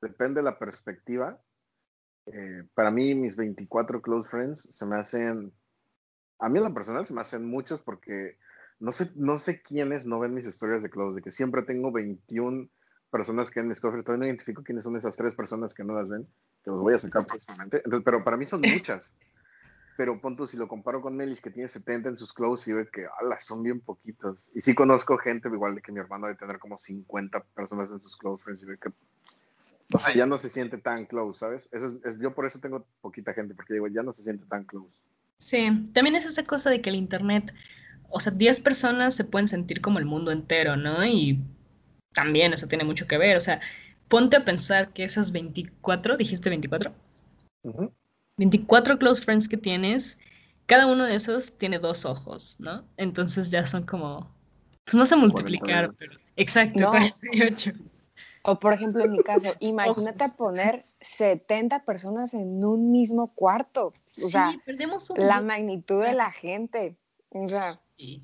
depende 0.00 0.40
de 0.40 0.44
la 0.44 0.58
perspectiva. 0.58 1.38
Eh, 2.26 2.64
para 2.74 2.90
mí, 2.90 3.14
mis 3.14 3.36
24 3.36 4.00
close 4.00 4.28
friends 4.28 4.60
se 4.60 4.86
me 4.86 4.96
hacen, 4.96 5.52
a 6.38 6.48
mí 6.48 6.58
en 6.58 6.64
lo 6.64 6.74
personal 6.74 7.04
se 7.04 7.14
me 7.14 7.20
hacen 7.20 7.48
muchos 7.48 7.80
porque 7.80 8.36
no 8.78 8.92
sé, 8.92 9.10
no 9.16 9.38
sé 9.38 9.62
quiénes 9.62 10.06
no 10.06 10.20
ven 10.20 10.34
mis 10.34 10.46
historias 10.46 10.82
de 10.82 10.90
close, 10.90 11.16
de 11.16 11.22
que 11.22 11.30
siempre 11.30 11.62
tengo 11.62 11.92
21 11.92 12.68
personas 13.10 13.50
que 13.50 13.60
ven 13.60 13.68
mis 13.68 13.80
close 13.80 13.92
friends, 13.92 14.06
todavía 14.06 14.20
no 14.20 14.26
identifico 14.26 14.62
quiénes 14.62 14.84
son 14.84 14.96
esas 14.96 15.16
tres 15.16 15.34
personas 15.34 15.74
que 15.74 15.84
no 15.84 15.94
las 15.94 16.08
ven, 16.08 16.26
que 16.64 16.70
los 16.70 16.80
voy 16.80 16.94
a 16.94 16.98
sacar 16.98 17.26
próximamente, 17.26 17.82
pero 18.04 18.24
para 18.24 18.36
mí 18.36 18.46
son 18.46 18.60
muchas. 18.74 19.16
pero 19.96 20.20
punto, 20.20 20.46
si 20.46 20.56
lo 20.56 20.66
comparo 20.66 21.00
con 21.00 21.16
Melis, 21.16 21.40
que 21.40 21.50
tiene 21.50 21.68
70 21.68 22.08
en 22.08 22.18
sus 22.18 22.32
close, 22.32 22.70
y 22.70 22.74
ve 22.74 22.88
que, 22.92 23.06
ala, 23.20 23.38
son 23.38 23.62
bien 23.62 23.80
poquitos. 23.80 24.50
Y 24.54 24.62
sí 24.62 24.74
conozco 24.74 25.18
gente, 25.18 25.48
igual 25.48 25.74
de 25.74 25.82
que 25.82 25.92
mi 25.92 26.00
hermano 26.00 26.26
debe 26.26 26.38
tener 26.38 26.58
como 26.58 26.78
50 26.78 27.40
personas 27.54 27.90
en 27.90 28.00
sus 28.00 28.16
close 28.16 28.42
friends, 28.42 28.62
y 28.62 28.66
ve 28.66 28.78
que 28.78 28.90
o 29.92 29.98
sea, 29.98 30.14
ya 30.14 30.26
no 30.26 30.38
se 30.38 30.48
siente 30.48 30.78
tan 30.78 31.06
close, 31.06 31.40
¿sabes? 31.40 31.68
Eso 31.72 31.98
es, 32.04 32.18
yo 32.18 32.34
por 32.34 32.46
eso 32.46 32.58
tengo 32.60 32.86
poquita 33.00 33.32
gente, 33.34 33.54
porque 33.54 33.74
digo, 33.74 33.88
ya 33.88 34.02
no 34.02 34.12
se 34.12 34.22
siente 34.22 34.46
tan 34.46 34.64
close. 34.64 34.94
Sí, 35.38 35.84
también 35.92 36.16
es 36.16 36.24
esa 36.24 36.44
cosa 36.44 36.70
de 36.70 36.80
que 36.80 36.90
el 36.90 36.96
Internet, 36.96 37.52
o 38.08 38.20
sea, 38.20 38.32
10 38.32 38.60
personas 38.60 39.14
se 39.14 39.24
pueden 39.24 39.48
sentir 39.48 39.80
como 39.80 39.98
el 39.98 40.04
mundo 40.04 40.30
entero, 40.30 40.76
¿no? 40.76 41.04
Y 41.04 41.42
también 42.12 42.52
eso 42.52 42.68
tiene 42.68 42.84
mucho 42.84 43.06
que 43.06 43.18
ver, 43.18 43.36
o 43.36 43.40
sea, 43.40 43.60
ponte 44.08 44.36
a 44.36 44.44
pensar 44.44 44.92
que 44.92 45.04
esas 45.04 45.32
24, 45.32 46.16
dijiste 46.16 46.48
24, 46.50 46.92
24 48.36 48.98
close 48.98 49.22
friends 49.22 49.48
que 49.48 49.56
tienes, 49.56 50.18
cada 50.66 50.86
uno 50.86 51.04
de 51.04 51.14
esos 51.14 51.58
tiene 51.58 51.78
dos 51.78 52.04
ojos, 52.04 52.56
¿no? 52.60 52.84
Entonces 52.96 53.50
ya 53.50 53.64
son 53.64 53.84
como, 53.84 54.34
pues 54.84 54.94
no 54.94 55.06
sé 55.06 55.16
multiplicar, 55.16 55.92
pero 55.98 56.18
exacto, 56.36 56.90
48. 56.90 57.72
O 58.44 58.58
por 58.58 58.72
ejemplo, 58.72 59.04
en 59.04 59.12
mi 59.12 59.22
caso, 59.22 59.52
imagínate 59.60 60.28
poner 60.36 60.86
70 61.00 61.84
personas 61.84 62.34
en 62.34 62.64
un 62.64 62.90
mismo 62.90 63.34
cuarto. 63.34 63.92
O 64.22 64.28
sea, 64.28 64.52
la 65.16 65.40
magnitud 65.40 66.02
de 66.02 66.12
la 66.12 66.30
gente. 66.30 66.96
O 67.30 67.46
sea, 67.46 67.80
sí 67.96 68.22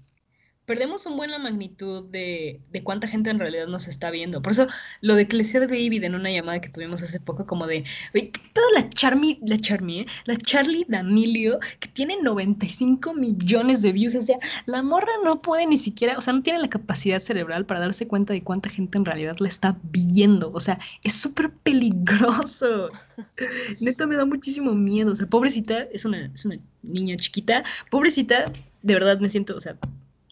perdemos 0.68 1.06
un 1.06 1.16
buen 1.16 1.30
la 1.30 1.38
magnitud 1.38 2.04
de, 2.10 2.60
cuánta 2.84 3.08
gente 3.08 3.30
en 3.30 3.38
realidad 3.38 3.66
nos 3.66 3.88
está 3.88 4.10
viendo. 4.10 4.42
Por 4.42 4.52
eso 4.52 4.66
lo 5.00 5.16
de 5.16 5.26
que 5.26 5.36
le 5.36 5.42
decía 5.42 5.60
de 5.60 5.66
David 5.66 6.04
en 6.04 6.14
una 6.14 6.30
llamada 6.30 6.60
que 6.60 6.68
tuvimos 6.68 7.02
hace 7.02 7.18
poco, 7.18 7.46
como 7.46 7.66
de, 7.66 7.84
oye, 8.14 8.30
¿qué 8.30 8.40
la 8.74 8.88
Charmy, 8.90 9.38
la 9.42 9.56
Charmy, 9.56 10.00
eh? 10.00 10.06
la 10.26 10.36
Charlie 10.36 10.84
D'Amelio, 10.86 11.58
que 11.80 11.88
tiene 11.88 12.18
95 12.22 13.14
millones 13.14 13.80
de 13.80 13.92
views? 13.92 14.14
O 14.14 14.20
sea, 14.20 14.38
la 14.66 14.82
morra 14.82 15.10
no 15.24 15.40
puede 15.40 15.66
ni 15.66 15.78
siquiera, 15.78 16.18
o 16.18 16.20
sea, 16.20 16.34
no 16.34 16.42
tiene 16.42 16.58
la 16.58 16.68
capacidad 16.68 17.18
cerebral 17.18 17.64
para 17.64 17.80
darse 17.80 18.06
cuenta 18.06 18.34
de 18.34 18.42
cuánta 18.42 18.68
gente 18.68 18.98
en 18.98 19.06
realidad 19.06 19.36
la 19.38 19.48
está 19.48 19.78
viendo. 19.84 20.52
O 20.52 20.60
sea, 20.60 20.78
es 21.02 21.14
súper 21.14 21.50
peligroso. 21.50 22.90
Neta 23.80 24.06
me 24.06 24.16
da 24.16 24.26
muchísimo 24.26 24.74
miedo. 24.74 25.12
O 25.12 25.16
sea, 25.16 25.26
pobrecita, 25.26 25.80
es 25.92 26.04
una, 26.04 26.26
es 26.26 26.44
una 26.44 26.58
niña 26.82 27.16
chiquita, 27.16 27.64
pobrecita, 27.90 28.52
de 28.82 28.94
verdad 28.94 29.18
me 29.18 29.30
siento, 29.30 29.56
o 29.56 29.60
sea, 29.60 29.78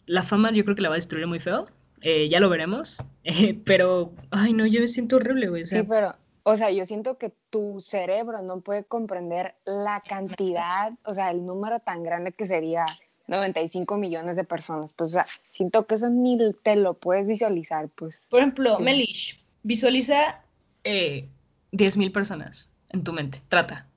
la 0.07 0.23
fama 0.23 0.51
yo 0.51 0.63
creo 0.63 0.75
que 0.75 0.81
la 0.81 0.89
va 0.89 0.95
a 0.95 0.97
destruir 0.97 1.27
muy 1.27 1.39
feo. 1.39 1.67
Eh, 2.01 2.29
ya 2.29 2.39
lo 2.39 2.49
veremos. 2.49 3.03
Eh, 3.29 3.59
pero, 3.65 4.13
ay, 4.31 4.53
no, 4.53 4.65
yo 4.65 4.79
me 4.79 4.87
siento 4.87 5.17
horrible, 5.17 5.49
güey. 5.49 5.65
sí, 5.65 5.83
pero, 5.83 6.13
o 6.43 6.55
sea, 6.55 6.71
yo 6.71 6.85
siento 6.85 7.17
que 7.17 7.33
tu 7.49 7.81
cerebro 7.81 8.41
no 8.41 8.61
puede 8.61 8.85
comprender 8.85 9.55
la 9.65 10.01
cantidad, 10.07 10.93
o 11.03 11.13
sea, 11.13 11.29
el 11.31 11.45
número 11.45 11.81
tan 11.81 12.03
grande 12.03 12.31
que 12.31 12.45
sería 12.45 12.85
95 13.27 13.97
millones 13.97 14.37
de 14.37 14.45
personas. 14.45 14.93
Pues, 14.95 15.09
o 15.09 15.13
sea, 15.13 15.27
siento 15.49 15.85
que 15.85 15.95
eso 15.95 16.09
ni 16.09 16.37
te 16.63 16.77
lo 16.77 16.93
puedes 16.93 17.27
visualizar, 17.27 17.89
pues. 17.89 18.21
Por 18.29 18.39
ejemplo, 18.39 18.79
Melish, 18.79 19.43
visualiza 19.63 20.41
eh, 20.85 21.27
10 21.73 21.97
mil 21.97 22.13
personas 22.13 22.71
en 22.91 23.03
tu 23.03 23.11
mente. 23.11 23.41
Trata. 23.49 23.87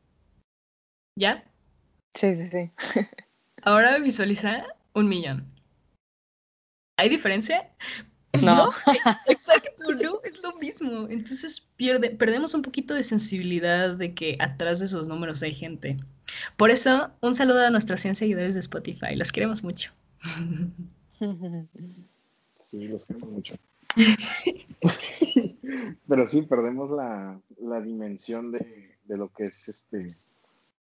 ¿Ya? 1.14 1.44
Sí, 2.14 2.34
sí, 2.34 2.48
sí. 2.48 2.70
Ahora 3.62 3.98
visualiza 3.98 4.64
un 4.92 5.08
millón. 5.08 5.59
¿Hay 7.00 7.08
diferencia? 7.08 7.66
Pues 8.30 8.44
no. 8.44 8.68
exacto, 9.26 9.94
no, 9.94 10.20
es 10.22 10.42
lo 10.42 10.54
mismo. 10.56 11.08
Entonces 11.08 11.66
pierde, 11.76 12.10
perdemos 12.10 12.52
un 12.52 12.60
poquito 12.60 12.94
de 12.94 13.02
sensibilidad 13.02 13.96
de 13.96 14.12
que 14.12 14.36
atrás 14.38 14.80
de 14.80 14.84
esos 14.84 15.08
números 15.08 15.42
hay 15.42 15.54
gente. 15.54 15.96
Por 16.58 16.70
eso, 16.70 17.10
un 17.22 17.34
saludo 17.34 17.64
a 17.64 17.70
nuestros 17.70 18.02
100 18.02 18.16
seguidores 18.16 18.52
de 18.52 18.60
Spotify. 18.60 19.16
Los 19.16 19.32
queremos 19.32 19.64
mucho. 19.64 19.92
Sí, 22.54 22.86
los 22.86 23.04
queremos 23.04 23.30
mucho. 23.30 23.54
Pero 26.08 26.28
sí, 26.28 26.42
perdemos 26.42 26.92
la, 26.92 27.40
la 27.60 27.80
dimensión 27.80 28.52
de, 28.52 28.96
de, 29.04 29.16
lo 29.16 29.32
que 29.32 29.44
es 29.44 29.68
este 29.68 30.06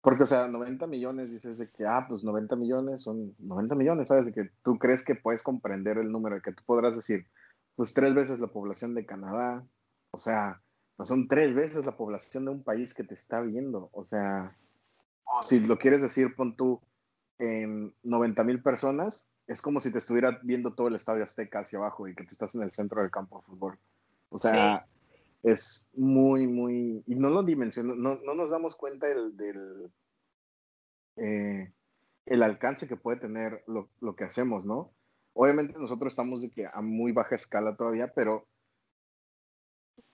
porque, 0.02 0.24
o 0.24 0.26
sea, 0.26 0.48
90 0.48 0.88
millones 0.88 1.32
dices 1.32 1.58
de 1.58 1.70
que, 1.70 1.86
ah, 1.86 2.06
pues 2.08 2.24
90 2.24 2.56
millones 2.56 3.04
son 3.04 3.36
90 3.40 3.76
millones, 3.76 4.08
¿sabes? 4.08 4.26
De 4.26 4.34
que 4.34 4.50
tú 4.64 4.78
crees 4.78 5.04
que 5.04 5.16
puedes 5.16 5.44
comprender 5.44 5.98
el 5.98 6.12
número, 6.12 6.42
que 6.42 6.54
tú 6.54 6.64
podrás 6.66 6.96
decir, 6.96 7.26
pues 7.76 7.94
tres 7.94 8.16
veces 8.16 8.40
la 8.40 8.48
población 8.48 8.96
de 8.96 9.06
Canadá, 9.06 9.64
o 10.12 10.20
sea, 10.20 10.62
pues 10.96 11.10
son 11.10 11.28
tres 11.28 11.54
veces 11.54 11.86
la 11.86 11.98
población 11.98 12.46
de 12.46 12.52
un 12.52 12.64
país 12.64 12.94
que 12.94 13.04
te 13.04 13.14
está 13.14 13.42
viendo, 13.42 13.90
o 13.92 14.06
sea, 14.06 14.56
si 15.42 15.60
lo 15.60 15.78
quieres 15.78 16.02
decir, 16.02 16.36
pon 16.36 16.56
tú 16.56 16.82
en 17.40 17.94
90 18.04 18.44
mil 18.44 18.62
personas, 18.62 19.28
es 19.48 19.62
como 19.62 19.80
si 19.80 19.92
te 19.92 20.00
estuviera 20.00 20.40
viendo 20.44 20.74
todo 20.74 20.88
el 20.88 20.96
estadio 20.96 21.24
Azteca 21.24 21.60
hacia 21.60 21.80
abajo 21.80 22.08
y 22.08 22.16
que 22.16 22.24
tú 22.24 22.30
estás 22.32 22.54
en 22.56 22.64
el 22.64 22.74
centro 22.74 23.02
del 23.02 23.12
campo 23.12 23.38
de 23.38 23.44
fútbol. 23.44 23.78
O 24.30 24.40
sea, 24.40 24.86
es 25.52 25.88
muy, 25.94 26.48
muy, 26.48 27.04
y 27.08 27.16
no 27.16 27.30
lo 27.30 27.44
dimensionamos, 27.44 27.98
no, 27.98 28.16
no, 28.24 28.34
nos 28.36 28.50
damos 28.50 28.76
cuenta 28.76 29.08
del, 29.08 29.92
eh, 31.16 31.72
el 32.26 32.44
alcance 32.44 32.88
que 32.88 32.98
puede 32.98 33.20
tener 33.20 33.64
lo, 33.68 33.90
lo, 34.02 34.16
que 34.16 34.26
hacemos, 34.26 34.66
¿no? 34.66 34.92
Obviamente 35.34 35.78
nosotros 35.80 36.14
estamos 36.14 36.42
de 36.42 36.52
que 36.52 36.66
a 36.66 36.82
muy 36.82 37.12
baja 37.12 37.36
escala 37.36 37.76
todavía, 37.76 38.12
pero 38.14 38.48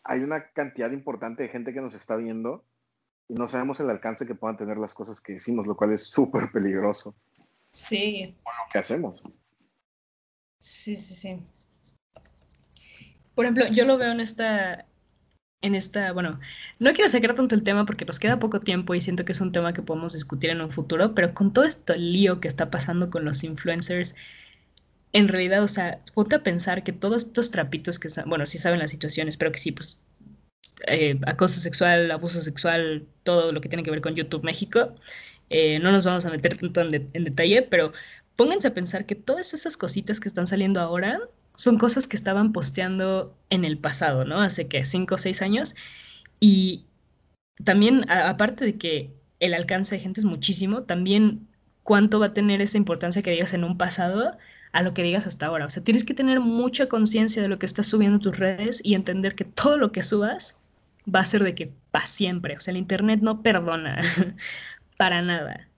hay 0.04 0.20
una 0.20 0.50
cantidad 0.52 0.92
importante 0.92 1.44
de 1.44 1.50
gente 1.50 1.74
que 1.74 1.82
nos 1.82 1.96
está 1.96 2.16
viendo 2.16 2.66
y 3.28 3.34
no 3.34 3.48
sabemos 3.48 3.80
el 3.80 3.90
alcance 3.90 4.28
que 4.28 4.36
puedan 4.36 4.58
tener 4.58 4.78
las 4.78 4.94
cosas 4.94 5.22
que 5.22 5.34
decimos, 5.34 5.66
lo 5.66 5.76
cual 5.76 5.94
es 5.94 6.04
súper 6.04 6.52
peligroso. 6.52 7.16
Sí. 7.72 8.36
lo 8.46 8.72
que 8.72 8.80
hacemos. 8.80 9.24
Sí, 10.60 10.96
sí, 10.96 11.16
sí. 11.16 11.40
Por 13.34 13.46
ejemplo, 13.46 13.66
yo 13.68 13.86
lo 13.86 13.98
veo 13.98 14.12
en 14.12 14.20
esta, 14.20 14.86
en 15.64 15.76
esta, 15.76 16.11
bueno, 16.11 16.39
no 16.80 16.93
quiero 16.93 17.09
sacar 17.09 17.34
tanto 17.36 17.55
el 17.55 17.64
tema 17.64 17.86
porque 17.86 18.05
nos 18.05 18.20
queda 18.20 18.38
poco 18.38 18.59
tiempo 18.59 18.93
y 18.93 19.01
siento 19.01 19.26
que 19.26 19.32
es 19.32 19.41
un 19.41 19.53
tema 19.53 19.74
que 19.74 19.82
podemos 19.82 20.14
discutir 20.14 20.49
en 20.49 20.61
un 20.61 20.70
futuro, 20.70 21.16
pero 21.16 21.34
con 21.34 21.53
todo 21.53 21.66
este 21.66 21.97
lío 21.97 22.41
que 22.41 22.49
está 22.49 22.70
pasando 22.70 23.09
con 23.09 23.24
los 23.26 23.43
influencers, 23.45 24.14
en 25.14 25.28
realidad, 25.30 25.64
o 25.64 25.68
sea, 25.70 26.01
ponte 26.14 26.36
a 26.36 26.43
pensar 26.43 26.84
que 26.84 26.91
todos 26.91 27.26
estos 27.26 27.49
trapitos 27.49 27.97
que, 27.97 28.09
bueno, 28.26 28.45
sí 28.45 28.57
saben 28.57 28.80
las 28.80 28.91
situaciones, 28.91 29.38
pero 29.38 29.51
que 29.53 29.59
sí, 29.59 29.72
pues, 29.72 29.97
eh, 30.88 31.18
acoso 31.26 31.61
sexual, 31.61 32.11
abuso 32.11 32.41
sexual, 32.41 33.07
todo 33.24 33.53
lo 33.53 33.61
que 33.61 33.70
tiene 33.70 33.84
que 33.84 33.91
ver 33.91 34.01
con 34.01 34.16
YouTube 34.16 34.43
México, 34.43 34.95
eh, 35.49 35.80
no 35.80 35.91
nos 35.93 36.03
vamos 36.05 36.26
a 36.26 36.30
meter 36.30 36.57
tanto 36.57 36.82
en, 36.82 37.09
en 37.14 37.24
detalle, 37.24 37.61
pero 37.61 37.93
pónganse 38.36 38.68
a 38.68 38.74
pensar 38.74 39.05
que 39.05 39.16
todas 39.16 39.53
esas 39.53 39.78
cositas 39.78 40.20
que 40.20 40.28
están 40.28 40.47
saliendo 40.47 40.82
ahora 40.82 41.22
son 41.56 41.78
cosas 41.78 42.08
que 42.08 42.16
estaban 42.16 42.51
posteando 42.51 43.36
en 43.49 43.66
el 43.66 43.78
pasado, 43.78 44.26
¿no? 44.26 44.41
Hace 44.41 44.68
que 44.68 44.86
cinco 44.86 45.16
o 45.16 45.18
seis 45.18 45.41
años. 45.41 45.76
Y 46.39 46.86
también, 47.64 48.10
aparte 48.10 48.66
de 48.66 48.78
que 48.78 49.14
el 49.39 49.54
alcance 49.54 49.95
de 49.95 50.01
gente 50.01 50.20
es 50.20 50.26
muchísimo, 50.26 50.84
también 50.84 51.47
cuánto 51.84 52.20
va 52.20 52.28
a 52.28 52.34
tener 52.34 52.62
esa 52.62 52.78
importancia 52.78 53.22
que 53.22 53.32
digas 53.32 53.54
en 53.54 53.64
un 53.64 53.78
pasado 53.78 54.38
a 54.72 54.82
lo 54.82 54.93
que 54.93 55.04
digas 55.04 55.28
hasta 55.28 55.45
ahora. 55.45 55.66
O 55.66 55.70
sea, 55.70 55.84
tienes 55.84 56.04
que 56.04 56.14
tener 56.14 56.39
mucha 56.39 56.88
conciencia 56.89 57.41
de 57.41 57.47
lo 57.47 57.60
que 57.60 57.66
estás 57.66 57.88
subiendo 57.88 58.18
a 58.18 58.22
tus 58.22 58.38
redes 58.38 58.82
y 58.84 58.95
entender 58.95 59.36
que 59.36 59.45
todo 59.45 59.78
lo 59.78 59.91
que 59.91 60.01
subas 60.01 60.58
va 61.14 61.20
a 61.20 61.26
ser 61.26 61.43
de 61.43 61.54
que 61.54 61.72
para 61.91 62.08
siempre. 62.08 62.56
O 62.56 62.60
sea, 62.60 62.72
el 62.72 62.78
Internet 62.78 63.20
no 63.22 63.43
perdona 63.43 64.01
para 64.97 65.22
nada. 65.22 65.70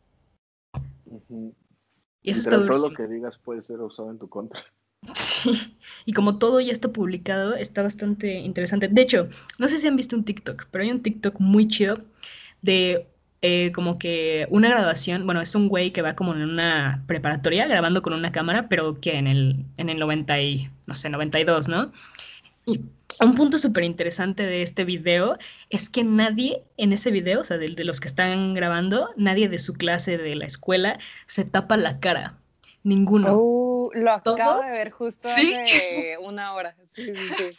Y 2.22 2.32
eso 2.32 2.40
está 2.40 2.52
Todo 2.52 2.90
lo 2.90 2.96
que 2.96 3.08
digas 3.08 3.38
puede 3.38 3.62
ser 3.62 3.82
usado 3.82 4.12
en 4.12 4.18
tu 4.18 4.30
contra. 4.30 4.62
Sí, 5.14 5.74
y 6.06 6.14
como 6.14 6.38
todo 6.38 6.60
ya 6.62 6.72
está 6.72 6.92
publicado, 6.92 7.56
está 7.56 7.84
bastante 7.84 8.36
interesante. 8.36 8.88
De 8.88 9.02
hecho, 9.02 9.28
no 9.58 9.68
sé 9.68 9.78
si 9.78 9.88
han 9.88 9.96
visto 9.96 10.16
un 10.16 10.24
TikTok, 10.24 10.68
pero 10.72 10.84
hay 10.84 10.92
un 10.92 11.02
TikTok 11.02 11.40
muy 11.40 11.68
chido 11.68 12.04
de 12.62 13.08
eh, 13.42 13.72
como 13.74 14.00
que 14.00 14.48
una 14.50 14.70
grabación, 14.70 15.26
bueno, 15.26 15.40
es 15.42 15.54
un 15.54 15.68
güey 15.68 15.92
que 15.92 16.02
va 16.02 16.16
como 16.16 16.34
en 16.34 16.42
una 16.42 17.04
preparatoria 17.08 17.68
grabando 17.68 18.02
con 18.02 18.14
una 18.14 18.32
cámara, 18.32 18.70
pero 18.70 19.00
que 19.00 19.18
en 19.18 19.28
el, 19.28 19.66
en 19.78 19.90
el 19.90 20.00
90 20.00 20.42
y, 20.42 20.70
no 20.88 20.96
sé, 20.96 21.10
92, 21.10 21.68
¿no? 21.68 21.92
Y 22.66 22.82
un 23.22 23.36
punto 23.36 23.60
súper 23.60 23.84
interesante 23.84 24.44
de 24.44 24.62
este 24.62 24.84
video 24.84 25.38
es 25.70 25.90
que 25.90 26.04
nadie 26.04 26.64
en 26.78 26.92
ese 26.92 27.12
video, 27.12 27.42
o 27.42 27.44
sea, 27.44 27.58
de 27.58 27.84
los 27.84 28.00
que 28.00 28.08
están 28.08 28.54
grabando, 28.56 29.10
nadie 29.16 29.48
de 29.48 29.60
su 29.60 29.74
clase 29.74 30.18
de 30.18 30.36
la 30.36 30.46
escuela 30.46 30.98
se 31.28 31.46
tapa 31.46 31.78
la 31.78 32.00
cara. 32.00 32.40
Ninguno. 32.86 33.36
Uh, 33.36 33.90
lo 33.96 34.12
acabo 34.12 34.62
de 34.62 34.70
ver 34.70 34.92
justo 34.92 35.28
hace 35.28 36.18
una 36.22 36.54
hora. 36.54 36.76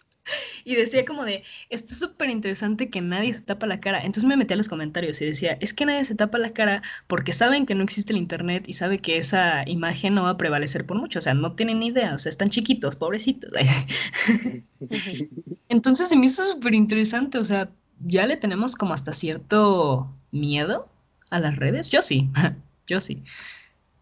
Y 0.65 0.75
decía 0.75 1.05
como 1.05 1.25
de, 1.25 1.45
está 1.71 1.95
súper 1.95 2.31
interesante 2.31 2.91
que 2.91 3.01
nadie 3.01 3.33
se 3.33 3.43
tapa 3.43 3.69
la 3.69 3.79
cara. 3.79 3.99
Entonces 3.99 4.25
me 4.25 4.37
metí 4.37 4.55
a 4.55 4.57
los 4.57 4.69
comentarios 4.69 5.23
y 5.23 5.27
decía, 5.27 5.57
es 5.61 5.73
que 5.73 5.87
nadie 5.87 6.05
se 6.05 6.17
tapa 6.17 6.39
la 6.39 6.51
cara 6.51 6.83
porque 7.07 7.31
saben 7.31 7.65
que 7.65 7.77
no 7.77 7.85
existe 7.85 8.13
el 8.13 8.19
Internet 8.19 8.65
y 8.67 8.73
sabe 8.73 8.99
que 8.99 9.19
esa 9.19 9.63
imagen 9.69 10.17
no 10.17 10.25
va 10.25 10.31
a 10.31 10.37
prevalecer 10.37 10.85
por 10.85 10.99
mucho. 10.99 11.21
O 11.21 11.23
sea, 11.23 11.35
no 11.35 11.53
tienen 11.53 11.79
ni 11.79 11.89
idea, 11.89 12.13
o 12.13 12.19
sea, 12.19 12.31
están 12.31 12.49
chiquitos, 12.49 12.97
pobrecitos. 12.97 13.53
Entonces 15.69 16.09
se 16.09 16.17
me 16.17 16.27
hizo 16.27 16.43
súper 16.53 16.75
interesante, 16.75 17.39
o 17.39 17.45
sea, 17.45 17.71
ya 18.01 18.27
le 18.27 18.37
tenemos 18.37 18.75
como 18.75 18.95
hasta 18.95 19.13
cierto 19.13 20.09
miedo 20.33 20.89
a 21.31 21.39
las 21.39 21.55
redes. 21.55 21.89
Yo 21.89 22.03
sí, 22.03 22.31
yo 22.89 23.01
sí. 23.01 23.23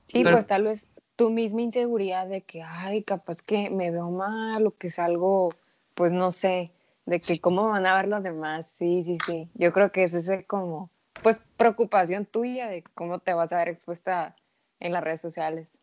Sí, 0.07 0.23
pues 0.23 0.47
tal 0.47 0.63
vez 0.63 0.87
tu 1.17 1.31
misma 1.31 1.63
inseguridad 1.63 2.27
de 2.27 2.43
que, 2.43 2.63
ay, 2.63 3.03
capaz 3.03 3.37
que 3.43 3.71
me 3.71 3.91
veo 3.91 4.11
mal 4.11 4.67
o 4.67 4.77
que 4.77 4.89
es 4.89 4.99
algo, 4.99 5.55
pues 5.95 6.13
no 6.13 6.33
sé, 6.33 6.73
de 7.07 7.21
que 7.21 7.41
cómo 7.41 7.69
van 7.69 7.87
a 7.87 7.97
ver 7.97 8.09
los 8.09 8.23
demás. 8.23 8.69
Sí, 8.69 9.03
sí, 9.05 9.19
sí. 9.27 9.49
Yo 9.55 9.73
creo 9.73 9.93
que 9.93 10.05
es 10.05 10.15
ese 10.15 10.45
como, 10.45 10.91
pues 11.23 11.41
preocupación 11.57 12.27
tuya 12.27 12.69
de 12.69 12.83
cómo 12.95 13.19
te 13.21 13.35
vas 13.35 13.53
a 13.53 13.59
ver 13.59 13.69
expuesta 13.69 14.37
en 14.81 14.93
las 14.93 15.05
redes 15.05 15.21
sociales. 15.21 15.79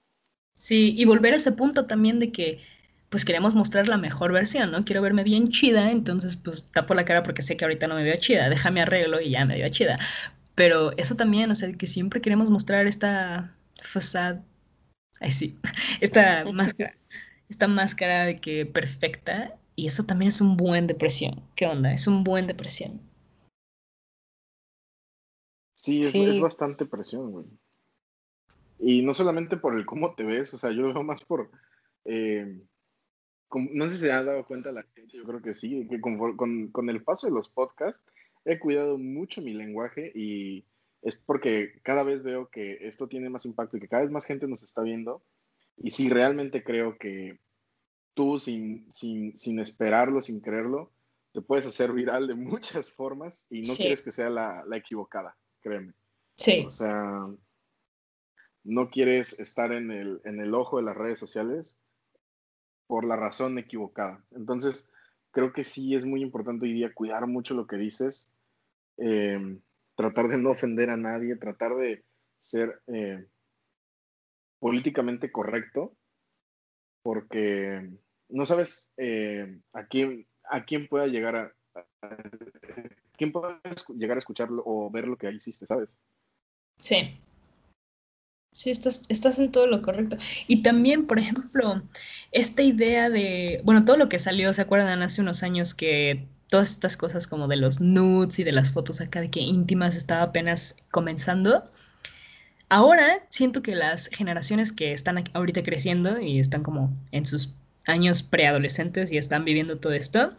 Sí, 0.53 0.93
y 0.97 1.05
volver 1.05 1.34
a 1.34 1.38
ese 1.38 1.53
punto 1.53 1.88
también 1.88 2.19
de 2.19 2.32
que 2.32 2.61
pues 3.09 3.25
queremos 3.25 3.55
mostrar 3.55 3.89
la 3.89 3.97
mejor 3.97 4.32
versión, 4.32 4.71
¿no? 4.71 4.86
Quiero 4.86 5.01
verme 5.01 5.23
bien 5.25 5.47
chida, 5.49 5.91
entonces 5.91 6.38
pues 6.38 6.71
tapo 6.71 6.93
la 6.93 7.03
cara 7.03 7.23
porque 7.23 7.41
sé 7.41 7.57
que 7.57 7.65
ahorita 7.65 7.88
no 7.88 7.95
me 7.95 8.03
veo 8.03 8.15
chida, 8.17 8.47
déjame 8.47 8.82
arreglo 8.82 9.19
y 9.19 9.32
ya 9.32 9.43
me 9.45 9.57
veo 9.57 9.67
chida. 9.69 9.99
Pero 10.55 10.95
eso 10.97 11.15
también, 11.15 11.51
o 11.51 11.55
sea, 11.55 11.71
que 11.73 11.88
siempre 11.88 12.21
queremos 12.21 12.49
mostrar 12.49 12.88
esta 12.88 13.55
fasad, 13.82 14.38
ay 15.22 15.32
sí, 15.32 15.57
esta 16.01 16.43
máscara, 16.53 16.95
esta 17.49 17.67
máscara 17.67 18.26
de 18.26 18.36
que 18.36 18.65
perfecta, 18.65 19.57
y 19.76 19.88
eso 19.88 20.03
también 20.03 20.28
es 20.28 20.41
un 20.41 20.57
buen 20.57 20.88
depresión. 20.88 21.41
¿Qué 21.55 21.65
onda? 21.65 21.93
Es 21.93 22.07
un 22.07 22.24
buen 22.24 22.47
depresión. 22.47 22.99
Sí, 25.74 26.01
es, 26.01 26.39
bastante 26.39 26.86
presión, 26.86 27.32
güey. 27.32 27.45
Y 28.78 29.01
no 29.01 29.13
solamente 29.13 29.57
por 29.57 29.76
el 29.76 29.86
cómo 29.86 30.13
te 30.13 30.24
ves, 30.24 30.53
o 30.53 30.57
sea, 30.57 30.72
yo 30.72 30.82
lo 30.82 30.93
veo 30.93 31.03
más 31.03 31.24
por... 31.24 31.49
Eh, 32.05 32.61
no 33.53 33.88
sé 33.88 33.95
si 33.95 34.01
se 34.01 34.11
ha 34.11 34.24
dado 34.24 34.45
cuenta 34.45 34.72
la 34.72 34.84
gente, 34.93 35.17
yo 35.17 35.24
creo 35.24 35.41
que 35.41 35.55
sí, 35.55 35.88
que 35.89 35.99
con, 35.99 36.38
con, 36.72 36.89
el 36.89 37.03
paso 37.03 37.28
de 37.28 37.34
los 37.34 37.49
podcasts 37.49 38.03
he 38.45 38.59
cuidado 38.59 38.97
mucho 38.97 39.41
mi 39.41 39.53
lenguaje 39.53 40.11
y 40.15 40.63
es 41.01 41.17
porque 41.17 41.79
cada 41.83 42.03
vez 42.03 42.23
veo 42.23 42.49
que 42.49 42.87
esto 42.87 43.07
tiene 43.07 43.29
más 43.29 43.45
impacto 43.45 43.77
y 43.77 43.79
que 43.79 43.87
cada 43.87 44.03
vez 44.03 44.11
más 44.11 44.25
gente 44.25 44.47
nos 44.47 44.63
está 44.63 44.81
viendo. 44.81 45.23
Y 45.77 45.89
sí, 45.89 46.09
realmente 46.09 46.63
creo 46.63 46.97
que 46.97 47.39
tú, 48.13 48.37
sin, 48.37 48.87
sin, 48.93 49.37
sin 49.37 49.59
esperarlo, 49.59 50.21
sin 50.21 50.41
creerlo, 50.41 50.91
te 51.33 51.41
puedes 51.41 51.65
hacer 51.65 51.91
viral 51.91 52.27
de 52.27 52.35
muchas 52.35 52.89
formas 52.91 53.47
y 53.49 53.61
no 53.61 53.73
quieres 53.75 54.03
que 54.03 54.11
sea 54.11 54.29
la, 54.29 54.63
la 54.67 54.77
equivocada 54.77 55.35
créeme. 55.61 55.93
Sí. 56.35 56.63
O 56.65 56.71
sea, 56.71 57.27
no 58.63 58.89
quieres 58.89 59.39
estar 59.39 59.71
en 59.71 59.91
el, 59.91 60.21
en 60.25 60.41
el 60.41 60.53
ojo 60.53 60.77
de 60.77 60.83
las 60.83 60.97
redes 60.97 61.19
sociales 61.19 61.77
por 62.87 63.05
la 63.05 63.15
razón 63.15 63.57
equivocada. 63.57 64.23
Entonces, 64.31 64.89
creo 65.31 65.53
que 65.53 65.63
sí 65.63 65.95
es 65.95 66.05
muy 66.05 66.21
importante 66.21 66.65
hoy 66.65 66.73
día 66.73 66.93
cuidar 66.93 67.25
mucho 67.27 67.53
lo 67.53 67.67
que 67.67 67.77
dices, 67.77 68.33
em, 68.97 69.61
tratar 70.01 70.27
de 70.29 70.37
no 70.37 70.51
ofender 70.51 70.89
a 70.89 70.97
nadie, 70.97 71.35
tratar 71.35 71.75
de 71.75 72.03
ser 72.37 72.81
eh, 72.87 73.25
políticamente 74.59 75.31
correcto, 75.31 75.95
porque 77.03 77.89
no 78.29 78.45
sabes 78.45 78.91
eh, 78.97 79.59
a, 79.73 79.85
quién, 79.85 80.27
a 80.49 80.65
quién 80.65 80.87
pueda 80.87 81.07
llegar 81.07 81.35
a, 81.35 81.53
¿quién 83.17 83.31
puede 83.31 83.59
llegar 83.95 84.17
a 84.17 84.19
escucharlo 84.19 84.63
o 84.65 84.89
ver 84.89 85.07
lo 85.07 85.17
que 85.17 85.27
ahí 85.27 85.35
hiciste, 85.35 85.67
sabes? 85.67 85.99
Sí. 86.77 87.19
Sí, 88.53 88.69
estás, 88.69 89.09
estás 89.09 89.39
en 89.39 89.51
todo 89.51 89.67
lo 89.67 89.81
correcto. 89.81 90.17
Y 90.47 90.61
también, 90.61 91.07
por 91.07 91.19
ejemplo, 91.19 91.83
esta 92.31 92.63
idea 92.63 93.09
de, 93.09 93.61
bueno, 93.63 93.85
todo 93.85 93.95
lo 93.95 94.09
que 94.09 94.19
salió, 94.19 94.51
¿se 94.53 94.61
acuerdan 94.61 95.01
hace 95.03 95.21
unos 95.21 95.43
años 95.43 95.73
que 95.73 96.27
todas 96.51 96.71
estas 96.71 96.97
cosas 96.97 97.27
como 97.27 97.47
de 97.47 97.55
los 97.55 97.79
nudes 97.79 98.37
y 98.37 98.43
de 98.43 98.51
las 98.51 98.73
fotos 98.73 98.99
acá 98.99 99.21
de 99.21 99.29
que 99.29 99.39
íntimas 99.39 99.95
estaba 99.95 100.23
apenas 100.23 100.75
comenzando? 100.91 101.63
Ahora 102.67 103.25
siento 103.29 103.63
que 103.63 103.73
las 103.73 104.07
generaciones 104.07 104.73
que 104.73 104.91
están 104.91 105.23
ahorita 105.33 105.63
creciendo 105.63 106.19
y 106.19 106.39
están 106.39 106.61
como 106.61 106.93
en 107.11 107.25
sus 107.25 107.53
años 107.85 108.21
preadolescentes 108.21 109.13
y 109.13 109.17
están 109.17 109.45
viviendo 109.45 109.77
todo 109.77 109.93
esto, 109.93 110.33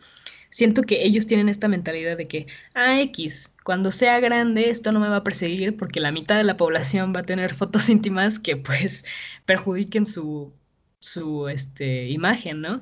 siento 0.50 0.82
que 0.82 1.02
ellos 1.02 1.26
tienen 1.26 1.48
esta 1.48 1.66
mentalidad 1.68 2.18
de 2.18 2.28
que, 2.28 2.46
ah, 2.74 3.00
X, 3.00 3.54
cuando 3.64 3.90
sea 3.90 4.20
grande 4.20 4.68
esto 4.68 4.92
no 4.92 5.00
me 5.00 5.08
va 5.08 5.16
a 5.16 5.24
perseguir 5.24 5.78
porque 5.78 6.00
la 6.00 6.12
mitad 6.12 6.36
de 6.36 6.44
la 6.44 6.58
población 6.58 7.14
va 7.16 7.20
a 7.20 7.24
tener 7.24 7.54
fotos 7.56 7.88
íntimas 7.88 8.38
que 8.38 8.58
pues 8.58 9.06
perjudiquen 9.46 10.04
su, 10.04 10.52
su 11.00 11.48
este, 11.48 12.10
imagen, 12.10 12.60
¿no? 12.60 12.80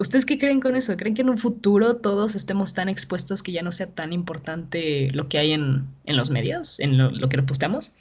¿Ustedes 0.00 0.24
qué 0.24 0.38
creen 0.38 0.60
con 0.60 0.76
eso? 0.76 0.96
¿Creen 0.96 1.14
que 1.14 1.20
en 1.20 1.28
un 1.28 1.36
futuro 1.36 1.98
todos 1.98 2.34
estemos 2.34 2.72
tan 2.72 2.88
expuestos 2.88 3.42
que 3.42 3.52
ya 3.52 3.62
no 3.62 3.70
sea 3.70 3.86
tan 3.86 4.14
importante 4.14 5.10
lo 5.12 5.28
que 5.28 5.36
hay 5.36 5.52
en, 5.52 5.86
los 6.06 6.30
medios, 6.30 6.80
en 6.80 6.96
lo, 6.96 7.28
que 7.28 7.42
posteamos? 7.42 7.92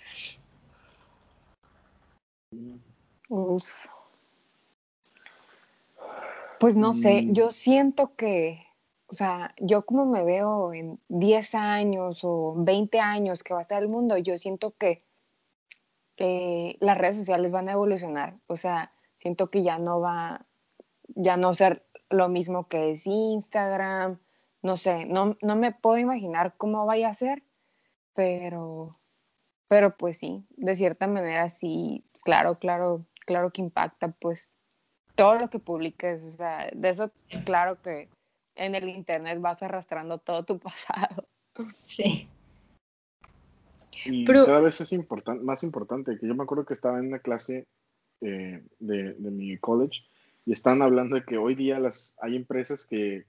Pues 6.57 6.77
no 6.77 6.93
sé, 6.93 7.27
yo 7.31 7.47
mm. 7.47 7.51
siento 7.51 8.15
que 8.15 8.65
o 9.07 9.15
sea, 9.15 9.53
yo 9.57 9.85
como 9.85 10.05
me 10.05 10.23
veo 10.23 10.71
en 10.71 10.99
10 11.09 11.55
años 11.55 12.19
o 12.23 12.53
20 12.57 12.99
años 13.01 13.43
que 13.43 13.53
va 13.53 13.59
a 13.59 13.63
estar 13.63 13.81
el 13.81 13.89
mundo, 13.89 14.17
yo 14.17 14.37
siento 14.37 14.73
que 14.77 15.03
las 16.79 16.97
redes 16.97 17.17
sociales 17.17 17.51
van 17.51 17.67
a 17.67 17.73
evolucionar. 17.73 18.37
O 18.47 18.55
sea, 18.55 18.93
siento 19.17 19.49
que 19.49 19.63
ya 19.63 19.79
no 19.79 19.99
va, 19.99 20.45
ya 21.15 21.37
no 21.37 21.53
ser 21.53 21.88
lo 22.09 22.29
mismo 22.29 22.67
que 22.67 22.91
es 22.91 23.05
Instagram. 23.05 24.19
No 24.61 24.77
sé, 24.77 25.05
no, 25.05 25.37
no 25.41 25.55
me 25.55 25.71
puedo 25.71 25.97
imaginar 25.97 26.55
cómo 26.57 26.85
vaya 26.85 27.09
a 27.09 27.13
ser, 27.13 27.43
pero, 28.13 28.99
pero 29.67 29.95
pues 29.95 30.17
sí, 30.17 30.45
de 30.57 30.75
cierta 30.75 31.07
manera 31.07 31.49
sí, 31.49 32.03
claro, 32.23 32.59
claro, 32.59 33.05
claro 33.25 33.51
que 33.51 33.61
impacta 33.61 34.09
pues 34.09 34.49
todo 35.15 35.35
lo 35.35 35.49
que 35.49 35.59
publiques, 35.59 36.23
o 36.23 36.31
sea, 36.31 36.69
de 36.73 36.89
eso 36.89 37.11
claro 37.45 37.81
que 37.81 38.09
en 38.55 38.75
el 38.75 38.89
internet 38.89 39.39
vas 39.39 39.63
arrastrando 39.63 40.17
todo 40.17 40.43
tu 40.43 40.59
pasado. 40.59 41.27
Sí. 41.77 42.27
Y 44.05 44.25
cada 44.25 44.61
vez 44.61 44.79
es 44.79 44.93
más 45.41 45.63
importante, 45.63 46.17
que 46.17 46.27
yo 46.27 46.35
me 46.35 46.43
acuerdo 46.43 46.65
que 46.65 46.73
estaba 46.73 46.99
en 46.99 47.07
una 47.07 47.19
clase 47.19 47.67
eh, 48.21 48.63
de, 48.79 49.15
mi 49.19 49.57
college 49.57 50.01
y 50.45 50.51
están 50.51 50.81
hablando 50.81 51.15
de 51.15 51.23
que 51.23 51.37
hoy 51.37 51.55
día 51.55 51.79
las, 51.79 52.17
hay 52.21 52.35
empresas 52.35 52.85
que, 52.87 53.25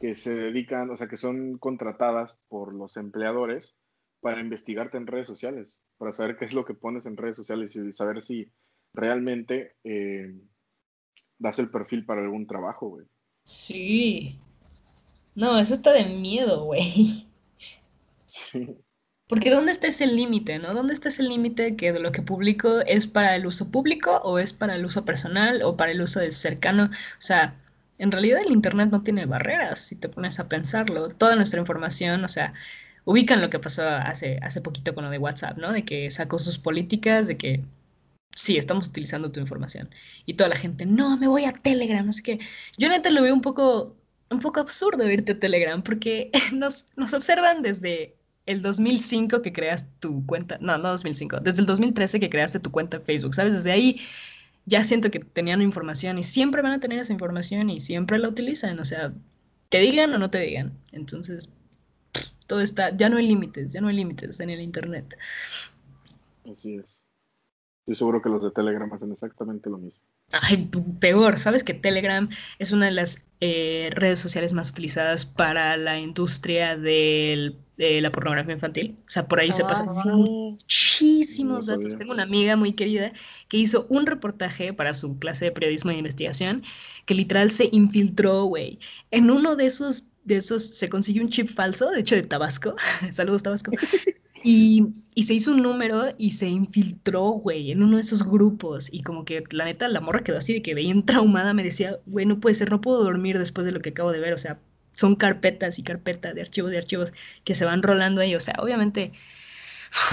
que 0.00 0.14
se 0.16 0.34
dedican, 0.34 0.90
o 0.90 0.96
sea, 0.96 1.08
que 1.08 1.16
son 1.16 1.58
contratadas 1.58 2.40
por 2.48 2.74
los 2.74 2.96
empleadores 2.96 3.78
para 4.20 4.40
investigarte 4.40 4.96
en 4.96 5.06
redes 5.06 5.28
sociales, 5.28 5.86
para 5.96 6.12
saber 6.12 6.36
qué 6.36 6.44
es 6.44 6.52
lo 6.52 6.64
que 6.64 6.74
pones 6.74 7.06
en 7.06 7.16
redes 7.16 7.36
sociales 7.36 7.74
y 7.76 7.92
saber 7.92 8.22
si 8.22 8.50
realmente 8.92 9.76
eh, 9.84 10.34
das 11.38 11.58
el 11.58 11.70
perfil 11.70 12.04
para 12.04 12.22
algún 12.22 12.46
trabajo, 12.46 12.88
güey. 12.88 13.06
Sí. 13.44 14.38
No, 15.34 15.58
eso 15.58 15.74
está 15.74 15.92
de 15.92 16.04
miedo, 16.04 16.64
güey. 16.64 17.28
Sí. 18.24 18.76
Porque 19.28 19.50
¿dónde 19.50 19.72
está 19.72 19.88
ese 19.88 20.06
límite, 20.06 20.58
no? 20.58 20.72
¿Dónde 20.74 20.94
está 20.94 21.08
ese 21.10 21.22
límite 21.22 21.76
que 21.76 21.92
de 21.92 22.00
lo 22.00 22.12
que 22.12 22.22
publico 22.22 22.80
es 22.80 23.06
para 23.06 23.36
el 23.36 23.46
uso 23.46 23.70
público 23.70 24.20
o 24.24 24.38
es 24.38 24.52
para 24.54 24.74
el 24.74 24.84
uso 24.86 25.04
personal 25.04 25.62
o 25.62 25.76
para 25.76 25.92
el 25.92 26.00
uso 26.00 26.20
del 26.20 26.32
cercano? 26.32 26.84
O 26.84 27.20
sea, 27.20 27.54
en 27.98 28.10
realidad 28.10 28.40
el 28.44 28.52
Internet 28.52 28.90
no 28.90 29.02
tiene 29.02 29.26
barreras, 29.26 29.80
si 29.80 29.96
te 29.96 30.08
pones 30.08 30.40
a 30.40 30.48
pensarlo. 30.48 31.08
Toda 31.08 31.36
nuestra 31.36 31.60
información, 31.60 32.24
o 32.24 32.28
sea, 32.28 32.54
ubican 33.04 33.40
lo 33.42 33.50
que 33.50 33.58
pasó 33.58 33.86
hace, 33.88 34.38
hace 34.42 34.60
poquito 34.62 34.94
con 34.94 35.04
lo 35.04 35.10
de 35.10 35.18
WhatsApp, 35.18 35.58
¿no? 35.58 35.72
De 35.72 35.84
que 35.84 36.10
sacó 36.10 36.38
sus 36.38 36.58
políticas, 36.58 37.26
de 37.26 37.36
que 37.36 37.64
sí, 38.34 38.56
estamos 38.56 38.88
utilizando 38.88 39.32
tu 39.32 39.40
información. 39.40 39.90
Y 40.26 40.34
toda 40.34 40.50
la 40.50 40.56
gente, 40.56 40.86
no, 40.86 41.16
me 41.18 41.28
voy 41.28 41.44
a 41.44 41.52
Telegram, 41.52 42.10
sé 42.12 42.22
qué. 42.22 42.38
Yo 42.78 42.88
neta 42.88 43.10
lo 43.10 43.22
veo 43.22 43.34
un 43.34 43.42
poco, 43.42 43.96
un 44.30 44.40
poco 44.40 44.60
absurdo 44.60 45.10
irte 45.10 45.32
a 45.32 45.38
Telegram 45.38 45.82
porque 45.82 46.30
nos, 46.54 46.86
nos 46.96 47.14
observan 47.14 47.62
desde 47.62 48.17
el 48.48 48.62
2005 48.62 49.42
que 49.42 49.52
creas 49.52 49.86
tu 50.00 50.24
cuenta, 50.24 50.56
no, 50.60 50.78
no 50.78 50.88
2005, 50.88 51.40
desde 51.40 51.60
el 51.60 51.66
2013 51.66 52.18
que 52.18 52.30
creaste 52.30 52.58
tu 52.58 52.70
cuenta 52.70 52.96
en 52.96 53.02
Facebook, 53.04 53.34
¿sabes? 53.34 53.52
Desde 53.52 53.70
ahí 53.70 54.00
ya 54.64 54.82
siento 54.82 55.10
que 55.10 55.20
tenían 55.20 55.60
información 55.60 56.18
y 56.18 56.22
siempre 56.22 56.62
van 56.62 56.72
a 56.72 56.80
tener 56.80 56.98
esa 56.98 57.12
información 57.12 57.68
y 57.68 57.78
siempre 57.78 58.18
la 58.18 58.28
utilizan, 58.28 58.80
o 58.80 58.84
sea, 58.86 59.12
te 59.68 59.80
digan 59.80 60.14
o 60.14 60.18
no 60.18 60.30
te 60.30 60.40
digan. 60.40 60.72
Entonces, 60.92 61.50
todo 62.46 62.60
está, 62.60 62.96
ya 62.96 63.10
no 63.10 63.18
hay 63.18 63.26
límites, 63.26 63.72
ya 63.72 63.82
no 63.82 63.88
hay 63.88 63.96
límites 63.96 64.40
en 64.40 64.48
el 64.48 64.60
Internet. 64.60 65.16
Así 66.50 66.76
es. 66.76 67.02
Estoy 67.88 67.96
seguro 67.96 68.20
que 68.20 68.28
los 68.28 68.42
de 68.42 68.50
Telegram 68.50 68.92
hacen 68.92 69.10
exactamente 69.12 69.70
lo 69.70 69.78
mismo. 69.78 70.02
Ay, 70.32 70.68
peor, 71.00 71.38
¿sabes 71.38 71.64
que 71.64 71.72
Telegram 71.72 72.28
es 72.58 72.70
una 72.70 72.84
de 72.84 72.92
las 72.92 73.30
eh, 73.40 73.88
redes 73.92 74.18
sociales 74.18 74.52
más 74.52 74.68
utilizadas 74.68 75.24
para 75.24 75.74
la 75.78 75.98
industria 75.98 76.76
de 76.76 77.54
la 77.78 78.12
pornografía 78.12 78.52
infantil? 78.52 78.94
O 79.06 79.08
sea, 79.08 79.26
por 79.26 79.40
ahí 79.40 79.52
se 79.52 79.62
pasan 79.62 79.86
ah, 79.88 80.02
muchísimos 80.04 81.64
datos. 81.64 81.96
Tengo 81.96 82.12
una 82.12 82.24
amiga 82.24 82.56
muy 82.56 82.74
querida 82.74 83.14
que 83.48 83.56
hizo 83.56 83.86
un 83.88 84.04
reportaje 84.04 84.74
para 84.74 84.92
su 84.92 85.18
clase 85.18 85.46
de 85.46 85.52
periodismo 85.52 85.90
de 85.90 85.96
investigación 85.96 86.64
que 87.06 87.14
literal 87.14 87.50
se 87.50 87.70
infiltró, 87.72 88.44
güey. 88.44 88.78
En 89.10 89.30
uno 89.30 89.56
de 89.56 89.64
esos, 89.64 90.10
de 90.24 90.36
esos 90.36 90.62
se 90.62 90.90
consiguió 90.90 91.22
un 91.22 91.30
chip 91.30 91.48
falso, 91.48 91.90
de 91.90 92.00
hecho 92.00 92.16
de 92.16 92.22
Tabasco. 92.22 92.76
Saludos, 93.12 93.42
Tabasco. 93.42 93.70
Y, 94.42 94.94
se 95.22 95.34
hizo 95.34 95.50
un 95.50 95.62
número 95.62 96.14
y 96.16 96.30
se 96.30 96.46
infiltró, 96.46 97.30
güey, 97.30 97.72
en 97.72 97.82
uno 97.82 97.96
de 97.96 98.02
esos 98.02 98.22
grupos. 98.22 98.92
Y 98.92 99.02
como 99.02 99.24
que 99.24 99.42
la 99.50 99.64
neta, 99.64 99.88
la 99.88 100.00
morra 100.00 100.22
quedó 100.22 100.38
así 100.38 100.54
de 100.54 100.62
que 100.62 100.74
bien 100.74 101.04
traumada. 101.04 101.54
Me 101.54 101.64
decía, 101.64 101.98
güey, 102.06 102.26
no 102.26 102.40
puede 102.40 102.54
ser, 102.54 102.70
no 102.70 102.80
puedo 102.80 103.02
dormir 103.02 103.38
después 103.38 103.64
de 103.66 103.72
lo 103.72 103.80
que 103.80 103.90
acabo 103.90 104.12
de 104.12 104.20
ver. 104.20 104.32
O 104.32 104.38
sea, 104.38 104.58
son 104.92 105.16
carpetas 105.16 105.78
y 105.78 105.82
carpetas 105.82 106.34
de 106.34 106.42
archivos 106.42 106.70
de 106.70 106.78
archivos 106.78 107.12
que 107.44 107.54
se 107.54 107.64
van 107.64 107.82
rolando 107.82 108.20
ahí. 108.20 108.34
O 108.34 108.40
sea, 108.40 108.54
obviamente 108.58 109.12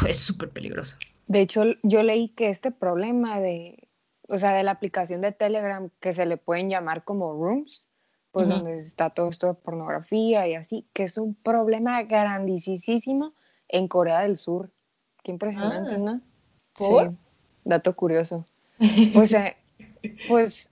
es 0.07 0.17
súper 0.17 0.49
peligroso. 0.49 0.97
De 1.28 1.41
hecho, 1.41 1.63
yo 1.84 2.03
leí 2.03 2.30
que 2.30 2.49
este 2.49 2.71
problema 2.71 3.39
de, 3.39 3.88
o 4.28 4.38
sea, 4.38 4.53
de 4.53 4.63
la 4.63 4.71
aplicación 4.71 5.21
de 5.21 5.32
Telegram 5.32 5.89
que 5.99 6.13
se 6.13 6.26
le 6.26 6.38
pueden 6.38 6.69
llamar 6.69 7.03
como 7.03 7.34
rooms, 7.34 7.86
pues 8.32 8.49
donde 8.49 8.82
está 8.82 9.11
todo 9.11 9.30
esto 9.30 9.47
de 9.47 9.53
pornografía 9.53 10.45
y 10.47 10.55
así, 10.55 10.86
que 10.91 11.03
es 11.03 11.17
un 11.17 11.36
problema 11.36 12.03
grandísimo 12.03 13.34
en 13.68 13.88
Corea 13.88 14.22
del 14.22 14.38
Sur. 14.38 14.72
Qué 15.24 15.32
impresionante, 15.32 15.95
ah. 15.95 15.97
¿no? 15.97 16.22
Sí, 16.76 17.18
dato 17.63 17.95
curioso. 17.95 18.45
Pues, 19.13 19.32
eh, 19.34 19.55
pues 20.28 20.70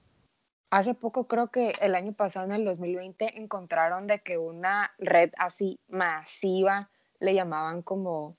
hace 0.69 0.93
poco, 0.93 1.27
creo 1.27 1.49
que 1.49 1.73
el 1.81 1.95
año 1.95 2.13
pasado, 2.13 2.45
en 2.45 2.51
el 2.51 2.65
2020, 2.65 3.39
encontraron 3.39 4.07
de 4.07 4.19
que 4.19 4.37
una 4.37 4.91
red 4.97 5.31
así 5.37 5.79
masiva, 5.87 6.89
le 7.19 7.33
llamaban 7.33 7.81
como, 7.81 8.37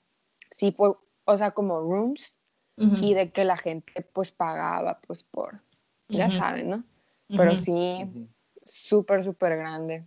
sí, 0.51 0.71
pues, 0.71 0.93
o 1.25 1.37
sea, 1.37 1.51
como 1.51 1.79
rooms, 1.79 2.35
y 2.77 3.13
de 3.13 3.31
que 3.31 3.45
la 3.45 3.55
gente 3.55 4.01
pues 4.11 4.31
pagaba 4.31 4.99
pues 5.07 5.23
por, 5.23 5.61
ya 6.09 6.29
saben, 6.29 6.69
¿no? 6.69 6.83
Pero 7.29 7.55
sí, 7.55 8.05
súper, 8.65 9.23
súper 9.23 9.55
grande. 9.55 10.05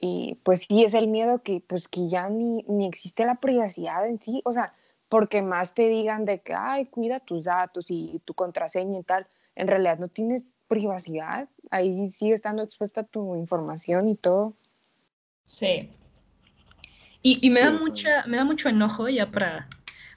Y 0.00 0.38
pues 0.42 0.66
sí, 0.68 0.84
es 0.84 0.94
el 0.94 1.08
miedo 1.08 1.42
que 1.42 1.62
pues 1.66 1.88
que 1.88 2.08
ya 2.08 2.28
ni, 2.28 2.62
ni 2.68 2.86
existe 2.86 3.24
la 3.24 3.36
privacidad 3.36 4.06
en 4.06 4.20
sí, 4.20 4.42
o 4.44 4.52
sea, 4.52 4.70
porque 5.08 5.42
más 5.42 5.74
te 5.74 5.88
digan 5.88 6.24
de 6.24 6.40
que, 6.40 6.54
ay, 6.54 6.86
cuida 6.86 7.20
tus 7.20 7.44
datos 7.44 7.86
y 7.88 8.20
tu 8.24 8.34
contraseña 8.34 8.98
y 8.98 9.02
tal, 9.02 9.26
en 9.54 9.68
realidad 9.68 9.98
no 9.98 10.08
tienes 10.08 10.44
privacidad, 10.68 11.48
ahí 11.70 12.08
sigue 12.08 12.34
estando 12.34 12.62
expuesta 12.62 13.04
tu 13.04 13.36
información 13.36 14.08
y 14.08 14.16
todo. 14.16 14.54
Sí. 15.44 15.90
Y, 17.22 17.44
y 17.44 17.50
me, 17.50 17.60
da 17.60 17.70
mucha, 17.70 18.24
me 18.26 18.36
da 18.36 18.44
mucho 18.44 18.68
enojo 18.68 19.08
ya 19.08 19.30
para, 19.30 19.68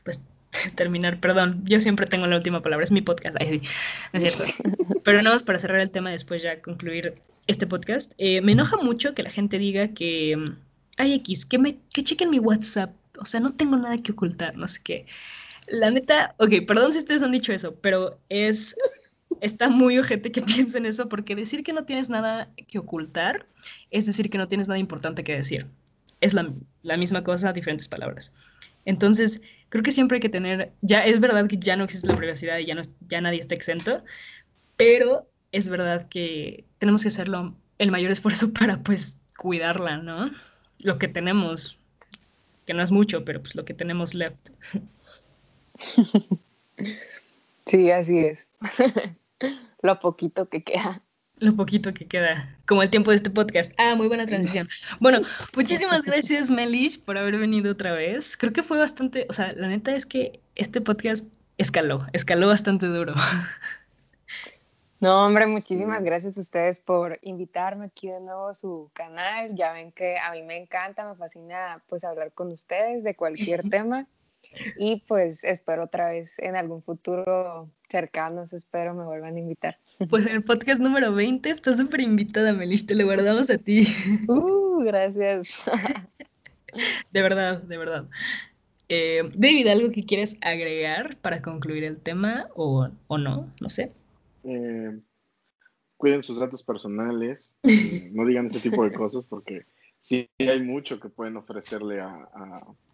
pues, 0.03 0.27
terminar, 0.75 1.19
perdón, 1.19 1.63
yo 1.65 1.80
siempre 1.80 2.07
tengo 2.07 2.27
la 2.27 2.36
última 2.38 2.61
palabra, 2.61 2.84
es 2.84 2.91
mi 2.91 3.01
podcast, 3.01 3.38
ahí 3.39 3.47
sí, 3.47 3.61
no 4.13 4.19
es 4.19 4.34
cierto. 4.34 4.53
Pero 5.03 5.21
nada 5.21 5.36
más 5.36 5.43
para 5.43 5.59
cerrar 5.59 5.80
el 5.80 5.91
tema, 5.91 6.11
después 6.11 6.41
ya 6.41 6.61
concluir 6.61 7.21
este 7.50 7.66
podcast, 7.66 8.14
eh, 8.20 8.41
me 8.41 8.52
enoja 8.52 8.78
mucho 8.78 9.16
que 9.16 9.24
la 9.24 9.32
gente 9.32 9.58
diga 9.58 9.88
que, 9.88 10.38
ay 10.97 11.16
X, 11.16 11.47
que, 11.47 11.58
me, 11.58 11.80
que 11.91 12.04
chequen 12.04 12.30
mi 12.30 12.38
WhatsApp, 12.38 12.93
o 13.18 13.26
sea, 13.26 13.39
no 13.39 13.54
tengo 13.56 13.76
nada 13.76 13.97
que 13.97 14.12
ocultar, 14.12 14.56
no 14.56 14.68
sé 14.68 14.80
qué. 14.84 15.06
La 15.68 15.89
neta, 15.89 16.36
ok, 16.38 16.66
perdón 16.68 16.93
si 16.93 17.00
ustedes 17.00 17.24
han 17.24 17.32
dicho 17.32 17.52
eso, 17.52 17.74
pero 17.82 18.20
es, 18.30 18.76
está 19.41 19.68
muy 19.68 19.97
ojete 19.97 20.32
que 20.32 20.41
piensen 20.43 20.86
eso, 20.86 21.10
porque 21.10 21.36
decir 21.36 21.64
que 21.64 21.74
no 21.74 21.86
tienes 21.86 22.12
nada 22.12 22.52
que 22.68 22.78
ocultar 22.78 23.47
es 23.89 24.06
decir 24.06 24.30
que 24.30 24.38
no 24.38 24.47
tienes 24.47 24.68
nada 24.68 24.78
importante 24.78 25.24
que 25.24 25.34
decir. 25.34 25.66
Es 26.22 26.36
la, 26.36 26.54
la 26.84 26.97
misma 26.97 27.24
cosa, 27.24 27.52
diferentes 27.52 27.88
palabras. 27.88 28.32
Entonces, 28.86 29.41
creo 29.70 29.84
que 29.84 29.91
siempre 29.91 30.18
hay 30.18 30.22
que 30.22 30.30
tener, 30.30 30.72
ya 30.82 31.04
es 31.04 31.20
verdad 31.20 31.47
que 31.47 31.58
ya 31.58 31.76
no 31.76 31.84
existe 31.84 32.06
la 32.06 32.16
privacidad 32.16 32.60
y 32.60 32.68
ya, 32.68 32.76
no, 32.76 32.82
ya 33.08 33.22
nadie 33.22 33.39
está 33.39 33.56
exento, 33.56 34.04
pero 34.78 35.28
es 35.52 35.70
verdad 35.70 36.08
que 36.10 36.66
tenemos 36.78 37.02
que 37.02 37.10
hacerlo 37.10 37.56
el 37.78 37.91
mayor 37.91 38.12
esfuerzo 38.12 38.54
para 38.60 38.82
pues 38.84 39.20
cuidarla, 39.38 39.97
¿no? 39.97 40.32
Lo 40.84 40.97
que 40.97 41.08
tenemos, 41.08 41.78
que 42.66 42.74
no 42.74 42.84
es 42.84 42.91
mucho, 42.91 43.26
pero 43.26 43.41
pues 43.41 43.56
lo 43.56 43.66
que 43.66 43.74
tenemos 43.74 44.14
left. 44.14 44.50
Sí, 47.66 47.91
así 47.91 48.18
es. 48.18 48.47
lo 49.84 50.00
poquito 50.00 50.50
que 50.50 50.64
queda 50.64 51.04
lo 51.39 51.56
poquito 51.56 51.93
que 51.93 52.08
queda, 52.08 52.58
como 52.66 52.84
el 52.84 52.89
tiempo 52.89 53.12
de 53.12 53.18
este 53.18 53.30
podcast. 53.30 53.72
Ah, 53.78 53.95
muy 53.95 54.08
buena 54.08 54.26
transición. 54.26 54.68
Bueno, 55.00 55.22
muchísimas 55.56 56.04
gracias, 56.04 56.50
Melish, 56.50 57.00
por 57.00 57.18
haber 57.18 57.38
venido 57.38 57.72
otra 57.72 57.93
vez. 57.93 58.38
Creo 58.38 58.54
que 58.54 58.64
fue 58.64 58.78
bastante, 58.78 59.26
o 59.30 59.34
sea, 59.34 59.54
la 59.54 59.68
neta 59.68 59.95
es 59.95 60.06
que 60.06 60.41
este 60.56 60.82
podcast 60.82 61.26
escaló, 61.58 62.06
escaló 62.14 62.47
bastante 62.47 62.88
duro. 62.88 63.14
No, 65.02 65.26
hombre, 65.26 65.47
muchísimas 65.47 66.04
gracias 66.04 66.38
a 66.38 66.41
ustedes 66.41 66.82
por 66.82 67.20
invitarme 67.22 67.86
aquí 67.86 68.08
de 68.08 68.20
nuevo 68.20 68.50
a 68.50 68.54
su 68.54 68.91
canal. 68.93 69.56
Ya 69.56 69.72
ven 69.72 69.93
que 69.93 70.18
a 70.18 70.34
mí 70.34 70.41
me 70.43 70.58
encanta, 70.58 71.08
me 71.08 71.16
fascina 71.16 71.82
pues 71.88 72.04
hablar 72.04 72.34
con 72.34 72.52
ustedes 72.52 73.04
de 73.04 73.16
cualquier 73.16 73.62
tema. 73.70 74.08
Y 74.78 75.04
pues 75.08 75.43
espero 75.43 75.86
otra 75.86 76.10
vez 76.10 76.30
en 76.38 76.56
algún 76.56 76.82
futuro 76.82 77.70
cercano, 77.89 78.43
espero 78.43 78.93
me 78.93 79.06
vuelvan 79.06 79.36
a 79.36 79.39
invitar. 79.39 79.78
Pues 80.10 80.26
en 80.26 80.36
el 80.36 80.43
podcast 80.43 80.82
número 80.82 81.14
20 81.14 81.50
estás 81.50 81.78
súper 81.78 82.02
invitada, 82.02 82.54
Melish, 82.54 82.86
te 82.86 82.95
lo 82.95 83.06
guardamos 83.06 83.50
a 83.50 83.58
ti. 83.58 83.88
Uh, 84.28 84.84
gracias. 84.84 85.64
De 87.12 87.22
verdad, 87.24 87.64
de 87.64 87.78
verdad. 87.80 88.06
Eh, 88.89 89.24
David, 89.34 89.68
¿algo 89.68 89.91
que 89.91 90.04
quieres 90.04 90.38
agregar 90.41 91.18
para 91.18 91.41
concluir 91.41 91.84
el 91.84 91.97
tema 91.97 92.47
o, 92.56 92.88
o 93.08 93.18
no? 93.18 93.52
No 93.60 93.70
sé. 93.70 93.89
Eh, 94.44 95.00
cuiden 95.98 96.24
sus 96.24 96.40
datos 96.40 96.64
personales, 96.64 97.58
eh, 97.64 98.10
no 98.14 98.26
digan 98.26 98.48
este 98.48 98.60
tipo 98.60 98.84
de 98.84 98.92
cosas 98.92 99.28
porque 99.28 99.66
sí 100.00 100.30
hay 100.40 100.62
mucho 100.62 101.00
que 101.00 101.10
pueden 101.10 101.38
ofrecerle 101.38 102.00
a, 102.00 102.30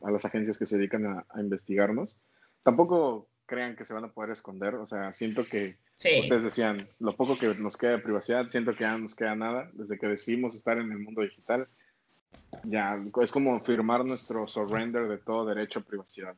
a, 0.01 0.11
las 0.11 0.25
agencias 0.25 0.57
que 0.57 0.65
se 0.65 0.77
dedican 0.77 1.05
a, 1.05 1.25
a, 1.29 1.41
investigarnos. 1.41 2.19
Tampoco 2.63 3.27
crean 3.45 3.75
que 3.75 3.85
se 3.85 3.93
van 3.93 4.05
a 4.05 4.11
poder 4.11 4.31
esconder, 4.31 4.75
o 4.75 4.87
sea, 4.87 5.13
siento 5.13 5.43
que 5.45 5.75
ustedes 5.93 6.43
decían, 6.43 6.89
lo 6.99 7.15
poco 7.15 7.37
que 7.37 7.53
nos 7.59 7.77
queda 7.77 7.91
de 7.91 7.99
privacidad, 7.99 8.47
siento 8.47 8.71
que 8.71 8.79
ya 8.79 8.93
no 8.93 9.03
nos 9.03 9.15
queda 9.15 9.35
nada, 9.35 9.69
desde 9.73 9.99
que 9.99 10.07
decidimos 10.07 10.55
estar 10.55 10.77
en 10.79 10.91
el 10.91 10.99
mundo 10.99 11.21
digital, 11.21 11.67
ya 12.63 12.99
es 13.21 13.31
como 13.31 13.59
firmar 13.59 14.03
nuestro 14.03 14.47
surrender 14.47 15.07
de 15.07 15.17
todo 15.17 15.45
derecho 15.45 15.79
a 15.79 15.83
privacidad. 15.83 16.35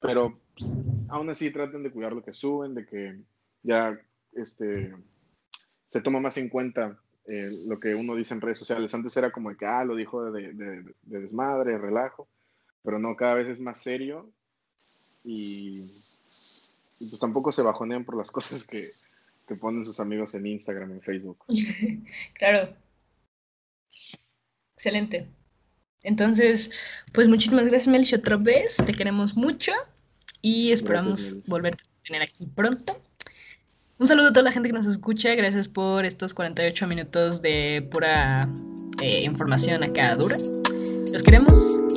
Pero 0.00 0.38
pues, 0.56 0.72
aún 1.08 1.28
así 1.30 1.50
traten 1.50 1.82
de 1.82 1.90
cuidar 1.90 2.12
lo 2.12 2.22
que 2.22 2.34
suben, 2.34 2.74
de 2.74 2.86
que 2.86 3.20
ya 3.62 3.98
este, 4.32 4.94
se 5.86 6.00
toma 6.00 6.20
más 6.20 6.36
en 6.36 6.48
cuenta 6.48 6.98
eh, 7.26 7.48
lo 7.66 7.78
que 7.78 7.94
uno 7.94 8.14
dice 8.14 8.34
en 8.34 8.40
redes 8.40 8.58
sociales. 8.58 8.92
Antes 8.94 9.16
era 9.16 9.30
como 9.30 9.54
que, 9.56 9.66
ah, 9.66 9.84
lo 9.84 9.96
dijo 9.96 10.30
de, 10.30 10.52
de, 10.52 10.82
de 11.02 11.20
desmadre, 11.20 11.78
relajo, 11.78 12.28
pero 12.82 12.98
no, 12.98 13.16
cada 13.16 13.34
vez 13.34 13.48
es 13.48 13.60
más 13.60 13.80
serio 13.80 14.32
y, 15.24 15.78
pues 15.78 17.18
tampoco 17.20 17.52
se 17.52 17.62
bajonean 17.62 18.04
por 18.04 18.16
las 18.16 18.30
cosas 18.32 18.66
que, 18.66 18.84
que 19.46 19.56
ponen 19.56 19.84
sus 19.84 20.00
amigos 20.00 20.34
en 20.34 20.46
Instagram, 20.46 20.92
en 20.92 21.02
Facebook. 21.02 21.44
claro. 22.34 22.74
Excelente. 24.74 25.28
Entonces, 26.02 26.70
pues 27.12 27.28
muchísimas 27.28 27.66
gracias, 27.66 27.88
Melchi, 27.88 28.14
otra 28.14 28.36
vez. 28.36 28.76
Te 28.76 28.94
queremos 28.94 29.36
mucho 29.36 29.72
y 30.40 30.70
esperamos 30.70 31.44
volverte 31.46 31.82
a 31.82 32.02
tener 32.04 32.22
aquí 32.22 32.46
pronto. 32.46 33.02
Un 34.00 34.06
saludo 34.06 34.28
a 34.28 34.32
toda 34.32 34.44
la 34.44 34.52
gente 34.52 34.68
que 34.68 34.74
nos 34.74 34.86
escucha. 34.86 35.34
Gracias 35.34 35.66
por 35.66 36.04
estos 36.04 36.32
48 36.32 36.86
minutos 36.86 37.42
de 37.42 37.86
pura 37.90 38.48
eh, 39.02 39.24
información 39.24 39.82
acá 39.82 40.14
dura. 40.14 40.36
Los 41.12 41.22
queremos. 41.24 41.87